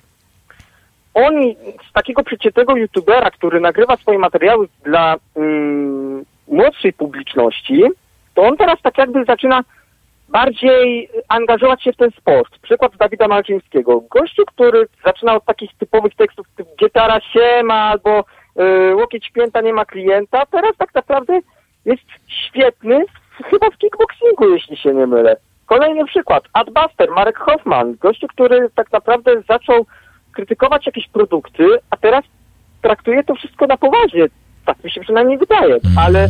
[1.14, 1.56] oni
[1.90, 7.82] z takiego przeciętnego youtubera, który nagrywa swoje materiały dla mm, młodszej publiczności,
[8.34, 9.62] to on teraz tak jakby zaczyna
[10.32, 12.58] bardziej angażować się w ten sport.
[12.62, 14.00] Przykład Dawida Malczyńskiego.
[14.10, 18.24] Gościu, który zaczyna od takich typowych tekstów typu gitara siema albo
[18.90, 21.40] y, łokieć pięta nie ma klienta, teraz tak naprawdę
[21.84, 23.04] jest świetny
[23.50, 25.36] chyba w kickboxingu, jeśli się nie mylę.
[25.66, 26.44] Kolejny przykład.
[26.52, 27.96] Adbuster, Marek Hoffman.
[28.00, 29.86] Gościu, który tak naprawdę zaczął
[30.32, 32.24] krytykować jakieś produkty, a teraz
[32.82, 34.26] traktuje to wszystko na poważnie.
[34.66, 35.76] Tak mi się przynajmniej wydaje.
[36.06, 36.28] Ale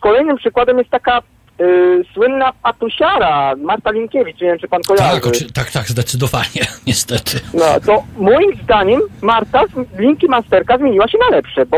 [0.00, 1.22] kolejnym przykładem jest taka
[1.60, 4.40] y, słynna patusiara Marta Linkiewicz.
[4.40, 5.14] Nie wiem, czy pan kojarzy.
[5.14, 7.40] Tak, oczy, tak, tak, zdecydowanie, niestety.
[7.54, 11.76] No to moim zdaniem Marta z Linki Masterka zmieniła się na lepsze, bo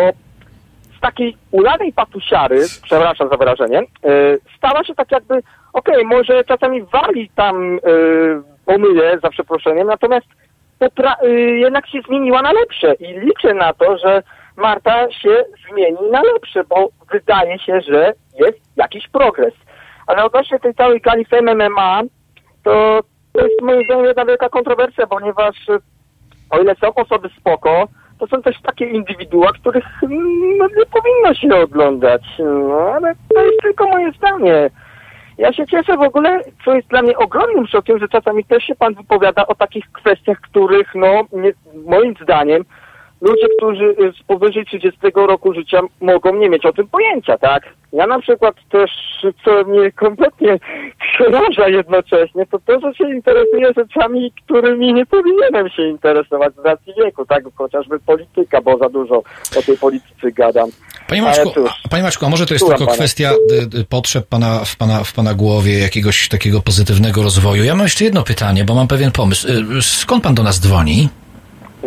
[0.99, 5.43] z takiej ulanej patusiary, przepraszam za wyrażenie, y, stała się tak jakby,
[5.73, 7.81] okej, może czasami wali tam y,
[8.67, 10.27] pomyje, za przeproszeniem, natomiast
[10.81, 14.23] popra- y, jednak się zmieniła na lepsze i liczę na to, że
[14.57, 19.55] Marta się zmieni na lepsze, bo wydaje się, że jest jakiś progres.
[20.07, 22.03] Ale odnośnie tej całej gali Fame MMA,
[22.63, 23.01] to
[23.35, 25.57] to jest moim zdaniem jedna wielka kontrowersja, ponieważ
[26.51, 31.35] o ile są osoby spoko, to są też takie indywidua, których mm, no, nie powinno
[31.35, 32.23] się oglądać.
[32.39, 34.71] No, ale to jest tylko moje zdanie.
[35.39, 38.75] Ja się cieszę w ogóle, co jest dla mnie ogromnym szokiem, że czasami też się
[38.75, 41.53] pan wypowiada o takich kwestiach, których, no, nie,
[41.87, 42.65] moim zdaniem,
[43.25, 47.63] ludzie, którzy z powyżej 30 roku życia mogą nie mieć o tym pojęcia, tak?
[47.93, 48.91] Ja na przykład też,
[49.45, 50.59] co mnie kompletnie
[50.99, 56.93] przeraża jednocześnie, to to, że się interesuję rzeczami, którymi nie powinienem się interesować z racji
[57.05, 57.45] wieku, tak?
[57.55, 59.23] Chociażby polityka, bo za dużo
[59.59, 60.71] o tej polityce gadam.
[61.09, 61.51] Panie Maczku,
[61.85, 62.97] a, panie Maczku, a może to jest słucham tylko pana.
[62.97, 63.33] kwestia
[63.75, 67.65] y, y, potrzeb pana, w, pana, w pana głowie, jakiegoś takiego pozytywnego rozwoju?
[67.65, 69.49] Ja mam jeszcze jedno pytanie, bo mam pewien pomysł.
[69.79, 71.09] Y, Skąd pan do nas dzwoni?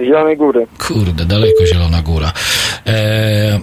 [0.06, 0.68] Zielonej Góry.
[0.88, 2.32] Kurde, daleko Zielona Góra.
[2.88, 3.57] E, e,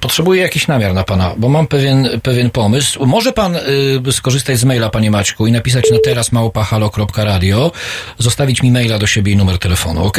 [0.00, 3.06] potrzebuję jakiś namiar na pana, bo mam pewien, pewien pomysł.
[3.06, 3.56] Może pan
[4.08, 7.70] y, skorzystać z maila, panie Maćku, i napisać na teraz małpahalo.radio,
[8.18, 10.18] zostawić mi maila do siebie i numer telefonu, ok?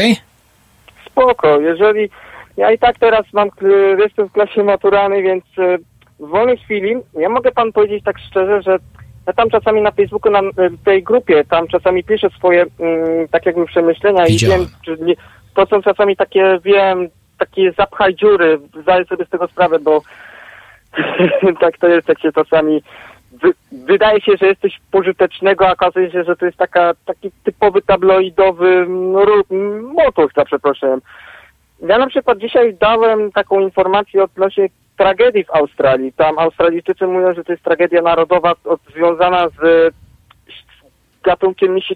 [1.11, 2.09] Spoko, jeżeli
[2.57, 5.77] ja i tak teraz mam, y, jestem w klasie maturalnej, więc y,
[6.19, 8.77] w wolnej chwili, ja mogę pan powiedzieć tak szczerze, że
[9.29, 10.51] ja tam czasami na Facebooku, na y,
[10.85, 14.61] tej grupie, tam czasami piszę swoje mm, tak jakby przemyślenia Widziałem.
[14.61, 15.13] i wiem, czy nie,
[15.53, 20.01] to są czasami takie, wiem, takie zapchaj dziury, zdaję sobie z tego sprawę, bo
[21.61, 22.83] tak to jest, jak się czasami
[23.31, 27.31] wy, wydaje się, że jest coś pożytecznego, a okazuje się, że to jest taka, taki
[27.43, 29.15] typowy tabloidowy mm,
[29.51, 31.01] mm, motor, za przeproszeniem.
[31.87, 34.69] Ja na przykład dzisiaj dałem taką informację odnośnie
[34.99, 36.13] tragedii w Australii.
[36.13, 39.93] Tam Australijczycy mówią, że to jest tragedia narodowa od, związana z,
[41.23, 41.95] gatunkiem misi,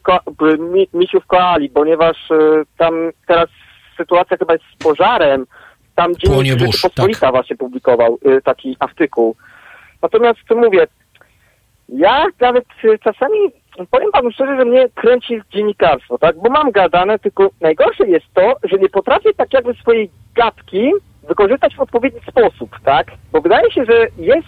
[0.93, 2.35] misiów koali, ponieważ e,
[2.77, 2.93] tam
[3.27, 3.49] teraz
[3.97, 5.45] sytuacja chyba jest z pożarem.
[5.95, 9.35] Tam Dziennik Rzeczypospolita właśnie publikował e, taki artykuł.
[10.01, 10.87] Natomiast mówię,
[11.89, 13.39] ja nawet y, czasami,
[13.91, 16.35] powiem panu szczerze, że mnie kręci dziennikarstwo, tak?
[16.37, 20.91] Bo mam gadane, tylko najgorsze jest to, że nie potrafię tak jakby swojej gadki
[21.27, 23.11] wykorzystać w odpowiedni sposób, tak?
[23.31, 24.47] Bo wydaje się, że jest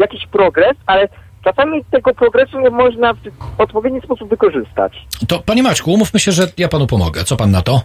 [0.00, 1.08] jakiś progres, ale
[1.44, 3.20] czasami tego progresu nie można w
[3.58, 5.06] odpowiedni sposób wykorzystać.
[5.28, 7.24] To, panie Maćku, umówmy się, że ja panu pomogę.
[7.24, 7.80] Co pan na to?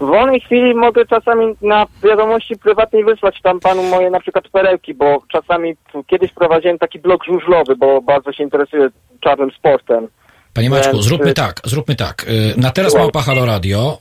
[0.00, 4.94] W wolnej chwili mogę czasami na wiadomości prywatnej wysłać tam panu moje na przykład perełki,
[4.94, 8.88] bo czasami kiedyś prowadziłem taki blog żużlowy, bo bardzo się interesuję
[9.20, 10.08] czarnym sportem.
[10.54, 12.26] Panie Maćku, zróbmy y, tak, zróbmy tak.
[12.28, 13.98] Y, Na teraz małpa Halo Radio,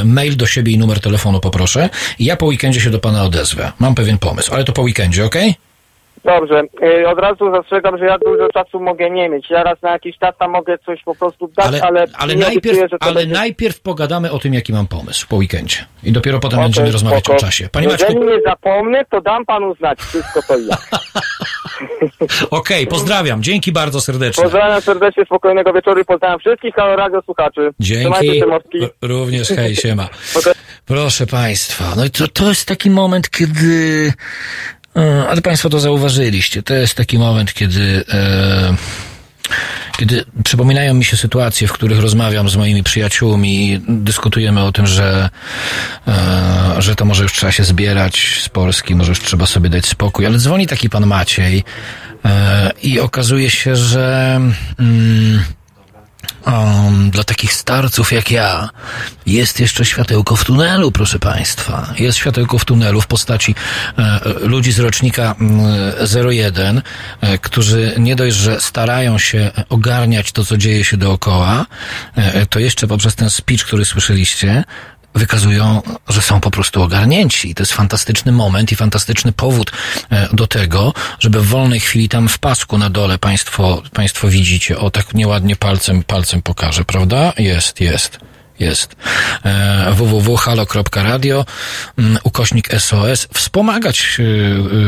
[0.00, 1.88] y, mail do siebie i numer telefonu poproszę
[2.18, 3.72] ja po weekendzie się do pana odezwę.
[3.78, 5.54] Mam pewien pomysł, ale to po weekendzie, okej?
[6.24, 9.50] Dobrze, y, od razu zastrzegam, że ja dużo czasu mogę nie mieć.
[9.50, 12.78] Ja raz na jakiś czas tam mogę coś po prostu dać, Ale, ale, ale, najpierw,
[12.78, 13.34] obiecuję, ale będzie...
[13.34, 15.76] najpierw pogadamy o tym, jaki mam pomysł po weekendzie.
[16.02, 17.36] I dopiero potem Okej, będziemy rozmawiać spoko.
[17.36, 17.68] o czasie.
[17.72, 20.80] Panie Jeżeli Maćku, nie zapomnę, to dam panu znać wszystko to i jak.
[22.50, 23.42] okej, pozdrawiam.
[23.42, 24.42] Dzięki bardzo serdecznie.
[24.42, 27.70] Pozdrawiam serdecznie, spokojnego wieczoru i pozdrawiam wszystkich Halo Radio słuchaczy.
[27.80, 28.42] Dzięki.
[29.02, 30.08] Również, hej, siema.
[30.86, 34.12] Proszę Państwa, no i to, to jest taki moment, kiedy...
[34.96, 36.62] e, Ale Państwo to zauważyliście.
[36.62, 38.04] To jest taki moment, kiedy...
[38.12, 38.74] E,
[39.98, 44.86] kiedy przypominają mi się sytuacje, w których rozmawiam z moimi przyjaciółmi i dyskutujemy o tym,
[44.86, 45.30] że,
[46.08, 49.86] e, że to może już trzeba się zbierać z Polski, może już trzeba sobie dać
[49.86, 51.64] spokój, ale dzwoni taki pan Maciej
[52.24, 54.40] e, i okazuje się, że
[54.78, 55.44] mm,
[56.46, 58.68] um, dla takich starców jak ja
[59.26, 61.94] jest jeszcze światełko w tunelu, proszę Państwa.
[61.98, 63.54] Jest światełko w tunelu w postaci
[63.98, 65.94] e, e, ludzi z rocznika mm,
[66.30, 66.82] 01,
[67.20, 71.66] e, którzy nie dość, że starają się ogarniać to, co dzieje się dookoła,
[72.16, 74.64] e, to jeszcze poprzez ten speech, który słyszeliście,
[75.14, 77.50] wykazują, że są po prostu ogarnięci.
[77.50, 79.72] I to jest fantastyczny moment i fantastyczny powód
[80.10, 84.78] e, do tego, żeby w wolnej chwili tam w pasku na dole państwo, państwo widzicie,
[84.78, 87.32] o tak nieładnie palcem, palcem pokażę, prawda?
[87.38, 88.29] Jest, jest.
[88.60, 88.96] Jest.
[89.44, 91.44] E, www.halo.radio
[91.98, 93.28] mm, ukośnik SOS.
[93.34, 94.22] Wspomagać y,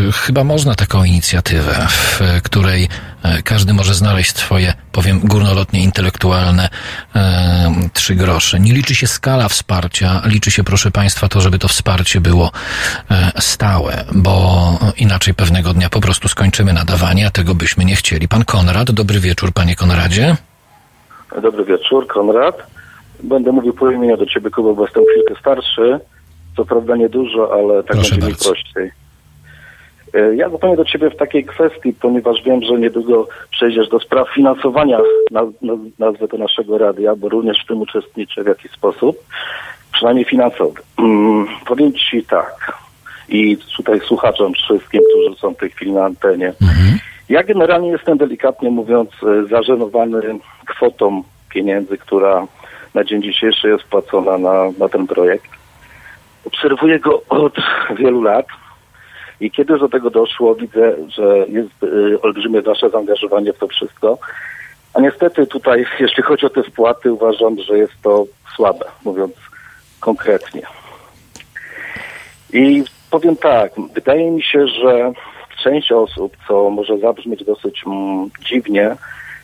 [0.09, 2.89] y, chyba można taką inicjatywę, w której
[3.23, 6.69] e, każdy może znaleźć swoje, powiem, górnolotnie intelektualne
[7.17, 8.61] e, trzy grosze.
[8.61, 12.51] Nie liczy się skala wsparcia, liczy się, proszę Państwa, to, żeby to wsparcie było
[13.11, 18.29] e, stałe, bo inaczej pewnego dnia po prostu skończymy nadawanie, a tego byśmy nie chcieli.
[18.29, 20.37] Pan Konrad, dobry wieczór, panie Konradzie.
[21.43, 22.73] Dobry wieczór, Konrad.
[23.23, 26.01] Będę mówił po imieniu do ciebie, Kuba, bo jestem chwilkę starszy.
[26.57, 28.51] Co prawda niedużo, ale tak Proszę będzie mi bardzo.
[28.51, 28.91] prościej.
[30.15, 34.29] E, Ja dzwonię do ciebie w takiej kwestii, ponieważ wiem, że niedługo przejdziesz do spraw
[34.35, 34.99] finansowania,
[35.31, 39.17] na, na, nazwę to naszego radia, bo również w tym uczestniczę w jakiś sposób,
[39.93, 40.81] przynajmniej finansowy.
[40.99, 42.79] Mm, powiem ci tak,
[43.29, 46.53] i tutaj słuchaczom wszystkim, którzy są w tej chwili na antenie.
[47.29, 50.21] Ja generalnie jestem delikatnie mówiąc e, zażenowany
[50.67, 51.23] kwotą
[51.55, 52.47] pieniędzy, która
[52.95, 55.51] na dzień dzisiejszy jest wpłacona na, na ten projekt.
[56.45, 57.57] Obserwuję go od
[57.99, 58.47] wielu lat
[59.41, 64.19] i kiedy do tego doszło, widzę, że jest y, olbrzymie nasze zaangażowanie w to wszystko.
[64.95, 68.25] A niestety tutaj, jeśli chodzi o te wpłaty, uważam, że jest to
[68.57, 69.33] słabe, mówiąc
[70.01, 70.63] konkretnie.
[72.53, 75.13] I powiem tak, wydaje mi się, że
[75.63, 78.97] część osób, co może zabrzmieć dosyć mm, dziwnie,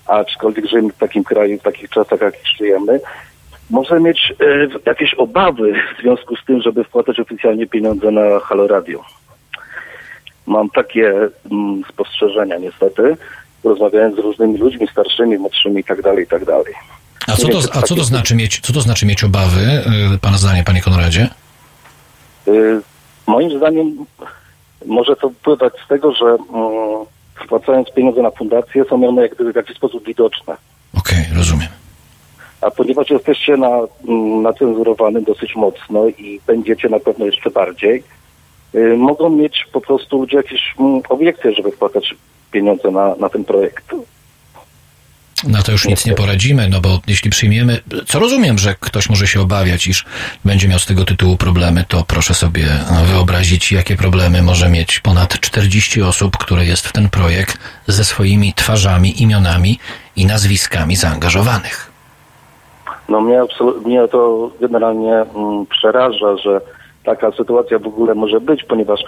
[0.06, 3.00] aczkolwiek żyjemy w takim kraju, w takich czasach, jak żyjemy,
[3.70, 8.66] może mieć e, jakieś obawy w związku z tym, żeby wpłacać oficjalnie pieniądze na Halo
[8.66, 9.04] Radio.
[10.46, 13.16] Mam takie mm, spostrzeżenia niestety,
[13.64, 16.42] rozmawiając z różnymi ludźmi starszymi, młodszymi i tak dalej, i tak.
[17.26, 19.60] A co to, a co to znaczy mieć, co to znaczy mieć obawy,
[20.14, 21.28] y, pana zdanie, panie Konradzie?
[22.48, 22.80] Y,
[23.26, 24.06] Moim zdaniem
[24.86, 27.06] może to wpływać z tego, że mm,
[27.44, 30.56] wpłacając pieniądze na fundację są one jak gdyby w jakiś sposób widoczne.
[30.98, 31.68] Okej, rozumiem.
[32.60, 38.02] A ponieważ jesteście na, mm, nacenzurowanym dosyć mocno i będziecie na pewno jeszcze bardziej,
[38.74, 42.14] y, mogą mieć po prostu ludzie jakieś mm, obiekcje, żeby wpłacać
[42.52, 43.94] pieniądze na, na ten projekt.
[45.44, 49.26] Na to już nic nie poradzimy, no bo jeśli przyjmiemy, co rozumiem, że ktoś może
[49.26, 50.04] się obawiać, iż
[50.44, 55.00] będzie miał z tego tytułu problemy, to proszę sobie no, wyobrazić, jakie problemy może mieć
[55.00, 59.78] ponad 40 osób, które jest w ten projekt ze swoimi twarzami, imionami
[60.16, 61.87] i nazwiskami zaangażowanych.
[63.08, 63.42] No mnie,
[63.84, 66.60] mnie to generalnie mm, przeraża, że
[67.04, 69.00] taka sytuacja w ogóle może być, ponieważ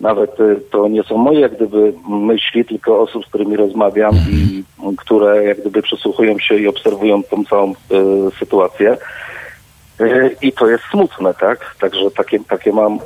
[0.00, 4.64] nawet y, to nie są moje jak gdyby myśli, tylko osób, z którymi rozmawiam i
[4.82, 7.74] mm, które jak gdyby przysłuchują się i obserwują tą całą y,
[8.38, 8.96] sytuację.
[10.00, 11.74] Y, I to jest smutne, tak?
[11.80, 12.98] Także takie, takie mam, y,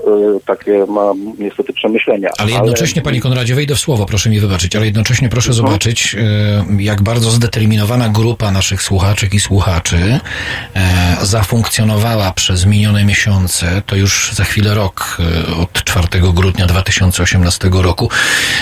[0.46, 2.30] takie mam niestety przemyślenia.
[2.38, 6.82] Ale jednocześnie, panie Konradzie, wejdę w słowo, proszę mi wybaczyć, ale jednocześnie proszę zobaczyć, e,
[6.82, 10.20] jak bardzo zdeterminowana grupa naszych słuchaczek i słuchaczy
[10.76, 15.18] e, zafunkcjonowała przez minione miesiące, to już za chwilę rok,
[15.50, 18.10] e, od 4 grudnia 2018 roku,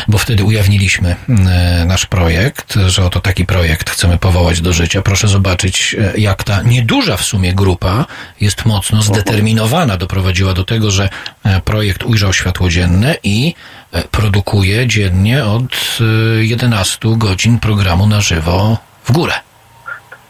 [0.08, 5.02] bo wtedy ujawniliśmy e, nasz projekt, że oto taki projekt chcemy powołać do życia.
[5.02, 8.06] Proszę zobaczyć, e, jak ta nieduża w sumie grupa
[8.40, 11.08] jest mocno zdeterminowana, doprowadziła do tego, że
[11.44, 13.54] e, projekt ujrzał światło dzienne i
[13.92, 19.32] e, produkuje dziennie od e, 11 godzin programu na żywo w górę.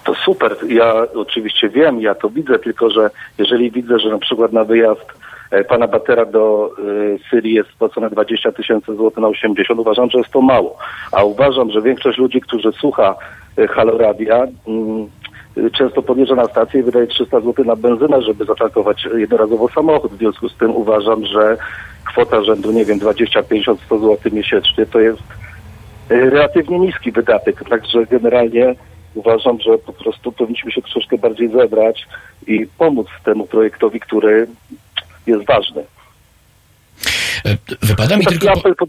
[0.06, 0.56] To super.
[0.68, 5.06] Ja oczywiście wiem, ja to widzę, tylko że jeżeli widzę, że na przykład na wyjazd
[5.50, 10.18] e, pana Batera do y, Syrii jest spłacone 20 tysięcy złotych na 80, uważam, że
[10.18, 10.78] jest to mało.
[11.12, 13.14] A uważam, że większość ludzi, którzy słucha
[13.58, 15.06] y, Halo Radia, mm, y,
[15.73, 20.12] często podjeżdża na stację i wydaje 300 zł na benzynę, żeby zatankować jednorazowo samochód.
[20.12, 21.57] W związku z tym uważam, że
[22.05, 25.20] kwota rzędu, nie wiem, 20, 50, 100 zł miesięcznie to jest
[26.11, 27.69] y, relatywnie niski wydatek.
[27.69, 28.74] Także generalnie
[29.15, 32.07] uważam, że po prostu powinniśmy się troszkę bardziej zebrać
[32.47, 34.47] i pomóc temu projektowi, który
[35.27, 35.85] jest ważny.
[37.45, 37.57] E,
[37.87, 38.59] Wypada mi taki, tylko...
[38.59, 38.87] Apel, po-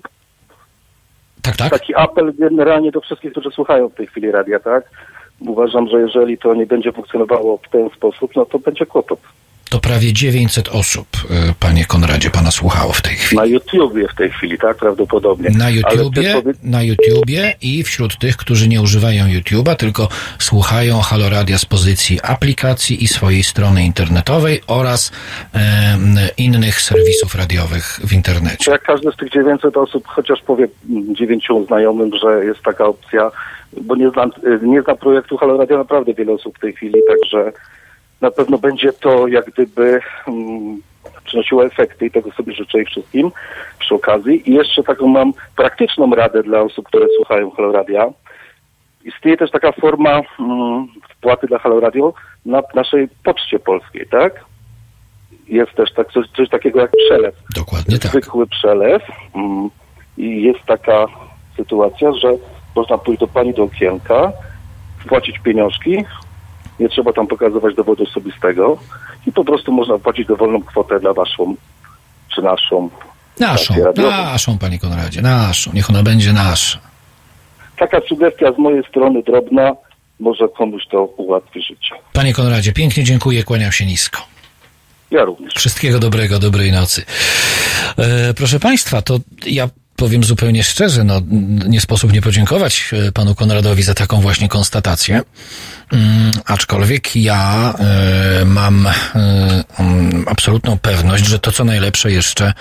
[1.41, 1.69] Tak, tak?
[1.71, 4.83] taki apel generalnie do wszystkich, którzy słuchają w tej chwili radia, tak?
[5.39, 9.19] Uważam, że jeżeli to nie będzie funkcjonowało w ten sposób, no to będzie kłopot.
[9.69, 13.39] To prawie 900 osób, e, panie Konradzie, pana słuchało w tej chwili.
[13.39, 14.77] Na YouTubie w tej chwili, tak?
[14.77, 15.49] Prawdopodobnie.
[15.49, 20.07] Na YouTubie, powie- na YouTubie i wśród tych, którzy nie używają YouTube'a, tylko
[20.39, 25.11] słuchają Halo Radia z pozycji aplikacji i swojej strony internetowej oraz
[25.53, 28.71] em, innych serwisów radiowych w internecie.
[28.71, 30.67] Jak każdy z tych 900 osób chociaż powie
[31.17, 33.31] dziewięciu znajomym, że jest taka opcja,
[33.81, 36.99] bo nie znam, y, nie znam projektu Halo Radio naprawdę wiele osób w tej chwili,
[37.07, 37.51] także
[38.21, 40.81] na pewno będzie to jak gdyby mm,
[41.23, 43.31] przynosiło efekty i tego sobie życzę ich wszystkim
[43.79, 44.49] przy okazji.
[44.49, 48.05] I jeszcze taką mam praktyczną radę dla osób, które słuchają Halo Radia.
[49.05, 52.13] Istnieje też taka forma mm, wpłaty dla Halo Radio
[52.45, 54.45] na naszej poczcie polskiej, tak?
[55.47, 57.35] Jest też tak, coś, coś takiego jak przelew.
[57.55, 58.11] Dokładnie tak.
[58.11, 59.03] Zwykły przelew.
[59.35, 59.69] Mm,
[60.17, 61.05] I jest taka
[61.57, 62.29] sytuacja, że
[62.77, 64.31] można pójść do pani do okienka,
[64.99, 66.05] wpłacić pieniążki,
[66.79, 68.77] nie trzeba tam pokazywać dowodu osobistego
[69.27, 71.55] i po prostu można wpłacić dowolną kwotę dla waszą
[72.35, 72.89] czy naszą
[73.39, 75.71] Naszą, naszą, panie Konradzie, naszą.
[75.73, 76.79] Niech ona będzie nasza.
[77.77, 79.75] Taka sugestia z mojej strony drobna,
[80.19, 81.95] może komuś to ułatwi życie.
[82.13, 84.21] Panie Konradzie, pięknie dziękuję, kłaniam się nisko.
[85.11, 85.53] Ja również.
[85.53, 87.05] Wszystkiego dobrego, dobrej nocy.
[87.97, 91.21] E, proszę Państwa, to ja powiem zupełnie szczerze, no
[91.67, 95.21] nie sposób nie podziękować e, panu Konradowi za taką właśnie konstatację.
[95.91, 102.53] Mm, aczkolwiek ja e, mam mm, absolutną pewność, że to co najlepsze jeszcze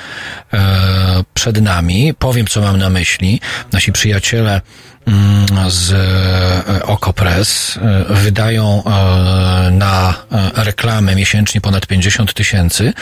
[0.52, 2.14] e, przed nami.
[2.18, 3.40] Powiem, co mam na myśli.
[3.72, 4.60] Nasi przyjaciele
[5.68, 10.14] z e, Okopres e, wydają e, na
[10.54, 12.92] reklamy miesięcznie ponad 50 tysięcy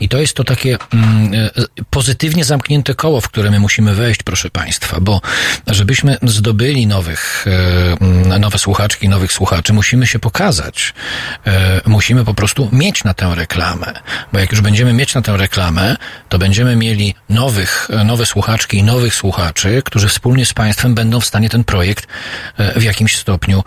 [0.00, 1.50] i to jest to takie mm,
[1.90, 5.20] pozytywnie zamknięte koło, w które my musimy wejść, proszę Państwa, bo
[5.66, 7.46] żebyśmy zdobyli nowych,
[8.00, 10.94] mm, nowe słuchaczki, nowych słuchaczy, musimy się pokazać.
[11.86, 13.92] Musimy po prostu mieć na tę reklamę,
[14.32, 15.96] bo jak już będziemy mieć na tę reklamę,
[16.28, 21.26] to będziemy mieli nowych, nowe słuchaczki i nowych słuchaczy, którzy wspólnie z Państwem będą w
[21.26, 22.06] stanie ten projekt
[22.58, 23.64] e, w jakimś stopniu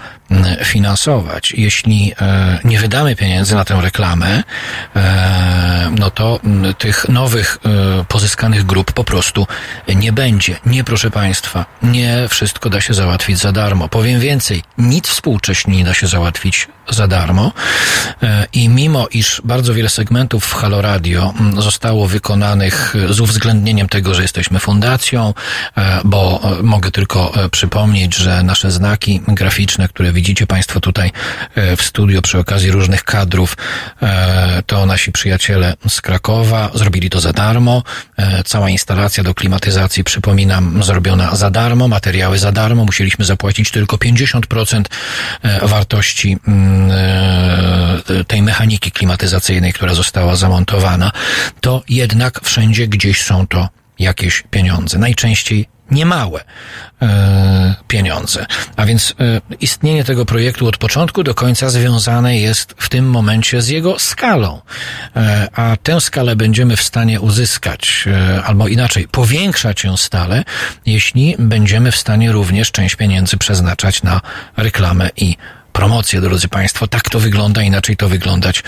[0.64, 1.52] finansować.
[1.52, 4.44] Jeśli e, nie wydamy pieniędzy na tę reklamę,
[4.96, 6.40] e, no to
[6.78, 7.58] tych nowych
[8.08, 9.48] pozyskanych grup po prostu
[9.96, 10.56] nie będzie.
[10.66, 13.88] Nie, proszę Państwa, nie wszystko da się załatwić za darmo.
[13.88, 17.52] Powiem więcej, nic współcześnie nie da się załatwić za darmo
[18.54, 24.22] i mimo iż bardzo wiele segmentów w Halo Radio zostało wykonanych z uwzględnieniem tego, że
[24.22, 25.34] jesteśmy fundacją,
[26.04, 31.12] bo mogę tylko e, przypomnieć, że nasze znaki graficzne, które widzicie Państwo tutaj
[31.56, 33.58] e, w studio przy okazji różnych kadrów,
[34.02, 37.84] e, to nasi przyjaciele z Krakowa zrobili to za darmo.
[38.18, 42.86] E, Cała instalacja do klimatyzacji, przypominam, zrobiona za darmo, materiały za darmo.
[42.86, 44.84] Musieliśmy zapłacić tylko 50%
[45.42, 46.92] e, wartości mm,
[48.28, 51.12] tej mechaniki klimatyzacyjnej, która została zamontowana.
[51.62, 55.00] To jednak wszędzie gdzieś są to jakieś pieniądze.
[55.00, 56.44] Najczęściej niemałe
[57.02, 58.46] e, pieniądze.
[58.76, 63.62] A więc e, istnienie tego projektu od początku do końca związane jest w tym momencie
[63.62, 64.62] z jego skalą.
[65.16, 70.44] E, a tę skalę będziemy w stanie uzyskać, e, albo inaczej, powiększać ją stale,
[70.86, 74.22] jeśli będziemy w stanie również część pieniędzy przeznaczać na
[74.58, 75.38] reklamę i
[75.82, 76.88] promocję, drodzy Państwo.
[76.88, 78.64] Tak to wygląda, inaczej to wyglądać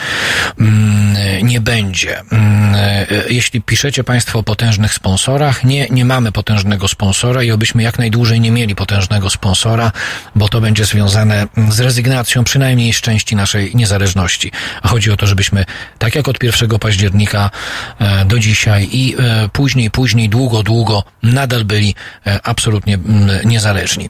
[0.60, 2.20] mm, nie będzie.
[2.20, 7.84] Mm, e, Jeśli piszecie Państwo o potężnych sponsorach, nie, nie mamy potężnego sponsora i obyśmy
[7.84, 9.92] jak najdłużej nie mieli potężnego sponsora,
[10.36, 14.52] bo to będzie związane z rezygnacją przynajmniej z części naszej niezależności.
[14.82, 15.66] A chodzi o to, żebyśmy
[16.00, 17.52] tak jak od 1 października
[18.00, 21.96] e, do dzisiaj i e, później, później, długo, długo nadal byli
[22.44, 24.10] absolutnie mm, niezależni.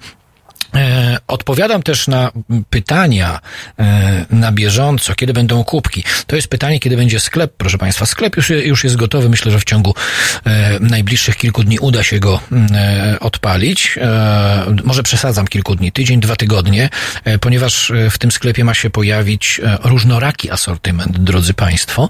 [0.75, 2.31] E, Odpowiadam też na
[2.69, 3.39] pytania
[3.79, 6.03] e, na bieżąco, kiedy będą kubki.
[6.27, 8.05] To jest pytanie, kiedy będzie sklep, proszę Państwa.
[8.05, 9.29] Sklep już, już jest gotowy.
[9.29, 9.95] Myślę, że w ciągu
[10.45, 12.39] e, najbliższych kilku dni uda się go
[12.75, 13.99] e, odpalić.
[14.83, 16.89] Może przesadzam kilku dni, tydzień, dwa tygodnie,
[17.41, 22.09] ponieważ w tym sklepie ma się pojawić różnoraki asortyment, drodzy Państwo.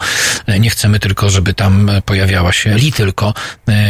[0.59, 3.33] Nie chcemy tylko, żeby tam pojawiała się li tylko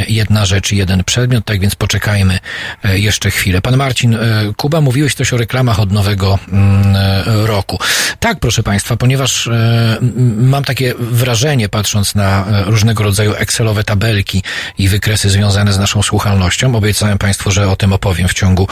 [0.08, 2.40] jedna rzecz i jeden przedmiot, tak więc poczekajmy
[2.84, 3.62] jeszcze chwilę.
[3.62, 4.18] Pan Marcin
[4.64, 7.80] Kuba, mówiłeś coś o reklamach od nowego mm, e, roku.
[8.20, 9.98] Tak, proszę Państwa, ponieważ e,
[10.38, 14.44] mam takie wrażenie, patrząc na e, różnego rodzaju Excelowe tabelki
[14.78, 18.68] i wykresy związane z naszą słuchalnością, obiecałem Państwu, że o tym opowiem w ciągu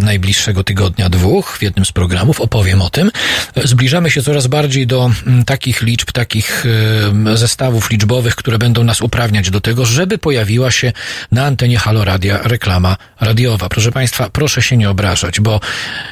[0.00, 3.10] najbliższego tygodnia, dwóch, w jednym z programów, opowiem o tym.
[3.64, 5.10] Zbliżamy się coraz bardziej do
[5.46, 6.64] takich liczb, takich
[7.34, 10.92] zestawów liczbowych, które będą nas uprawniać do tego, żeby pojawiła się
[11.32, 13.68] na antenie Halo Radia reklama radiowa.
[13.68, 14.95] Proszę Państwa, proszę się nie obawiać
[15.40, 15.60] bo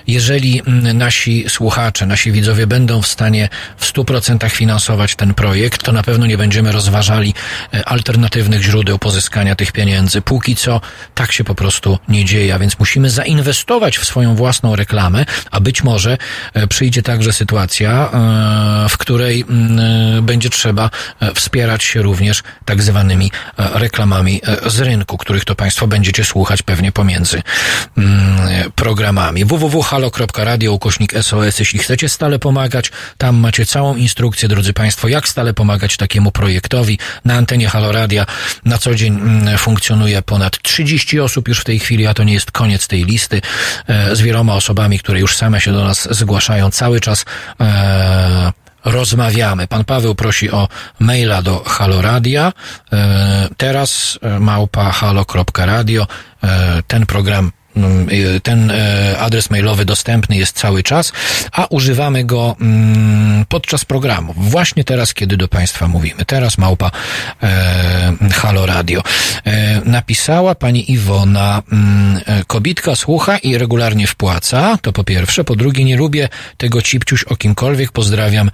[0.07, 5.93] jeżeli mm, nasi słuchacze, nasi widzowie będą w stanie w 100% finansować ten projekt, to
[5.93, 7.35] na pewno nie będziemy rozważali
[7.75, 10.23] e, alternatywnych źródeł pozyskania tych pieniędzy.
[10.23, 10.81] Póki co
[11.15, 15.61] tak się po prostu nie dzieje, a więc musimy zainwestować w swoją własną reklamę, a
[15.61, 16.19] być może
[16.55, 20.91] e, przyjdzie także sytuacja, e, w której mm, będzie trzeba
[21.35, 27.43] wspierać się również tak zwanymi reklamami z rynku, których to Państwo będziecie słuchać pewnie pomiędzy
[27.99, 29.45] mm, programami.
[29.45, 31.59] www.halo.radio ukośnik SOS.
[31.59, 36.99] Jeśli chcecie stale pomagać, tam macie całą instrukcję, drodzy Państwo, jak stale pomagać takiemu projektowi.
[37.25, 38.27] Na antenie Halo Radia
[38.65, 42.35] na co dzień mm, funkcjonuje ponad 30 osób już w tej chwili, a to nie
[42.35, 43.41] jest koniec tej listy
[43.87, 47.25] e, z wieloma osobami, które już same się do nas zgłaszają cały czas.
[47.61, 48.53] E,
[48.85, 49.67] rozmawiamy.
[49.67, 50.69] Pan Paweł prosi o
[50.99, 52.53] maila do Haloradia.
[52.93, 56.07] E, teraz małpa halo.radio.
[56.87, 57.53] Ten program
[58.43, 61.13] ten e, adres mailowy dostępny jest cały czas,
[61.53, 64.35] a używamy go mm, podczas programu.
[64.37, 66.25] Właśnie teraz, kiedy do Państwa mówimy.
[66.25, 66.91] Teraz małpa
[67.43, 69.03] e, Halo Radio.
[69.47, 75.45] E, napisała pani Iwona, mm, kobitka słucha i regularnie wpłaca, to po pierwsze.
[75.45, 77.93] Po drugie, nie lubię tego cipciuś o kimkolwiek.
[77.93, 78.51] Pozdrawiam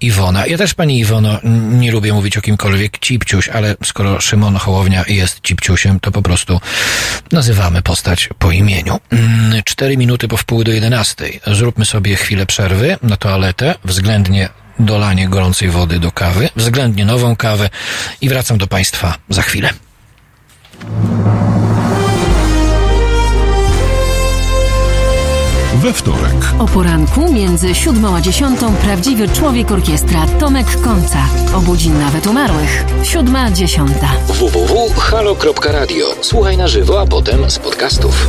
[0.00, 0.46] Iwona.
[0.46, 1.40] Ja też pani Iwono
[1.70, 6.60] nie lubię mówić o kimkolwiek cipciuś, ale skoro Szymon Hołownia jest cipciusiem, to po prostu
[7.32, 9.00] nazywamy postać po imieniu.
[9.10, 11.40] Mm, Cztery minuty po wpół do jedenastej.
[11.46, 14.48] Zróbmy sobie chwilę przerwy na toaletę, względnie
[14.78, 17.70] dolanie gorącej wody do kawy, względnie nową kawę
[18.20, 19.70] i wracam do Państwa za chwilę.
[25.82, 26.54] We wtorek.
[26.58, 31.18] O poranku między siódmą a dziesiątą prawdziwy człowiek orkiestra Tomek Końca.
[31.56, 32.84] Obudzi nawet umarłych.
[33.02, 34.08] Siódma, dziesiąta.
[34.28, 36.06] www.halo.radio.
[36.20, 38.28] Słuchaj na żywo, a potem z podcastów.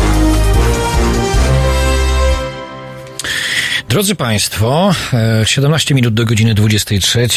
[3.91, 7.27] Drodzy Państwo, e, 17 minut do godziny 23.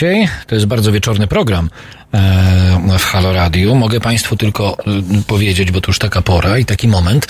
[0.47, 1.71] To jest bardzo wieczorny program
[2.15, 3.75] e, w Halo Radio.
[3.75, 7.27] Mogę Państwu tylko e, powiedzieć, bo to już taka pora i taki moment,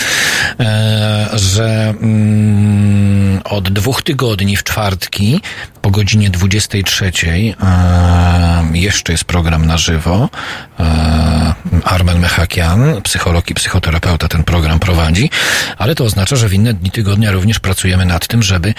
[1.33, 5.41] że mm, od dwóch tygodni w czwartki
[5.83, 7.13] po godzinie 23
[8.73, 10.29] jeszcze jest program na żywo
[11.95, 15.31] Armen Mechakian, psycholog i psychoterapeuta, ten program prowadzi,
[15.79, 18.75] ale to oznacza, że w inne dni tygodnia również pracujemy nad tym, żeby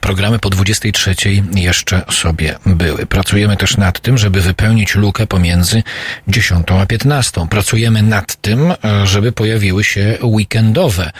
[0.00, 1.14] programy po 23
[1.54, 3.06] jeszcze sobie były.
[3.06, 5.82] Pracujemy też nad tym, żeby wypełnić lukę pomiędzy
[6.28, 7.46] 10 a 15.
[7.50, 11.10] Pracujemy nad tym, e, żeby pojawiły się weekendowe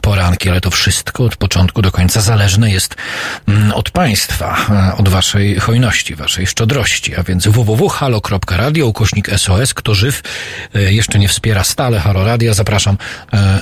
[0.00, 2.94] poranki, ale to wszystko od początku do końca zależne jest
[3.48, 9.94] mm, od Państwa, e, od Waszej hojności, Waszej szczodrości, a więc www.halo.radio, ukośnik SOS, kto
[9.94, 10.22] żyw
[10.74, 12.96] e, jeszcze nie wspiera stale Halo Radia, zapraszam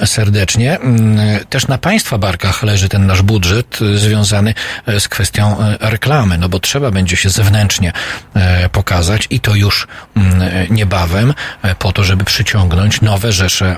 [0.00, 0.78] e, serdecznie.
[0.78, 1.16] Mm,
[1.50, 4.54] Też na Państwa barkach leży ten nasz budżet e, związany
[4.86, 7.92] e, z kwestią e, reklamy, no bo trzeba będzie się zewnętrznie
[8.34, 9.86] e, pokazać i to już
[10.16, 13.76] mm, e, niebawem e, po to, żeby przyciągnąć nowe rzesze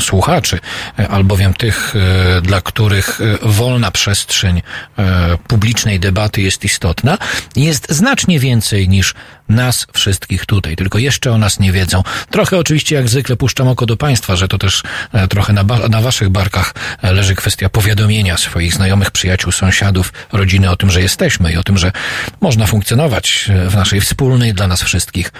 [0.00, 0.58] słuchaczy,
[0.98, 4.62] e, albowiem tych, e, dla których e, wolna przestrzeń
[4.98, 7.18] e, publicznej debaty jest istotna,
[7.56, 9.14] jest znacznie więcej niż
[9.48, 12.02] nas wszystkich tutaj, tylko jeszcze o nas nie wiedzą.
[12.30, 14.82] Trochę oczywiście jak zwykle puszczam oko do Państwa, że to też
[15.30, 20.90] trochę na, na Waszych barkach leży kwestia powiadomienia swoich znajomych, przyjaciół, sąsiadów, rodziny o tym,
[20.90, 21.92] że jesteśmy i o tym, że
[22.40, 25.32] można funkcjonować w naszej wspólnej dla nas wszystkich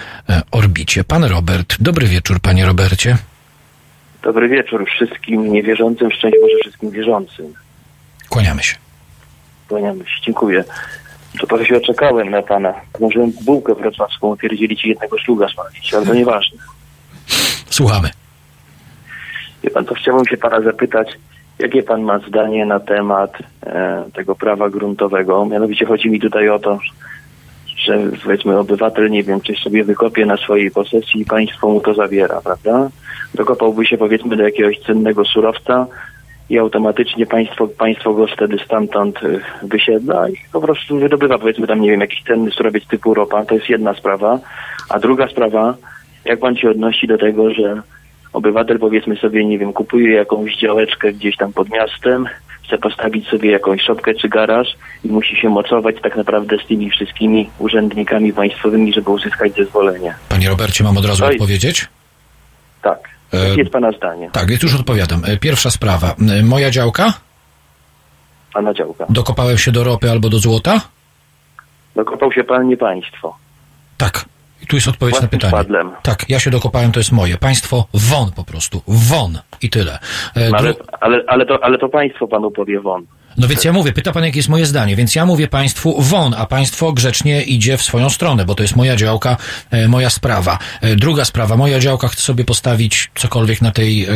[0.51, 1.03] orbicie.
[1.03, 3.17] Pan Robert, dobry wieczór, Panie Robercie.
[4.25, 7.53] Dobry wieczór wszystkim niewierzącym, szczęść Boże wszystkim wierzącym.
[8.29, 8.75] Kłaniamy się.
[9.67, 10.63] Kłaniamy się, dziękuję.
[11.39, 12.73] To trochę się oczekałem na pana.
[12.99, 16.57] Możemy bułkę wrocławską pierdzielić i jednego szluga spalić, ale to nieważne.
[17.69, 18.09] Słuchamy.
[19.63, 21.07] Wie pan, to chciałbym się pana zapytać,
[21.59, 25.45] jakie pan ma zdanie na temat e, tego prawa gruntowego?
[25.45, 26.79] Mianowicie chodzi mi tutaj o to,
[27.85, 31.93] że powiedzmy obywatel, nie wiem, coś sobie wykopie na swojej posesji i państwo mu to
[31.93, 32.89] zabiera, prawda?
[33.33, 35.87] Dokopałby się powiedzmy do jakiegoś cennego surowca
[36.49, 41.81] i automatycznie państwo, państwo go wtedy stamtąd y, wysiedla i po prostu wydobywa powiedzmy tam,
[41.81, 43.45] nie wiem, jakiś cenny surowiec typu ropa.
[43.45, 44.39] To jest jedna sprawa.
[44.89, 45.75] A druga sprawa,
[46.25, 47.81] jak pan się odnosi do tego, że
[48.33, 52.27] obywatel powiedzmy sobie, nie wiem, kupuje jakąś działeczkę gdzieś tam pod miastem,
[52.67, 54.67] chce postawić sobie jakąś szopkę czy garaż
[55.03, 60.15] i musi się mocować tak naprawdę z tymi wszystkimi urzędnikami państwowymi, żeby uzyskać zezwolenie.
[60.29, 61.87] Panie Robercie, mam od razu To jest- odpowiedzieć?
[62.81, 62.99] Tak.
[63.33, 64.29] E, Jakie jest pana zdanie?
[64.31, 65.21] Tak, więc już odpowiadam.
[65.25, 66.15] E, Pierwsza sprawa.
[66.39, 67.13] E, Moja działka?
[68.53, 69.05] Pana działka.
[69.09, 70.81] Dokopałem się do ropy albo do złota?
[71.95, 73.37] Dokopał się pan, nie państwo.
[73.97, 74.25] Tak.
[74.65, 75.51] I tu jest odpowiedź na pytanie.
[75.51, 75.91] szpadlem.
[76.03, 77.37] Tak, ja się dokopałem, to jest moje.
[77.37, 78.81] Państwo won po prostu.
[78.87, 79.39] Won.
[79.61, 79.99] I tyle.
[80.37, 83.05] E, ale, ale, ale, to, ale to państwo panu powie won.
[83.37, 86.35] No więc ja mówię, pyta pan, jakie jest moje zdanie, więc ja mówię państwu won,
[86.37, 89.37] a państwo grzecznie idzie w swoją stronę, bo to jest moja działka,
[89.71, 90.57] e, moja sprawa.
[90.81, 94.09] E, druga sprawa, moja działka chce sobie postawić cokolwiek na tej e,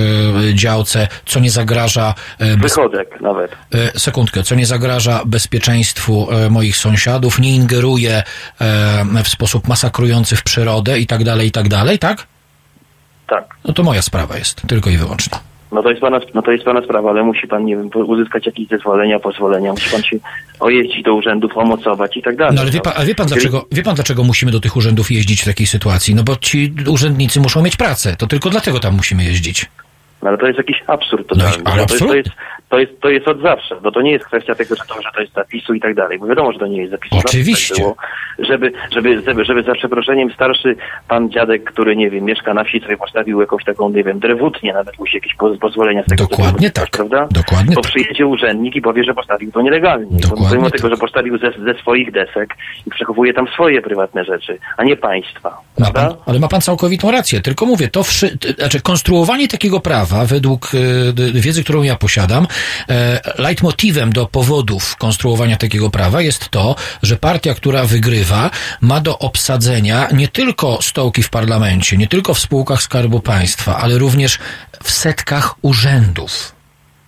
[0.53, 2.13] działce, co nie zagraża...
[2.39, 2.57] Bez...
[2.57, 3.55] Wychodek nawet.
[3.97, 8.23] Sekundkę, co nie zagraża bezpieczeństwu moich sąsiadów, nie ingeruje
[9.23, 12.27] w sposób masakrujący w przyrodę i tak dalej, i tak dalej, tak?
[13.27, 13.55] Tak.
[13.65, 15.48] No to moja sprawa jest, tylko i wyłącznie.
[15.71, 18.45] No to jest pana, no to jest pana sprawa, ale musi pan, nie wiem, uzyskać
[18.45, 20.17] jakieś zezwolenia, pozwolenia, musi pan się
[20.59, 22.55] ojeździć do urzędów, omocować i tak dalej.
[22.55, 25.11] No ale wie pan, a wie pan, dlaczego, wie pan dlaczego musimy do tych urzędów
[25.11, 26.15] jeździć w takiej sytuacji?
[26.15, 29.65] No bo ci urzędnicy muszą mieć pracę, to tylko dlatego tam musimy jeździć.
[30.23, 31.63] No ale to jest jakiś absurd totalny.
[31.65, 32.09] No ale to, jest, absurd?
[32.09, 32.29] to, jest,
[32.69, 35.09] to, jest, to jest od zawsze, bo to nie jest kwestia tego, że to, że
[35.15, 37.15] to jest zapisu i tak dalej, bo wiadomo, że to nie jest zapisu.
[37.17, 37.75] Oczywiście.
[37.75, 37.95] Tak było,
[38.39, 40.75] żeby, żeby, żeby, żeby za przeproszeniem starszy
[41.07, 44.73] pan dziadek, który, nie wiem, mieszka na wsi, sobie postawił jakąś taką, nie wiem, drewutnię,
[44.73, 46.89] nawet musi jakieś poz- pozwolenia z tego Dokładnie tak.
[46.89, 47.27] Prawda?
[47.31, 47.91] Dokładnie Bo tak.
[47.91, 50.19] przyjedzie urzędnik i powie, że postawił to nielegalnie.
[50.19, 50.81] Dokładnie Pomimo tak.
[50.81, 52.53] tego, że postawił ze, ze swoich desek
[52.87, 55.61] i przechowuje tam swoje prywatne rzeczy, a nie państwa.
[55.79, 60.25] Ma pan, ale ma pan całkowitą rację, tylko mówię, to wszy, znaczy konstruowanie takiego prawa
[60.25, 60.71] według
[61.35, 62.47] e, wiedzy, którą ja posiadam,
[62.89, 68.49] e, leitmotywem do powodów konstruowania takiego prawa jest to, że partia, która wygrywa,
[68.81, 73.97] ma do obsadzenia nie tylko stołki w parlamencie, nie tylko w spółkach Skarbu Państwa, ale
[73.97, 74.39] również
[74.83, 76.59] w setkach urzędów.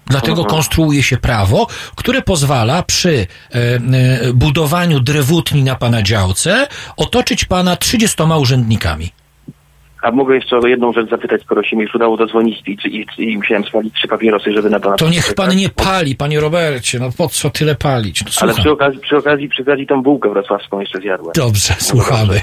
[0.07, 6.68] Dlatego konstruuje się prawo, które pozwala przy e, e, budowaniu drewutni na pana działce
[6.98, 9.11] otoczyć pana 30 urzędnikami.
[10.02, 13.06] A mogę jeszcze o jedną rzecz zapytać, skoro się mi już udało dodzwonić i, i,
[13.32, 16.99] i musiałem spalić trzy papierosy, żeby na pana To niech pan nie pali, panie Robercie,
[16.99, 18.26] no po co tyle palić?
[18.26, 21.32] No, Ale przy okazji, przy okazji, przy okazji tą bułkę wrocławską jeszcze zjadłem.
[21.36, 22.41] Dobrze, słuchamy.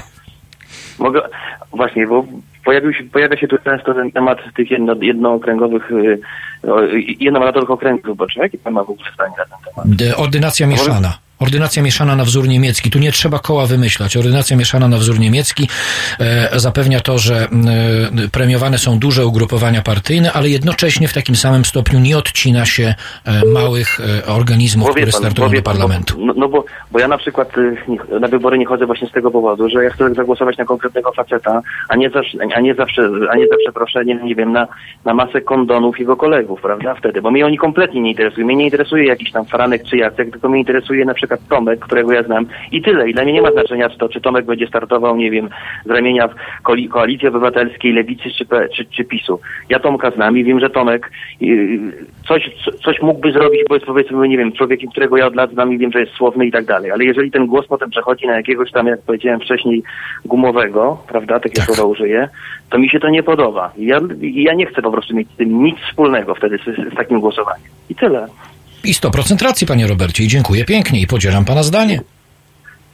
[0.99, 1.21] Mogę,
[1.71, 2.25] właśnie, bo
[2.65, 6.19] pojawił się, pojawia się tu często ten temat tych jedno, jednookręgowych, y,
[6.71, 6.81] o,
[7.19, 8.43] jednomandatowych okręgów wyborczych.
[8.43, 9.95] Jakie pan ma w ogóle zdanie na ten temat?
[9.97, 11.17] D- Ordynacja mieszana.
[11.39, 12.89] Ordynacja mieszana na wzór niemiecki.
[12.89, 14.17] Tu nie trzeba koła wymyślać.
[14.17, 15.67] Ordynacja mieszana na wzór niemiecki
[16.19, 17.47] e, zapewnia to, że
[18.25, 22.95] e, premiowane są duże ugrupowania partyjne, ale jednocześnie w takim samym stopniu nie odcina się
[23.25, 26.17] e, małych e, organizmów, Bo które pan, startują do pan, parlamentu.
[26.17, 29.11] Bo, no, no bo, bo ja na przykład y, na wybory nie chodzę właśnie z
[29.11, 33.09] tego powodu, że ja chcę zagłosować na konkretnego faceta, a nie zawsze, a nie zawsze,
[33.29, 34.67] a nie za przeproszeniem, nie wiem, na,
[35.05, 38.45] na masę kondonów jego kolegów, prawda, wtedy, bo mnie oni kompletnie nie interesują.
[38.45, 42.11] Mnie nie interesuje jakiś tam Franek czy Jacek, tylko mnie interesuje na przykład Tomek, którego
[42.13, 43.09] ja znam i tyle.
[43.09, 45.49] I dla mnie nie ma znaczenia to, czy Tomek będzie startował, nie wiem,
[45.85, 46.29] z ramienia
[46.63, 48.45] koali- Koalicji Obywatelskiej, Lewicy czy,
[48.75, 49.39] czy, czy PiSu.
[49.69, 51.11] Ja Tomka znam i wiem, że Tomek
[52.27, 55.51] coś, co- coś mógłby zrobić, bo jest powiedzmy, nie wiem, człowiekiem, którego ja od lat
[55.51, 56.91] znam i wiem, że jest słowny i tak dalej.
[56.91, 59.83] Ale jeżeli ten głos potem przechodzi na jakiegoś tam, jak powiedziałem wcześniej,
[60.25, 62.29] gumowego, prawda, takie słowa użyję,
[62.69, 63.71] to mi się to nie podoba.
[63.77, 66.95] I Ja, ja nie chcę po prostu mieć z tym nic wspólnego wtedy z, z
[66.95, 67.67] takim głosowaniem.
[67.89, 68.27] I tyle.
[68.83, 72.01] I 100% racji, panie Robercie, i dziękuję pięknie i podzielam pana zdanie.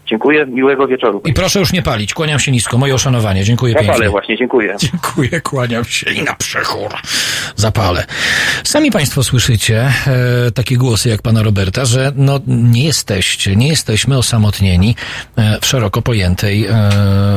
[0.06, 1.22] Dziękuję, miłego wieczoru.
[1.26, 4.10] I proszę już nie palić, kłaniam się nisko, moje uszanowanie, dziękuję Ja pięknie.
[4.10, 4.76] właśnie, dziękuję.
[4.91, 6.91] Dziękuję, kłaniam się i na przechór
[7.56, 8.06] zapalę.
[8.64, 9.91] Sami Państwo słyszycie
[10.48, 14.95] e, takie głosy jak pana Roberta, że no nie jesteście, nie jesteśmy osamotnieni
[15.36, 16.72] e, w szeroko pojętej e,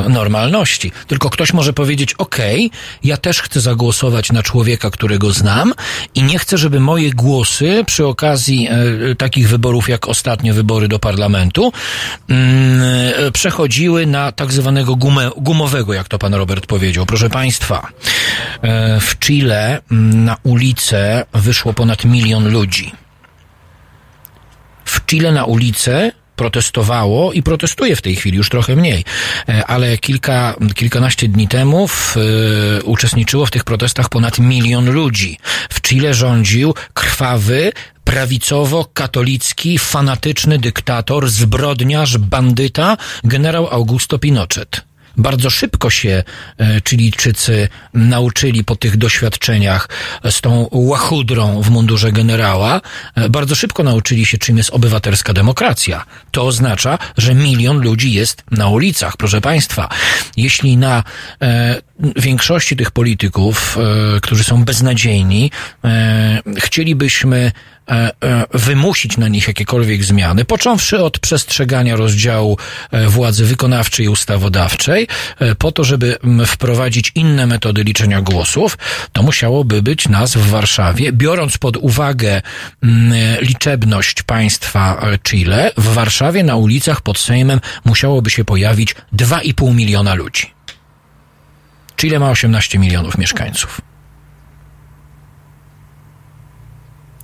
[0.09, 0.93] normalności.
[1.07, 2.71] Tylko ktoś może powiedzieć, okej,
[3.05, 5.73] ja też chcę zagłosować na człowieka, którego znam
[6.15, 10.99] i nie chcę, żeby moje głosy przy okazji e, takich wyborów jak ostatnie wybory do
[10.99, 11.73] parlamentu
[12.29, 12.58] mm,
[13.33, 17.07] przechodziły na tak zwanego gumę, gumowego, jak to pan Robert powiedział.
[17.07, 17.89] Proszę państwa,
[18.63, 22.93] e, w Chile mm, na ulicę wyszło ponad milion ludzi.
[24.85, 29.05] W Chile na ulicę protestowało i protestuje w tej chwili już trochę mniej,
[29.49, 35.39] E, ale kilka, kilkanaście dni temu w, e, uczestniczyło w tych protestach ponad milion ludzi.
[35.71, 37.73] W Chile rządził krwawy,
[38.09, 44.81] prawicowo-katolicki, fanatyczny dyktator, zbrodniarz, bandyta, generał Augusto Pinochet.
[45.17, 46.23] Bardzo szybko się
[46.59, 49.89] e, Chilijczycy nauczyli po tych doświadczeniach
[50.31, 52.81] z tą łachudrą w mundurze generała,
[53.15, 56.05] e, bardzo szybko nauczyli się, czym jest obywatelska demokracja.
[56.31, 59.17] To oznacza, że milion ludzi jest na ulicach.
[59.17, 59.89] Proszę Państwa,
[60.37, 61.05] jeśli na
[61.43, 61.83] e,
[62.17, 63.79] większości tych polityków,
[64.17, 65.51] e, którzy są beznadziejni,
[65.85, 67.53] e, chcielibyśmy
[67.91, 68.13] e,
[68.55, 72.59] wymusić na nich jakiekolwiek zmiany, począwszy od przestrzegania rozdziału
[73.07, 75.09] władzy wykonawczej i ustawodawczej,
[75.59, 78.79] po to, żeby m, wprowadzić inne metody liczenia głosów,
[79.13, 82.43] to musiałoby być nas w Warszawie, biorąc pod uwagę
[82.83, 90.15] m, liczebność państwa Chile, w Warszawie na ulicach pod Sejmem musiałoby się pojawić 2,5 miliona
[90.15, 90.58] ludzi.
[91.99, 93.81] Chile ma 18 milionów mieszkańców.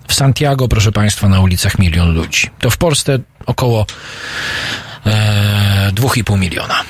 [0.08, 2.50] W Santiago, proszę Państwa, na ulicach milion ludzi.
[2.58, 3.86] To w Polsce około
[5.06, 6.84] e, 2,5 miliona.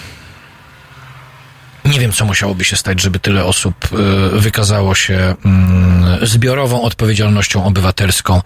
[1.84, 7.64] Nie wiem, co musiałoby się stać, żeby tyle osób e, wykazało się mm, zbiorową odpowiedzialnością
[7.64, 8.42] obywatelską.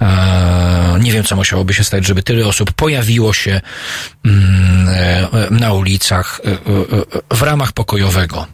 [0.00, 3.60] E, nie wiem, co musiałoby się stać, żeby tyle osób pojawiło się
[4.24, 6.40] mm, e, na ulicach
[7.30, 8.46] w ramach pokojowego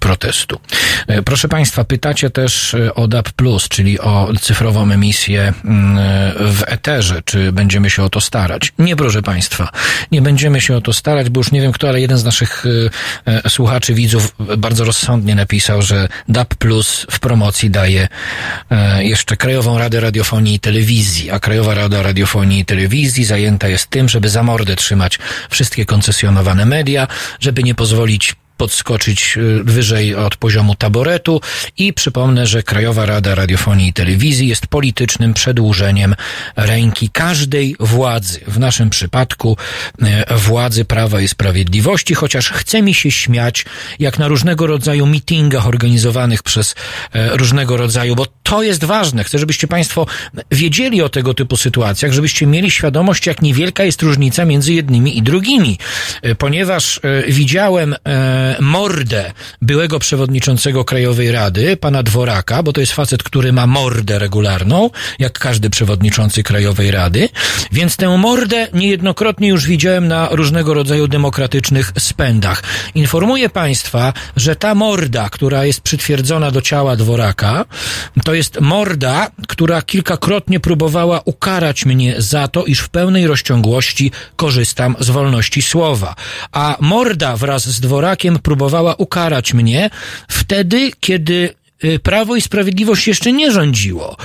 [0.00, 0.60] protestu.
[1.06, 3.28] E, Proszę Państwa, pytacie też e, o DAB+,
[3.68, 5.96] czyli o cyfrową emisję mm,
[6.38, 7.22] w eterze.
[7.24, 8.72] Czy będziemy się o to starać?
[8.78, 9.68] Nie, proszę Państwa,
[10.12, 12.64] nie będziemy się o to starać, bo już nie wiem kto, ale jeden z naszych
[13.26, 16.54] e, słuchaczy, widzów bardzo rozsądnie napisał, że DAB+,
[17.10, 18.08] w promocji daje
[18.98, 24.08] jeszcze Krajową Radę Radiofonii i Telewizji, a Krajowa Rada Radiofonii i Telewizji zajęta jest tym,
[24.08, 25.18] żeby za mordę trzymać
[25.50, 27.08] wszystkie koncesjonowane media,
[27.40, 31.40] żeby nie pozwolić podskoczyć y, wyżej od poziomu taboretu
[31.78, 36.14] i przypomnę, że Krajowa Rada Radiofonii i Telewizji jest politycznym przedłużeniem
[36.56, 38.40] ręki każdej władzy.
[38.46, 39.56] W naszym przypadku
[40.02, 43.64] y, władzy Prawa i Sprawiedliwości, chociaż chce mi się śmiać,
[43.98, 46.74] jak na różnego rodzaju meetingach organizowanych przez
[47.12, 49.24] e, różnego rodzaju, bo to jest ważne.
[49.24, 50.06] Chcę, żebyście Państwo
[50.50, 55.22] wiedzieli o tego typu sytuacjach, żebyście mieli świadomość, jak niewielka jest różnica między jednymi i
[55.22, 55.78] drugimi.
[56.38, 57.94] Ponieważ widziałem
[58.60, 59.32] mordę
[59.62, 65.38] byłego przewodniczącego Krajowej Rady, pana Dworaka, bo to jest facet, który ma mordę regularną, jak
[65.38, 67.28] każdy przewodniczący Krajowej Rady,
[67.72, 72.62] więc tę mordę niejednokrotnie już widziałem na różnego rodzaju demokratycznych spędach.
[72.94, 77.64] Informuję Państwa, że ta morda, która jest przytwierdzona do ciała Dworaka,
[78.24, 84.96] to jest morda, która kilkakrotnie próbowała ukarać mnie za to, iż w pełnej rozciągłości korzystam
[85.00, 86.14] z wolności słowa.
[86.52, 89.90] A morda wraz z Dworakiem próbowała ukarać mnie
[90.28, 91.54] wtedy, kiedy
[91.84, 94.16] y, Prawo i Sprawiedliwość jeszcze nie rządziło,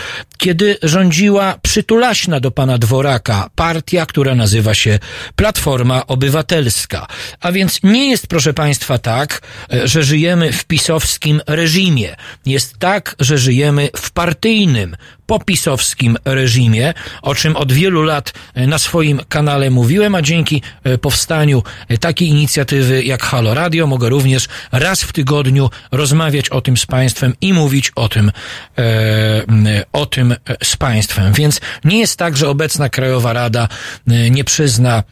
[0.41, 4.99] kiedy rządziła przytulaśna do pana Dworaka partia, która nazywa się
[5.35, 7.07] Platforma Obywatelska.
[7.41, 9.41] A więc nie jest, proszę państwa, tak,
[9.73, 12.15] e, że żyjemy w pisowskim reżimie.
[12.45, 14.95] Jest tak, że żyjemy w partyjnym,
[15.31, 20.97] popisowskim reżimie, o czym od wielu lat e, na swoim kanale mówiłem, a dzięki e,
[20.97, 21.63] powstaniu
[21.99, 27.33] takiej inicjatywy jak Halo Radio mogę również raz w tygodniu rozmawiać o tym z Państwem
[27.41, 28.31] i mówić o tym,
[28.77, 31.33] e, o tym e, z Państwem.
[31.33, 33.67] Więc nie jest tak, że obecna Krajowa Rada
[34.07, 35.03] e, nie przyzna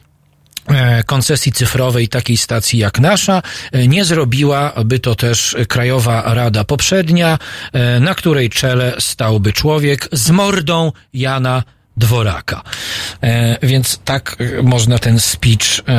[0.67, 3.41] e, koncesji cyfrowej takiej stacji jak nasza.
[3.87, 7.37] Nie zrobiła by to też Krajowa Rada poprzednia,
[7.99, 11.63] na której czele stałby człowiek z mordą Jana
[11.99, 12.61] Dworaka.
[13.23, 15.91] E, więc tak można ten speech e,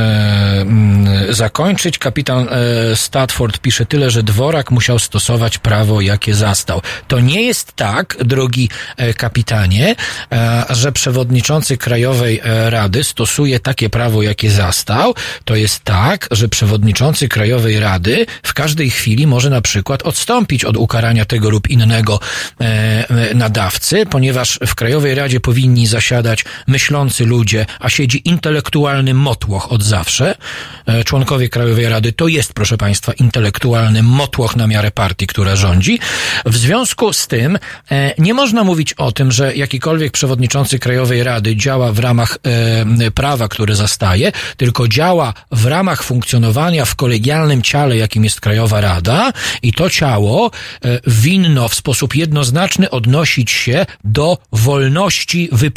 [0.61, 1.99] mm, zakończyć.
[1.99, 6.83] Kapitan e, Statford pisze tyle, że Dworak musiał stosować prawo, jakie zastał.
[7.09, 9.97] To nie jest tak, drogi e, kapitanie,
[10.33, 15.15] e, że przewodniczący Krajowej e, Rady stosuje takie prawo, jakie zastał.
[15.45, 20.77] To jest tak, że przewodniczący Krajowej Rady w każdej chwili może na przykład odstąpić od
[20.77, 22.21] ukarania tego lub innego
[23.35, 30.35] nadawcy, ponieważ w Krajowej Radzie powinni zasiadać myślący ludzie, a siedzi intelektualny motłoch od zawsze.
[30.87, 35.99] E, Członkowie Krajowej Rady to jest, proszę Państwa, intelektualny motłoch na miarę partii, która rządzi.
[36.47, 37.59] W związku z tym
[37.91, 42.39] e, nie można mówić o tym, że jakikolwiek przewodniczący Krajowej Rady działa w ramach
[43.07, 48.81] e, prawa, które zastaje, tylko działa w ramach funkcjonowania w kolegialnym ciele, jakim jest Krajowa
[48.81, 50.51] Rada i to ciało
[51.07, 55.70] winno w sposób jednoznaczny odnosić się do wolności wypowiedzi,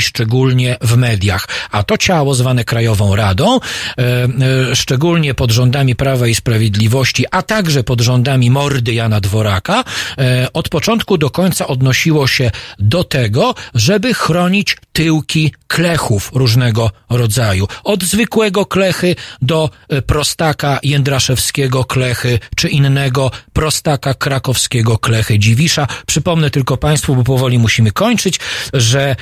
[0.00, 1.48] szczególnie w mediach.
[1.70, 3.60] A to ciało zwane Krajową Radą, e,
[3.98, 9.84] e, szczególnie pod rządami Prawa i Sprawiedliwości, a także pod rządami mordy Jana Dworaka,
[10.18, 17.68] e, od początku do końca odnosiło się do tego, żeby chronić tyłki klechów różnego rodzaju.
[17.84, 19.70] Od zwykłego klechy do
[20.06, 25.86] prostaka jędraszewskiego klechy, czy innego prostaka krakowskiego klechy Dziwisza.
[26.06, 28.40] Przypomnę tylko Państwu, bo powoli musimy kończyć,
[28.72, 29.16] że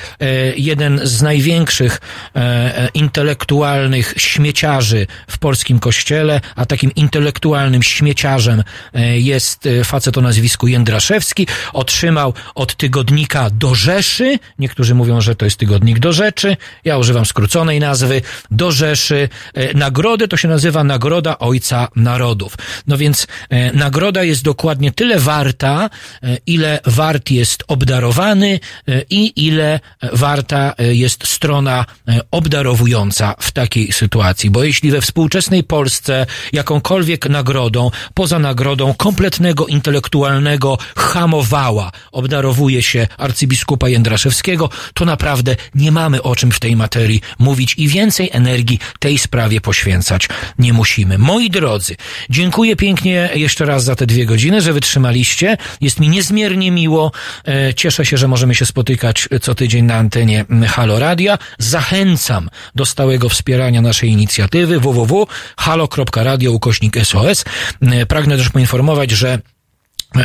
[0.55, 2.01] jeden z największych
[2.35, 8.63] e, e, intelektualnych śmieciarzy w polskim kościele, a takim intelektualnym śmieciarzem
[8.93, 15.35] e, jest e, facet o nazwisku Jędraszewski, otrzymał od tygodnika do Rzeszy, niektórzy mówią, że
[15.35, 18.21] to jest tygodnik do rzeczy, ja używam skróconej nazwy,
[18.51, 19.29] do Rzeszy.
[19.53, 22.55] E, Nagrodę to się nazywa Nagroda Ojca Narodów.
[22.87, 25.89] No więc e, nagroda jest dokładnie tyle warta,
[26.23, 29.79] e, ile wart jest obdarowany e, i ile
[30.13, 34.49] warta e, jest strona e, obdarowująca w takiej sytuacji.
[34.49, 43.89] Bo jeśli we współczesnej Polsce jakąkolwiek nagrodą, poza nagrodą kompletnego intelektualnego hamowała obdarowuje się arcybiskupa
[43.89, 49.17] Jędraszewskiego, to naprawdę nie mamy o czym w tej materii mówić i więcej energii tej
[49.17, 50.29] sprawie poświęcać
[50.59, 51.17] nie musimy.
[51.17, 51.95] Moi drodzy,
[52.29, 55.57] dziękuję pięknie jeszcze raz za te dwie godziny, że wytrzymaliście.
[55.81, 57.11] Jest mi niezmiernie miło.
[57.47, 61.37] E, Cieszę się, że możemy się spotykać co tydzień na antenie Halo Radia.
[61.57, 67.45] Zachęcam do stałego wspierania naszej inicjatywy www.halo.radio ukośnik SOS.
[67.81, 69.39] E, Pragnę też poinformować, że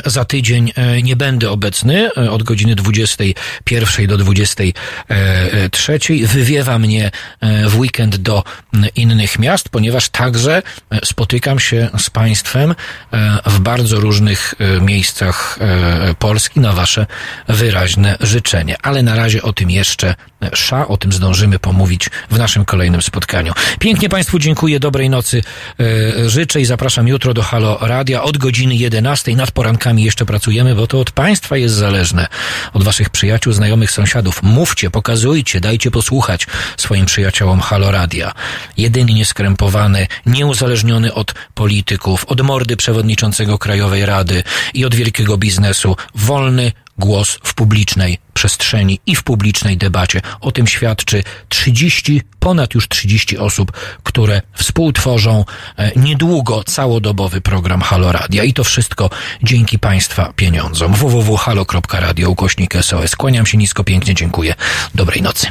[0.04, 5.98] za tydzień e, nie będę obecny e, od godziny 21 do 23.
[6.26, 8.44] Wywiewa mnie e, w weekend do
[8.96, 15.58] innych miast, ponieważ także e, spotykam się z Państwem e, w bardzo różnych e, miejscach
[15.60, 17.06] e, Polski na Wasze
[17.48, 18.76] wyraźne życzenie.
[18.82, 23.02] Ale na razie o tym jeszcze e, sza, o tym zdążymy pomówić w naszym kolejnym
[23.02, 23.52] spotkaniu.
[23.78, 25.42] Pięknie Państwu dziękuję, dobrej nocy
[25.80, 30.74] e, życzę i zapraszam jutro do Halo Radia od godziny 11 nad porankami jeszcze pracujemy,
[30.74, 32.26] bo to od Państwa jest zależne,
[32.72, 34.42] od Waszych przyjaciół, znajomych, sąsiadów.
[34.42, 36.46] Mówcie, pokazujcie, dajcie posłuchać
[36.76, 38.32] swoim przyjaciołom Halo Radia.
[38.76, 44.42] Jedynie nieskrępowany, nieuzależniony od polityków, od mordy przewodniczącego Krajowej Rady
[44.74, 45.96] i od wielkiego biznesu.
[46.14, 50.20] Wolny głos w publicznej przestrzeni i w publicznej debacie.
[50.40, 53.72] O tym świadczy 30, ponad już 30 osób,
[54.02, 55.44] które współtworzą
[55.76, 58.44] e, niedługo całodobowy program Halo Radia.
[58.44, 59.10] I to wszystko
[59.42, 60.94] dzięki Państwa pieniądzom.
[60.94, 63.16] www.halo.radio ukośnik SOS.
[63.16, 64.54] Kłaniam się nisko, pięknie, dziękuję.
[64.94, 65.46] Dobrej nocy.